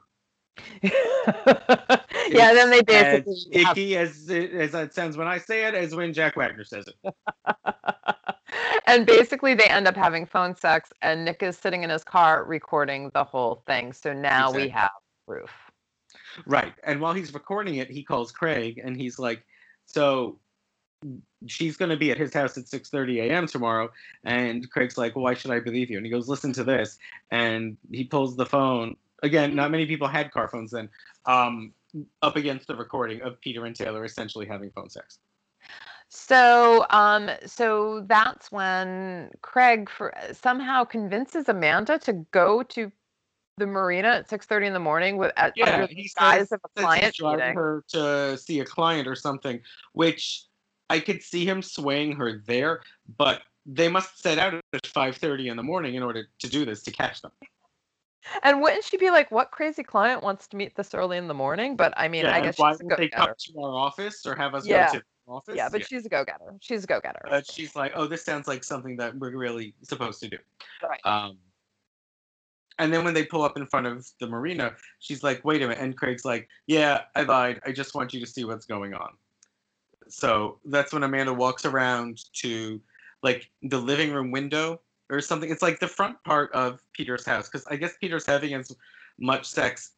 yeah, 0.83 2.53
then 2.55 2.71
they 2.71 2.81
As 2.89 3.25
basically 3.25 3.63
have- 3.63 3.77
icky 3.77 3.97
as 3.97 4.29
it, 4.31 4.53
as 4.53 4.75
it 4.75 4.95
sounds 4.95 5.17
when 5.17 5.27
I 5.27 5.39
say 5.39 5.67
it 5.67 5.75
as 5.75 5.95
when 5.95 6.13
Jack 6.13 6.37
Wagner 6.37 6.65
says 6.65 6.87
it. 6.87 7.15
and 8.87 9.07
basically 9.07 9.55
they 9.55 9.65
end 9.65 9.87
up 9.87 9.97
having 9.97 10.27
phone 10.27 10.57
sex 10.57 10.93
and 11.03 11.25
Nick 11.25 11.43
is 11.43 11.57
sitting 11.59 11.83
in 11.83 11.91
his 11.91 12.05
car 12.05 12.45
recording 12.45 13.11
the 13.15 13.25
whole 13.25 13.63
thing. 13.67 13.93
So 13.93 14.13
now 14.13 14.51
we 14.51 14.69
have 14.69 14.91
proof. 15.27 15.51
Right. 16.47 16.75
And 16.85 17.01
while 17.01 17.15
he's 17.15 17.33
recording 17.33 17.77
it, 17.77 17.91
he 17.91 18.03
calls 18.03 18.31
Craig 18.33 18.81
and 18.83 18.97
he's 18.97 19.19
like, 19.19 19.43
"So 19.87 20.39
she's 21.47 21.77
going 21.77 21.91
to 21.91 21.97
be 21.97 22.11
at 22.11 22.19
his 22.19 22.35
house 22.35 22.59
at 22.59 22.65
6:30 22.65 23.23
a.m. 23.23 23.47
tomorrow." 23.47 23.91
And 24.25 24.71
Craig's 24.71 24.99
like, 24.99 25.17
"Why 25.17 25.33
should 25.35 25.51
I 25.51 25.61
believe 25.61 25.91
you?" 25.91 25.97
And 25.97 26.05
he 26.05 26.13
goes, 26.13 26.29
"Listen 26.29 26.53
to 26.55 26.65
this." 26.65 26.99
And 27.31 27.77
he 27.91 28.05
pulls 28.05 28.37
the 28.37 28.47
phone. 28.47 28.97
Again, 29.23 29.55
not 29.55 29.71
many 29.71 29.87
people 29.87 30.09
had 30.09 30.31
car 30.31 30.49
phones 30.49 30.71
then. 30.71 30.89
Um, 31.25 31.73
up 32.23 32.37
against 32.37 32.67
the 32.67 32.77
recording 32.77 33.23
of 33.23 33.41
Peter 33.41 33.65
and 33.65 33.75
Taylor 33.75 34.05
essentially 34.05 34.47
having 34.47 34.71
phone 34.71 34.91
sex. 34.91 35.19
So, 36.09 36.87
um, 36.91 37.31
so 37.45 38.05
that's 38.07 38.53
when 38.53 39.31
Craig 39.43 39.91
for, 39.91 40.15
somehow 40.33 40.85
convinces 40.85 41.49
Amanda 41.49 41.99
to 42.01 42.13
go 42.31 42.63
to 42.63 42.93
the 43.59 43.67
marina 43.67 44.09
at 44.09 44.29
six 44.29 44.47
thirty 44.47 44.67
in 44.67 44.75
the 44.75 44.79
morning 44.79 45.17
with 45.17 45.33
at, 45.37 45.55
Yeah, 45.57 45.73
under 45.73 45.87
he 45.87 46.03
the 46.03 46.11
guise 46.19 46.53
of 46.53 46.61
a 46.65 46.81
client 46.81 47.17
meeting. 47.21 47.55
her 47.55 47.83
to 47.89 48.37
see 48.37 48.61
a 48.61 48.65
client 48.65 49.09
or 49.09 49.15
something, 49.15 49.61
which 49.93 50.45
I 50.91 51.01
could 51.01 51.23
see 51.23 51.47
him 51.47 51.63
swaying 51.63 52.13
her 52.17 52.43
there, 52.47 52.83
but 53.17 53.43
they 53.65 53.89
must 53.89 54.23
set 54.23 54.39
out 54.39 54.55
at 54.55 54.87
5:30 54.87 55.49
in 55.49 55.57
the 55.57 55.63
morning 55.63 55.95
in 55.95 56.03
order 56.03 56.29
to 56.39 56.49
do 56.49 56.65
this 56.65 56.83
to 56.83 56.91
catch 56.91 57.23
them. 57.23 57.33
And 58.43 58.61
wouldn't 58.61 58.85
she 58.85 58.97
be 58.97 59.11
like, 59.11 59.31
"What 59.31 59.51
crazy 59.51 59.83
client 59.83 60.23
wants 60.23 60.47
to 60.49 60.57
meet 60.57 60.75
this 60.77 60.95
early 60.95 61.17
in 61.17 61.29
the 61.29 61.35
morning?" 61.35 61.77
But 61.77 61.95
I 61.97 62.09
mean, 62.09 62.25
yeah, 62.25 62.35
I 62.35 62.41
guess 62.41 62.59
why 62.59 62.73
she's 62.73 62.81
a 62.81 62.85
would 62.85 62.97
they 62.97 63.09
come 63.09 63.29
to 63.37 63.61
our 63.61 63.75
office 63.75 64.27
or 64.27 64.35
have 64.35 64.55
us 64.55 64.67
Yeah. 64.67 64.87
go 64.87 64.99
to 64.99 65.05
the 65.27 65.33
office? 65.33 65.57
Yeah, 65.57 65.69
but 65.69 65.87
she's 65.87 66.07
a 66.07 66.09
go-getter. 66.09 66.55
She's 66.61 66.85
a 66.85 66.87
go-getter. 66.87 67.23
But 67.25 67.51
she's 67.51 67.77
like, 67.77 67.93
oh, 67.95 68.07
this 68.07 68.25
sounds 68.25 68.49
like 68.49 68.65
something 68.65 68.97
that 68.97 69.17
we're 69.17 69.37
really 69.37 69.75
supposed 69.83 70.21
to 70.21 70.29
do. 70.29 70.39
Right. 70.83 71.01
Um, 71.05 71.39
and 72.79 72.93
then 72.93 73.05
when 73.05 73.15
they 73.15 73.25
pull 73.25 73.43
up 73.43 73.57
in 73.57 73.67
front 73.67 73.87
of 73.87 74.07
the 74.21 74.27
marina, 74.27 74.75
she's 74.99 75.23
like, 75.23 75.45
wait 75.45 75.63
a 75.63 75.69
minute. 75.69 75.83
And 75.83 75.97
Craig's 75.97 76.25
like, 76.25 76.49
yeah, 76.67 77.03
I 77.15 77.23
lied. 77.23 77.61
I 77.65 77.73
just 77.73 77.95
want 77.95 78.13
you 78.13 78.21
to 78.21 78.27
see 78.27 78.45
what's 78.45 78.67
going 78.67 78.93
on. 78.93 79.11
So 80.09 80.59
that's 80.67 80.93
when 80.93 81.03
Amanda 81.03 81.33
walks 81.33 81.65
around 81.65 82.21
to 82.43 82.81
like 83.23 83.51
the 83.63 83.79
living 83.79 84.13
room 84.13 84.31
window 84.31 84.81
or 85.11 85.21
something. 85.21 85.51
It's 85.51 85.63
like 85.63 85.81
the 85.81 85.89
front 85.89 86.23
part 86.25 86.53
of 86.53 86.81
Peter's 86.93 87.25
house 87.25 87.49
because 87.49 87.67
I 87.67 87.77
guess 87.77 87.95
Peter's 88.01 88.27
having 88.27 88.55
as 88.55 88.75
much 89.19 89.47
sex 89.47 89.93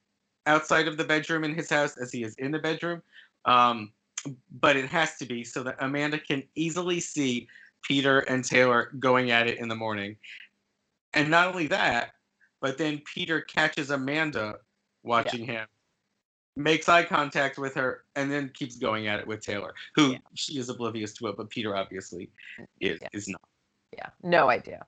outside 0.46 0.88
of 0.88 0.96
the 0.96 1.04
bedroom 1.04 1.44
in 1.44 1.54
his 1.54 1.70
house 1.70 1.96
as 1.96 2.12
he 2.12 2.22
is 2.22 2.34
in 2.36 2.50
the 2.50 2.58
bedroom. 2.58 3.02
Um, 3.44 3.92
but 4.60 4.76
it 4.76 4.88
has 4.88 5.16
to 5.18 5.26
be 5.26 5.44
so 5.44 5.62
that 5.62 5.76
Amanda 5.80 6.18
can 6.18 6.42
easily 6.54 7.00
see 7.00 7.48
Peter 7.82 8.20
and 8.20 8.44
Taylor 8.44 8.90
going 8.98 9.30
at 9.30 9.46
it 9.46 9.58
in 9.58 9.68
the 9.68 9.74
morning. 9.74 10.16
And 11.14 11.30
not 11.30 11.48
only 11.48 11.66
that, 11.68 12.10
but 12.60 12.76
then 12.76 13.00
Peter 13.14 13.40
catches 13.40 13.90
Amanda 13.90 14.56
watching 15.04 15.44
him, 15.46 15.66
makes 16.56 16.88
eye 16.88 17.04
contact 17.04 17.56
with 17.56 17.74
her, 17.74 18.04
and 18.16 18.30
then 18.30 18.50
keeps 18.52 18.76
going 18.76 19.06
at 19.06 19.20
it 19.20 19.26
with 19.26 19.40
Taylor, 19.40 19.74
who 19.94 20.12
Yeah. 20.12 20.18
she 20.34 20.58
is 20.58 20.68
oblivious 20.68 21.12
to 21.14 21.28
it, 21.28 21.36
but 21.36 21.48
Peter 21.48 21.76
obviously 21.76 22.28
is, 22.80 22.98
Yeah. 23.00 23.08
is 23.12 23.28
not. 23.28 23.40
Yeah, 23.98 24.10
no 24.22 24.48
idea. 24.48 24.86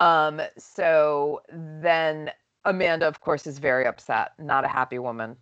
Um, 0.00 0.40
so 0.58 1.42
then 1.48 2.32
Amanda, 2.64 3.06
of 3.06 3.20
course, 3.20 3.46
is 3.46 3.58
very 3.58 3.86
upset. 3.86 4.32
Not 4.38 4.64
a 4.64 4.68
happy 4.68 4.98
woman. 4.98 5.36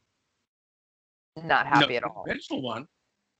Not 1.42 1.66
happy 1.66 1.94
no, 1.94 1.96
at 1.96 2.05
all. 2.05 2.26
One. 2.51 2.86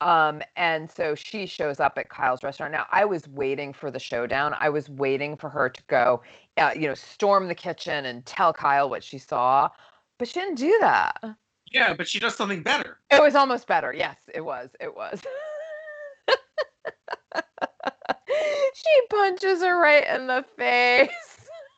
Um, 0.01 0.41
and 0.57 0.91
so 0.91 1.15
she 1.15 1.45
shows 1.45 1.79
up 1.79 1.99
at 1.99 2.09
Kyle's 2.09 2.43
restaurant. 2.43 2.73
Now, 2.73 2.87
I 2.91 3.05
was 3.05 3.29
waiting 3.29 3.75
for 3.75 3.91
the 3.91 3.99
showdown. 3.99 4.55
I 4.59 4.71
was 4.71 4.89
waiting 4.89 5.37
for 5.37 5.51
her 5.51 5.69
to 5.69 5.83
go, 5.89 6.23
uh, 6.57 6.71
you 6.75 6.89
know, 6.89 6.95
storm 6.95 7.49
the 7.49 7.55
kitchen 7.55 8.07
and 8.07 8.25
tell 8.25 8.55
Kyle 8.55 8.89
what 8.89 9.05
she 9.05 9.19
saw, 9.19 9.69
but 10.19 10.27
she 10.27 10.41
didn't 10.41 10.55
do 10.55 10.75
that. 10.81 11.23
Yeah, 11.71 11.93
but 11.93 12.09
she 12.09 12.19
does 12.19 12.35
something 12.35 12.63
better. 12.63 12.99
It 13.11 13.21
was 13.21 13.35
almost 13.35 13.67
better. 13.67 13.93
Yes, 13.93 14.17
it 14.33 14.41
was. 14.41 14.71
It 14.81 14.95
was. 14.95 15.21
she 18.75 19.07
punches 19.09 19.63
her 19.63 19.81
right 19.81 20.07
in 20.17 20.27
the 20.27 20.45
face. 20.57 21.11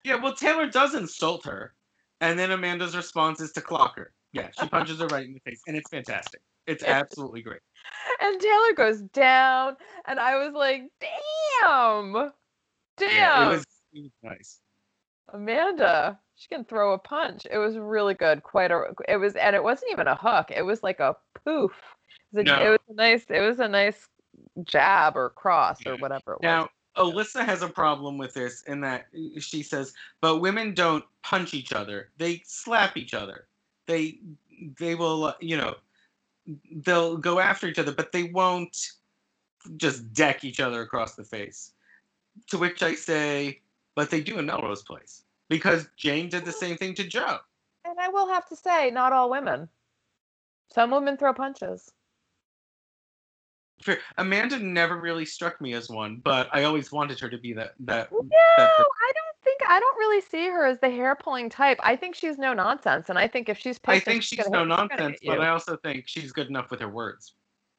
Yeah, 0.05 0.17
well, 0.17 0.35
Taylor 0.35 0.67
does 0.67 0.97
insult 0.97 1.45
her, 1.45 1.75
and 2.21 2.37
then 2.37 2.51
Amanda's 2.51 2.97
response 2.97 3.41
is 3.41 3.53
to 3.53 3.61
clock 3.61 3.97
her. 3.97 4.13
Yeah, 4.33 4.49
she 4.61 4.67
punches 4.67 4.99
her 4.99 5.07
right 5.07 5.25
in 5.25 5.33
the 5.33 5.39
face, 5.49 5.61
and 5.69 5.77
it's 5.77 5.89
fantastic. 5.91 6.41
It's 6.67 6.83
absolutely 6.83 7.41
great. 7.41 7.61
And 8.21 8.41
Taylor 8.41 8.73
goes 8.77 9.01
down, 9.13 9.77
and 10.07 10.19
I 10.19 10.45
was 10.45 10.55
like, 10.55 10.91
"Damn, 11.01 12.33
damn!" 12.97 13.11
Yeah, 13.11 13.47
it 13.47 13.51
was, 13.53 13.67
it 13.93 14.01
was 14.03 14.11
nice. 14.25 14.59
Amanda, 15.33 16.19
she 16.35 16.49
can 16.49 16.65
throw 16.65 16.95
a 16.95 16.99
punch. 16.99 17.47
It 17.49 17.59
was 17.59 17.79
really 17.79 18.15
good. 18.15 18.43
Quite 18.43 18.73
a. 18.73 18.83
It 19.09 19.19
was, 19.19 19.37
and 19.37 19.55
it 19.55 19.63
wasn't 19.63 19.93
even 19.93 20.09
a 20.09 20.17
hook. 20.17 20.51
It 20.51 20.63
was 20.63 20.83
like 20.83 20.99
a 20.99 21.15
poof. 21.45 21.73
It 22.33 22.37
was 22.39 22.41
a, 22.41 22.43
No. 22.45 22.61
it 22.61 22.69
was 22.71 22.81
a 22.89 22.95
nice. 22.95 23.25
It 23.29 23.41
was 23.41 23.61
a 23.61 23.69
nice 23.69 24.09
jab 24.65 25.17
or 25.17 25.31
cross 25.31 25.79
or 25.87 25.97
whatever 25.97 26.33
it 26.33 26.41
was. 26.41 26.43
Now, 26.43 26.69
Alyssa 26.97 27.45
has 27.45 27.63
a 27.63 27.69
problem 27.69 28.19
with 28.19 28.35
this 28.35 28.63
in 28.63 28.81
that 28.83 29.07
she 29.39 29.63
says, 29.63 29.95
"But 30.21 30.39
women 30.39 30.75
don't 30.75 31.05
punch 31.23 31.55
each 31.55 31.73
other; 31.73 32.11
they 32.19 32.43
slap 32.45 32.97
each 32.97 33.15
other. 33.15 33.49
They 33.87 34.19
they 34.79 34.95
will, 34.95 35.25
uh, 35.25 35.35
you 35.41 35.57
know, 35.57 35.77
they'll 36.71 37.17
go 37.17 37.41
after 37.41 37.67
each 37.67 37.79
other, 37.79 37.93
but 37.93 38.13
they 38.13 38.25
won't 38.25 38.93
just 39.77 40.13
deck 40.13 40.45
each 40.45 40.61
other 40.61 40.83
across 40.83 41.15
the 41.15 41.25
face." 41.25 41.73
To 42.49 42.59
which 42.59 42.83
I 42.83 42.95
say, 42.95 43.63
"But 43.95 44.11
they 44.11 44.21
do 44.21 44.39
in 44.39 44.47
Melrose 44.47 44.83
Place 44.83 45.25
because 45.49 45.89
Jane 45.97 46.29
did 46.29 46.45
the 46.45 46.53
same 46.53 46.77
thing 46.77 46.95
to 46.95 47.05
Jo." 47.05 47.39
And 47.85 47.99
I 47.99 48.09
will 48.09 48.29
have 48.29 48.49
to 48.49 48.57
say, 48.57 48.91
not 48.91 49.13
all 49.13 49.29
women. 49.29 49.69
Some 50.69 50.91
women 50.91 51.17
throw 51.17 51.35
punches. 51.35 51.93
Fair. 53.83 53.99
Amanda 54.19 54.59
never 54.59 54.97
really 54.97 55.25
struck 55.25 55.61
me 55.61 55.75
as 55.75 55.89
one, 55.89 56.21
but 56.23 56.49
I 56.53 56.65
always 56.65 56.93
wanted 56.93 57.19
her 57.21 57.29
to 57.29 57.39
be 57.39 57.53
that 57.55 57.75
that. 57.81 58.13
No, 58.13 58.21
that 58.59 58.71
I 58.71 59.13
don't 59.15 59.37
think 59.43 59.61
I 59.69 59.81
don't 59.81 59.99
really 59.99 60.21
see 60.21 60.47
her 60.49 60.65
as 60.67 60.79
the 60.79 60.91
hair 60.91 61.15
pulling 61.17 61.51
type. 61.51 61.79
I 61.83 61.97
think 61.97 62.15
she's 62.15 62.39
no 62.39 62.55
nonsense, 62.55 63.09
and 63.09 63.19
I 63.19 63.27
think 63.27 63.49
if 63.49 63.59
she's 63.59 63.79
pissed, 63.79 63.97
I 63.97 64.01
think 64.01 64.23
she's 64.23 64.39
gonna 64.39 64.65
no 64.65 64.65
nonsense, 64.65 65.19
but. 65.25 65.41
I 65.41 65.49
also 65.49 65.77
think 65.77 66.05
she's 66.07 66.33
good 66.33 66.49
enough 66.49 66.71
with 66.71 66.81
her 66.81 66.89
words. 66.89 67.35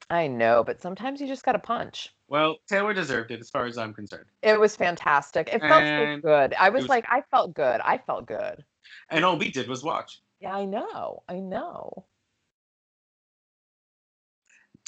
I 0.09 0.27
know, 0.27 0.63
but 0.63 0.81
sometimes 0.81 1.21
you 1.21 1.27
just 1.27 1.45
got 1.45 1.53
to 1.53 1.59
punch. 1.59 2.13
Well, 2.27 2.57
Taylor 2.67 2.93
deserved 2.93 3.31
it 3.31 3.39
as 3.39 3.49
far 3.49 3.65
as 3.65 3.77
I'm 3.77 3.93
concerned. 3.93 4.25
It 4.41 4.59
was 4.59 4.75
fantastic. 4.75 5.49
It 5.51 5.61
felt 5.61 5.83
so 5.83 6.17
good. 6.21 6.53
I 6.59 6.69
was, 6.69 6.83
was- 6.83 6.89
like, 6.89 7.05
I 7.09 7.21
felt 7.31 7.53
good. 7.53 7.79
I 7.83 7.97
felt 7.99 8.25
good. 8.25 8.63
And 9.09 9.23
all 9.23 9.37
we 9.37 9.49
did 9.49 9.69
was 9.69 9.83
watch. 9.83 10.19
Yeah, 10.41 10.55
I 10.55 10.65
know. 10.65 11.23
I 11.29 11.35
know. 11.39 12.05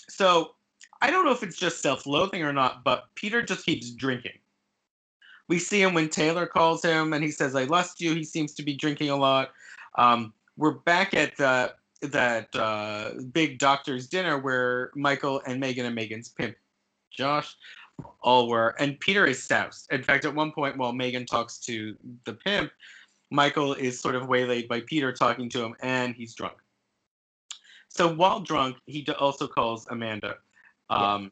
So 0.10 0.52
I 1.02 1.12
don't 1.12 1.26
know 1.26 1.32
if 1.32 1.44
it's 1.44 1.58
just 1.58 1.82
self 1.82 2.06
loathing 2.06 2.44
or 2.44 2.54
not, 2.54 2.84
but 2.84 3.06
Peter 3.16 3.42
just 3.42 3.66
keeps 3.66 3.92
drinking. 3.92 4.40
We 5.48 5.60
see 5.60 5.82
him 5.82 5.94
when 5.94 6.10
Taylor 6.10 6.48
calls 6.48 6.84
him 6.84 7.14
and 7.14 7.24
he 7.24 7.32
says, 7.32 7.56
I 7.56 7.66
lust 7.66 8.02
you. 8.02 8.16
He 8.16 8.24
seems 8.24 8.54
to 8.56 8.64
be 8.64 8.74
drinking 8.74 9.10
a 9.10 9.16
lot. 9.16 9.52
Um, 9.96 10.34
we're 10.58 10.72
back 10.72 11.14
at 11.14 11.38
the, 11.38 11.74
that 12.02 12.56
uh, 12.56 13.12
big 13.32 13.60
doctor's 13.60 14.08
dinner 14.08 14.40
where 14.40 14.92
Michael 14.96 15.42
and 15.46 15.60
Megan 15.60 15.86
and 15.86 15.94
Megan's 15.94 16.30
pimp, 16.30 16.56
Josh, 17.12 17.56
all 18.22 18.48
were. 18.48 18.76
And 18.80 19.00
Peter 19.00 19.26
is 19.26 19.44
soused. 19.44 19.92
In 19.92 20.02
fact, 20.02 20.26
at 20.26 20.34
one 20.34 20.52
point, 20.52 20.78
while 20.78 20.94
Megan 20.94 21.26
talks 21.26 21.60
to 21.60 21.96
the 22.26 22.34
pimp, 22.34 22.72
Michael 23.32 23.74
is 23.74 24.00
sort 24.00 24.16
of 24.16 24.28
waylaid 24.28 24.68
by 24.68 24.82
Peter 24.82 25.12
talking 25.12 25.50
to 25.50 25.64
him, 25.64 25.76
and 25.82 26.16
he's 26.16 26.34
drunk. 26.34 26.58
So 27.90 28.14
while 28.14 28.40
drunk, 28.40 28.78
he 28.86 29.06
also 29.20 29.48
calls 29.48 29.88
Amanda. 29.90 30.38
Um, 30.90 31.32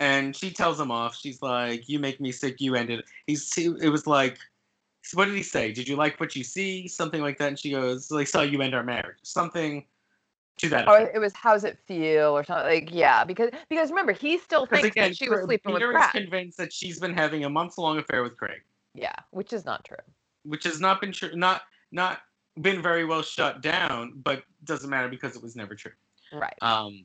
and 0.00 0.34
she 0.34 0.50
tells 0.50 0.78
him 0.78 0.90
off. 0.90 1.16
She's 1.16 1.42
like, 1.42 1.88
"You 1.88 1.98
make 1.98 2.20
me 2.20 2.32
sick. 2.32 2.60
You 2.60 2.74
ended." 2.74 3.04
He's. 3.26 3.52
He, 3.52 3.66
it 3.66 3.90
was 3.90 4.06
like, 4.06 4.38
what 5.14 5.24
did 5.26 5.34
he 5.34 5.42
say? 5.42 5.72
Did 5.72 5.88
you 5.88 5.96
like 5.96 6.20
what 6.20 6.36
you 6.36 6.44
see? 6.44 6.88
Something 6.88 7.20
like 7.20 7.38
that. 7.38 7.48
And 7.48 7.58
she 7.58 7.70
goes, 7.70 8.10
"Like, 8.10 8.28
saw 8.28 8.42
you 8.42 8.62
end 8.62 8.74
our 8.74 8.84
marriage." 8.84 9.18
Something 9.22 9.84
to 10.58 10.68
that. 10.68 10.88
Or 10.88 10.98
it 10.98 11.18
was 11.18 11.32
how's 11.34 11.64
it 11.64 11.78
feel 11.86 12.36
or 12.36 12.42
something 12.42 12.66
like 12.66 12.88
yeah 12.92 13.22
because 13.24 13.50
because 13.68 13.90
remember 13.90 14.12
he 14.12 14.38
still 14.38 14.66
Because 14.66 14.80
thinks 14.82 14.96
again, 14.96 15.10
that 15.10 15.16
she 15.16 15.28
was 15.28 15.38
Cra- 15.38 15.46
sleeping 15.46 15.74
Peter 15.74 15.92
with 15.92 16.02
is 16.02 16.10
convinced 16.10 16.58
that 16.58 16.72
she's 16.72 16.98
been 16.98 17.14
having 17.14 17.44
a 17.44 17.48
months-long 17.48 17.98
affair 17.98 18.24
with 18.24 18.36
Craig, 18.36 18.62
yeah, 18.94 19.14
which 19.30 19.52
is 19.52 19.64
not 19.64 19.84
true. 19.84 19.96
which 20.44 20.64
has 20.64 20.80
not 20.80 21.00
been 21.00 21.12
true. 21.12 21.30
Not 21.34 21.62
not 21.92 22.22
been 22.60 22.82
very 22.82 23.04
well 23.04 23.22
shut 23.22 23.62
down, 23.62 24.14
but 24.24 24.42
doesn't 24.64 24.90
matter 24.90 25.08
because 25.08 25.36
it 25.36 25.42
was 25.42 25.54
never 25.54 25.76
true. 25.76 25.92
Right. 26.32 26.56
Um, 26.60 27.04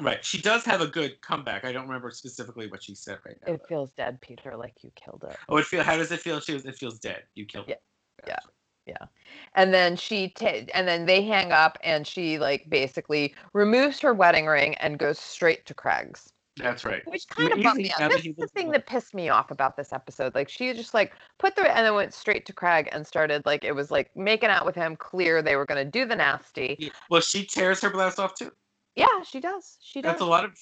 right. 0.00 0.24
She 0.24 0.40
does 0.40 0.64
have 0.64 0.80
a 0.80 0.86
good 0.86 1.20
comeback. 1.20 1.64
I 1.64 1.72
don't 1.72 1.86
remember 1.86 2.10
specifically 2.10 2.68
what 2.68 2.82
she 2.82 2.94
said 2.94 3.18
right 3.26 3.36
now. 3.46 3.54
It 3.54 3.62
feels 3.68 3.90
dead, 3.92 4.20
Peter, 4.20 4.56
like 4.56 4.74
you 4.82 4.90
killed 4.94 5.24
it. 5.28 5.36
Oh, 5.48 5.56
it 5.56 5.66
feel. 5.66 5.82
How 5.82 5.96
does 5.96 6.12
it 6.12 6.20
feel? 6.20 6.40
She 6.40 6.54
was. 6.54 6.64
It 6.64 6.76
feels 6.76 6.98
dead. 6.98 7.24
You 7.34 7.46
killed 7.46 7.68
it. 7.68 7.82
Gotcha. 8.24 8.40
Yeah. 8.44 8.52
Yeah. 8.86 9.06
And 9.54 9.72
then 9.72 9.96
she 9.96 10.30
ta- 10.30 10.66
and 10.74 10.88
then 10.88 11.06
they 11.06 11.22
hang 11.22 11.52
up 11.52 11.78
and 11.84 12.06
she 12.06 12.38
like 12.38 12.68
basically 12.68 13.34
removes 13.52 14.00
her 14.00 14.12
wedding 14.12 14.46
ring 14.46 14.74
and 14.76 14.98
goes 14.98 15.18
straight 15.18 15.66
to 15.66 15.74
Craig's. 15.74 16.32
That's 16.56 16.84
right. 16.84 17.02
Which 17.06 17.26
I 17.36 17.40
mean, 17.40 17.48
kind 17.48 17.58
of 17.60 17.64
bummed 17.64 17.78
me 17.78 17.92
out. 17.98 18.10
This 18.10 18.26
is 18.26 18.36
the 18.36 18.46
thing 18.48 18.70
that 18.72 18.86
pissed 18.86 19.14
me 19.14 19.30
off 19.30 19.50
about 19.50 19.76
this 19.76 19.92
episode. 19.92 20.34
Like 20.34 20.48
she 20.48 20.72
just 20.74 20.92
like 20.92 21.12
put 21.38 21.56
the 21.56 21.62
and 21.62 21.86
then 21.86 21.94
went 21.94 22.12
straight 22.12 22.44
to 22.46 22.52
Craig 22.52 22.88
and 22.92 23.06
started 23.06 23.46
like 23.46 23.64
it 23.64 23.72
was 23.72 23.90
like 23.90 24.14
making 24.16 24.50
out 24.50 24.66
with 24.66 24.74
him. 24.74 24.96
Clear 24.96 25.42
they 25.42 25.56
were 25.56 25.64
gonna 25.64 25.84
do 25.84 26.04
the 26.04 26.16
nasty. 26.16 26.92
Well, 27.08 27.20
she 27.20 27.46
tears 27.46 27.80
her 27.80 27.90
blouse 27.90 28.18
off 28.18 28.34
too. 28.34 28.50
Yeah, 28.96 29.22
she 29.24 29.40
does. 29.40 29.78
She 29.82 30.02
does. 30.02 30.12
That's 30.12 30.22
a 30.22 30.26
lot 30.26 30.44
of. 30.44 30.52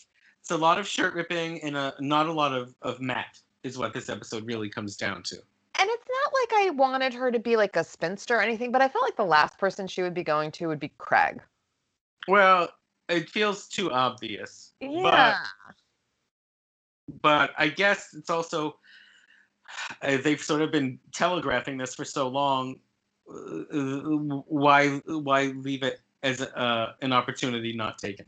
It's 0.41 0.51
a 0.51 0.57
lot 0.57 0.79
of 0.79 0.87
shirt 0.87 1.15
ripping 1.15 1.63
and 1.63 1.77
a 1.77 1.95
not 2.01 2.27
a 2.27 2.33
lot 2.33 2.53
of 2.53 2.75
of 2.83 3.01
Matt 3.01 3.39
is 3.63 3.77
what 3.77 3.93
this 3.93 4.09
episode 4.09 4.47
really 4.47 4.71
comes 4.71 4.97
down 4.97 5.23
to. 5.25 5.37
And 5.37 5.89
it's 5.89 6.07
not 6.09 6.33
like 6.41 6.67
I 6.67 6.71
wanted 6.71 7.15
her 7.15 7.31
to 7.31 7.39
be 7.39 7.57
like 7.57 7.77
a 7.77 7.85
spinster 7.85 8.37
or 8.37 8.43
anything, 8.43 8.73
but 8.73 8.83
I 8.83 8.89
felt 8.89 9.05
like 9.05 9.17
the 9.17 9.25
last 9.25 9.59
person 9.59 9.87
she 9.87 10.03
would 10.03 10.15
be 10.15 10.25
going 10.25 10.51
to 10.53 10.67
would 10.67 10.81
be 10.81 10.93
Craig. 10.99 11.43
Well, 12.29 12.71
it 13.09 13.29
feels 13.31 13.69
too 13.69 13.91
obvious. 13.91 14.73
Yeah. 14.81 15.37
But 15.69 15.75
but 17.23 17.51
I 17.59 17.69
guess 17.69 18.15
it's 18.15 18.31
also 18.31 18.77
uh, 20.03 20.19
they've 20.23 20.41
sort 20.41 20.63
of 20.63 20.71
been 20.71 20.99
telegraphing 21.13 21.77
this 21.77 21.95
for 21.95 22.05
so 22.05 22.29
long. 22.29 22.77
uh, 23.29 24.43
Why 24.47 25.01
why 25.07 25.47
leave 25.47 25.83
it 25.83 26.01
as 26.23 26.41
uh, 26.41 26.93
an 27.03 27.13
opportunity 27.13 27.73
not 27.73 27.99
taken? 27.99 28.27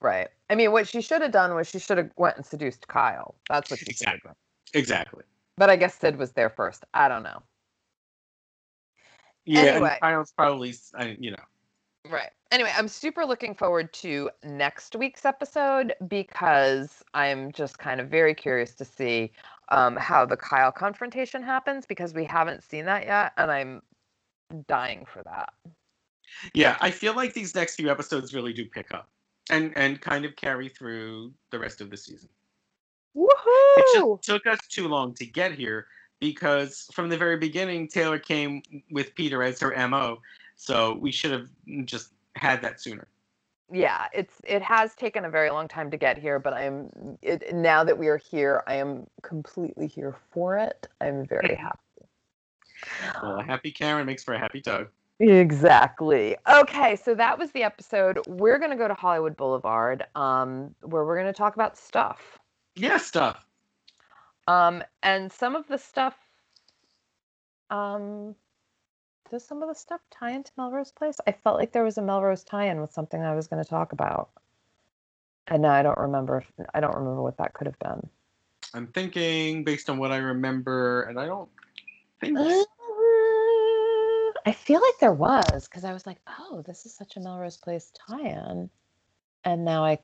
Right. 0.00 0.28
I 0.48 0.54
mean, 0.54 0.72
what 0.72 0.86
she 0.88 1.00
should 1.00 1.22
have 1.22 1.32
done 1.32 1.54
was 1.54 1.68
she 1.68 1.78
should 1.78 1.98
have 1.98 2.10
went 2.16 2.36
and 2.36 2.46
seduced 2.46 2.86
Kyle. 2.88 3.34
That's 3.48 3.70
what 3.70 3.78
she 3.80 3.86
should 3.86 4.06
have 4.06 4.14
Exactly. 4.14 4.28
done. 4.28 4.36
Exactly. 4.74 5.24
But 5.56 5.70
I 5.70 5.76
guess 5.76 5.94
Sid 5.94 6.16
was 6.16 6.32
there 6.32 6.50
first. 6.50 6.84
I 6.94 7.08
don't 7.08 7.22
know. 7.22 7.42
Yeah, 9.44 9.60
Anyway. 9.62 9.90
and 9.90 10.00
Kyle's 10.00 10.32
probably 10.32 10.74
you 11.18 11.30
know 11.32 11.42
Right. 12.08 12.30
Anyway, 12.50 12.72
I'm 12.76 12.88
super 12.88 13.26
looking 13.26 13.54
forward 13.54 13.92
to 13.94 14.30
next 14.42 14.96
week's 14.96 15.24
episode 15.24 15.94
because 16.06 17.02
I'm 17.12 17.52
just 17.52 17.78
kind 17.78 18.00
of 18.00 18.08
very 18.08 18.34
curious 18.34 18.74
to 18.76 18.84
see 18.84 19.32
um, 19.70 19.96
how 19.96 20.24
the 20.24 20.36
Kyle 20.36 20.72
confrontation 20.72 21.42
happens 21.42 21.84
because 21.84 22.14
we 22.14 22.24
haven't 22.24 22.62
seen 22.62 22.86
that 22.86 23.04
yet, 23.04 23.32
and 23.36 23.50
I'm 23.50 23.82
dying 24.66 25.04
for 25.04 25.22
that. 25.24 25.52
Yeah, 26.54 26.76
I 26.80 26.90
feel 26.90 27.14
like 27.14 27.34
these 27.34 27.54
next 27.54 27.76
few 27.76 27.90
episodes 27.90 28.34
really 28.34 28.52
do 28.52 28.64
pick 28.66 28.92
up 28.94 29.08
and 29.50 29.76
and 29.76 30.00
kind 30.00 30.24
of 30.24 30.36
carry 30.36 30.68
through 30.68 31.32
the 31.50 31.58
rest 31.58 31.80
of 31.80 31.90
the 31.90 31.96
season. 31.96 32.28
It 33.76 33.86
Woohoo! 33.86 34.20
just 34.20 34.22
took 34.22 34.46
us 34.46 34.58
too 34.68 34.88
long 34.88 35.14
to 35.14 35.26
get 35.26 35.52
here 35.52 35.86
because 36.20 36.88
from 36.92 37.08
the 37.08 37.16
very 37.16 37.36
beginning, 37.38 37.88
Taylor 37.88 38.18
came 38.18 38.62
with 38.90 39.14
Peter 39.14 39.42
as 39.42 39.60
her 39.60 39.74
MO. 39.88 40.20
So 40.56 40.94
we 41.00 41.12
should 41.12 41.30
have 41.32 41.48
just 41.84 42.12
had 42.36 42.62
that 42.62 42.80
sooner. 42.80 43.08
yeah 43.72 44.06
it's 44.14 44.34
it 44.44 44.62
has 44.62 44.94
taken 44.94 45.24
a 45.24 45.30
very 45.30 45.50
long 45.50 45.68
time 45.68 45.90
to 45.90 45.96
get 45.96 46.16
here 46.18 46.38
but 46.38 46.52
i'm 46.54 46.88
it, 47.22 47.54
now 47.54 47.84
that 47.84 47.98
we 47.98 48.08
are 48.08 48.16
here 48.16 48.62
i 48.66 48.74
am 48.74 49.06
completely 49.22 49.86
here 49.86 50.16
for 50.32 50.56
it 50.56 50.86
i'm 51.00 51.26
very 51.26 51.54
happy 51.66 51.78
Well, 53.22 53.40
a 53.40 53.44
happy 53.44 53.70
Karen 53.72 54.06
makes 54.06 54.24
for 54.24 54.34
a 54.34 54.38
happy 54.38 54.60
Doug. 54.60 54.88
Exactly 55.20 56.36
okay 56.52 56.94
so 56.94 57.14
that 57.14 57.38
was 57.38 57.50
the 57.52 57.62
episode 57.62 58.20
we're 58.28 58.58
going 58.58 58.70
to 58.70 58.76
go 58.76 58.86
to 58.86 58.94
hollywood 58.94 59.36
boulevard 59.36 60.04
um 60.14 60.74
where 60.82 61.04
we're 61.04 61.16
going 61.20 61.32
to 61.32 61.36
talk 61.36 61.54
about 61.54 61.76
stuff 61.76 62.38
Yeah, 62.76 62.98
stuff. 62.98 63.44
Um, 64.46 64.82
and 65.02 65.32
some 65.32 65.56
of 65.56 65.66
the 65.66 65.78
stuff, 65.78 66.14
um, 67.70 68.34
does 69.30 69.44
some 69.44 69.62
of 69.62 69.68
the 69.68 69.74
stuff 69.74 70.00
tie 70.10 70.30
into 70.30 70.52
Melrose 70.56 70.92
Place? 70.92 71.16
I 71.26 71.32
felt 71.32 71.58
like 71.58 71.72
there 71.72 71.84
was 71.84 71.98
a 71.98 72.02
Melrose 72.02 72.44
tie-in 72.44 72.80
with 72.80 72.92
something 72.92 73.20
I 73.20 73.34
was 73.34 73.48
going 73.48 73.62
to 73.62 73.68
talk 73.68 73.92
about, 73.92 74.30
and 75.48 75.62
now 75.62 75.72
I 75.72 75.82
don't 75.82 75.98
remember. 75.98 76.38
If, 76.38 76.66
I 76.72 76.80
don't 76.80 76.94
remember 76.94 77.20
what 77.20 77.36
that 77.38 77.52
could 77.52 77.66
have 77.66 77.78
been. 77.80 78.08
I'm 78.74 78.86
thinking 78.86 79.64
based 79.64 79.90
on 79.90 79.98
what 79.98 80.12
I 80.12 80.18
remember, 80.18 81.02
and 81.02 81.18
I 81.18 81.26
don't 81.26 81.48
think. 82.20 82.38
I 84.46 84.52
feel 84.52 84.80
like 84.80 84.98
there 85.00 85.12
was 85.12 85.68
because 85.68 85.84
I 85.84 85.92
was 85.92 86.06
like, 86.06 86.18
"Oh, 86.26 86.62
this 86.66 86.86
is 86.86 86.94
such 86.94 87.16
a 87.16 87.20
Melrose 87.20 87.56
Place 87.56 87.92
tie-in," 88.08 88.70
and 89.44 89.64
now 89.64 89.84
I 89.84 89.98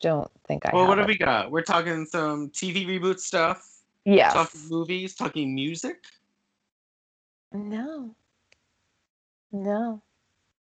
don't 0.00 0.30
think 0.46 0.66
I. 0.66 0.70
well, 0.74 0.86
what 0.88 0.98
have 0.98 1.06
have 1.06 1.10
it. 1.10 1.18
we 1.20 1.24
got? 1.24 1.50
We're 1.50 1.62
talking 1.62 2.04
some 2.06 2.50
TV 2.50 2.86
reboot 2.86 3.20
stuff, 3.20 3.66
Yeah. 4.04 4.30
talking 4.30 4.60
movies, 4.68 5.14
talking 5.14 5.54
music. 5.54 6.04
No. 7.52 8.14
No. 9.52 10.02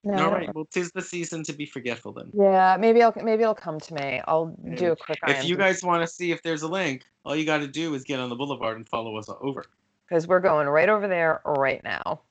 No. 0.05 0.25
All 0.25 0.31
right. 0.31 0.53
Well, 0.53 0.65
tis 0.65 0.91
the 0.91 1.01
season 1.01 1.43
to 1.43 1.53
be 1.53 1.65
forgetful 1.65 2.11
then. 2.11 2.29
Yeah, 2.33 2.75
maybe 2.77 3.01
I'll 3.01 3.13
maybe 3.23 3.43
it'll 3.43 3.55
come 3.55 3.79
to 3.79 3.93
me. 3.93 4.21
I'll 4.27 4.47
do 4.75 4.91
a 4.91 4.95
quick. 4.95 5.19
If 5.27 5.45
you 5.45 5.55
guys 5.55 5.83
want 5.83 6.01
to 6.01 6.07
see 6.07 6.31
if 6.31 6.41
there's 6.43 6.63
a 6.63 6.67
link, 6.67 7.05
all 7.23 7.35
you 7.35 7.45
got 7.45 7.59
to 7.59 7.67
do 7.67 7.93
is 7.93 8.03
get 8.03 8.19
on 8.19 8.29
the 8.29 8.35
boulevard 8.35 8.75
and 8.75 8.87
follow 8.87 9.15
us 9.17 9.29
over. 9.41 9.63
because 10.09 10.27
we're 10.27 10.41
going 10.41 10.67
right 10.67 10.89
over 10.89 11.07
there 11.07 11.41
right 11.45 11.81
now. 11.83 12.21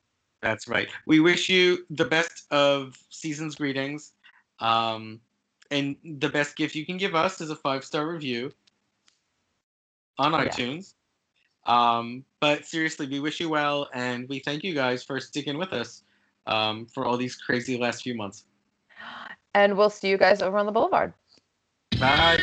That's 0.43 0.68
right. 0.68 0.88
We 1.07 1.20
wish 1.20 1.49
you 1.49 1.86
the 1.90 2.05
best 2.05 2.47
of 2.51 2.99
season's 3.11 3.55
greetings. 3.55 4.12
Um, 4.59 5.20
and 5.70 5.97
the 6.05 6.28
best 6.28 6.57
gift 6.57 6.74
you 6.74 6.84
can 6.84 6.99
give 6.99 7.14
us 7.14 7.40
is 7.40 7.51
a 7.51 7.57
five 7.57 7.84
star 7.84 8.07
review 8.07 8.53
on 10.18 10.32
Yeah. 10.32 10.40
iTunes. 10.40 10.95
Um, 11.64 12.24
but 12.40 12.66
seriously, 12.66 13.07
we 13.07 13.20
wish 13.20 13.40
you 13.40 13.49
well, 13.49 13.88
and 13.95 14.28
we 14.28 14.40
thank 14.40 14.64
you 14.64 14.74
guys 14.74 15.05
for 15.05 15.20
sticking 15.20 15.57
with 15.57 15.72
us 15.72 16.03
um, 16.47 16.86
for 16.86 17.07
all 17.07 17.16
these 17.16 17.36
crazy 17.36 17.78
last 17.78 18.03
few 18.03 18.14
months. 18.16 18.45
And 19.55 19.76
we'll 19.76 19.90
see 19.90 20.09
you 20.09 20.18
guys 20.18 20.43
over 20.43 20.59
on 20.59 20.66
the 20.66 20.72
boulevard. 20.72 21.14
Bye. 22.01 22.41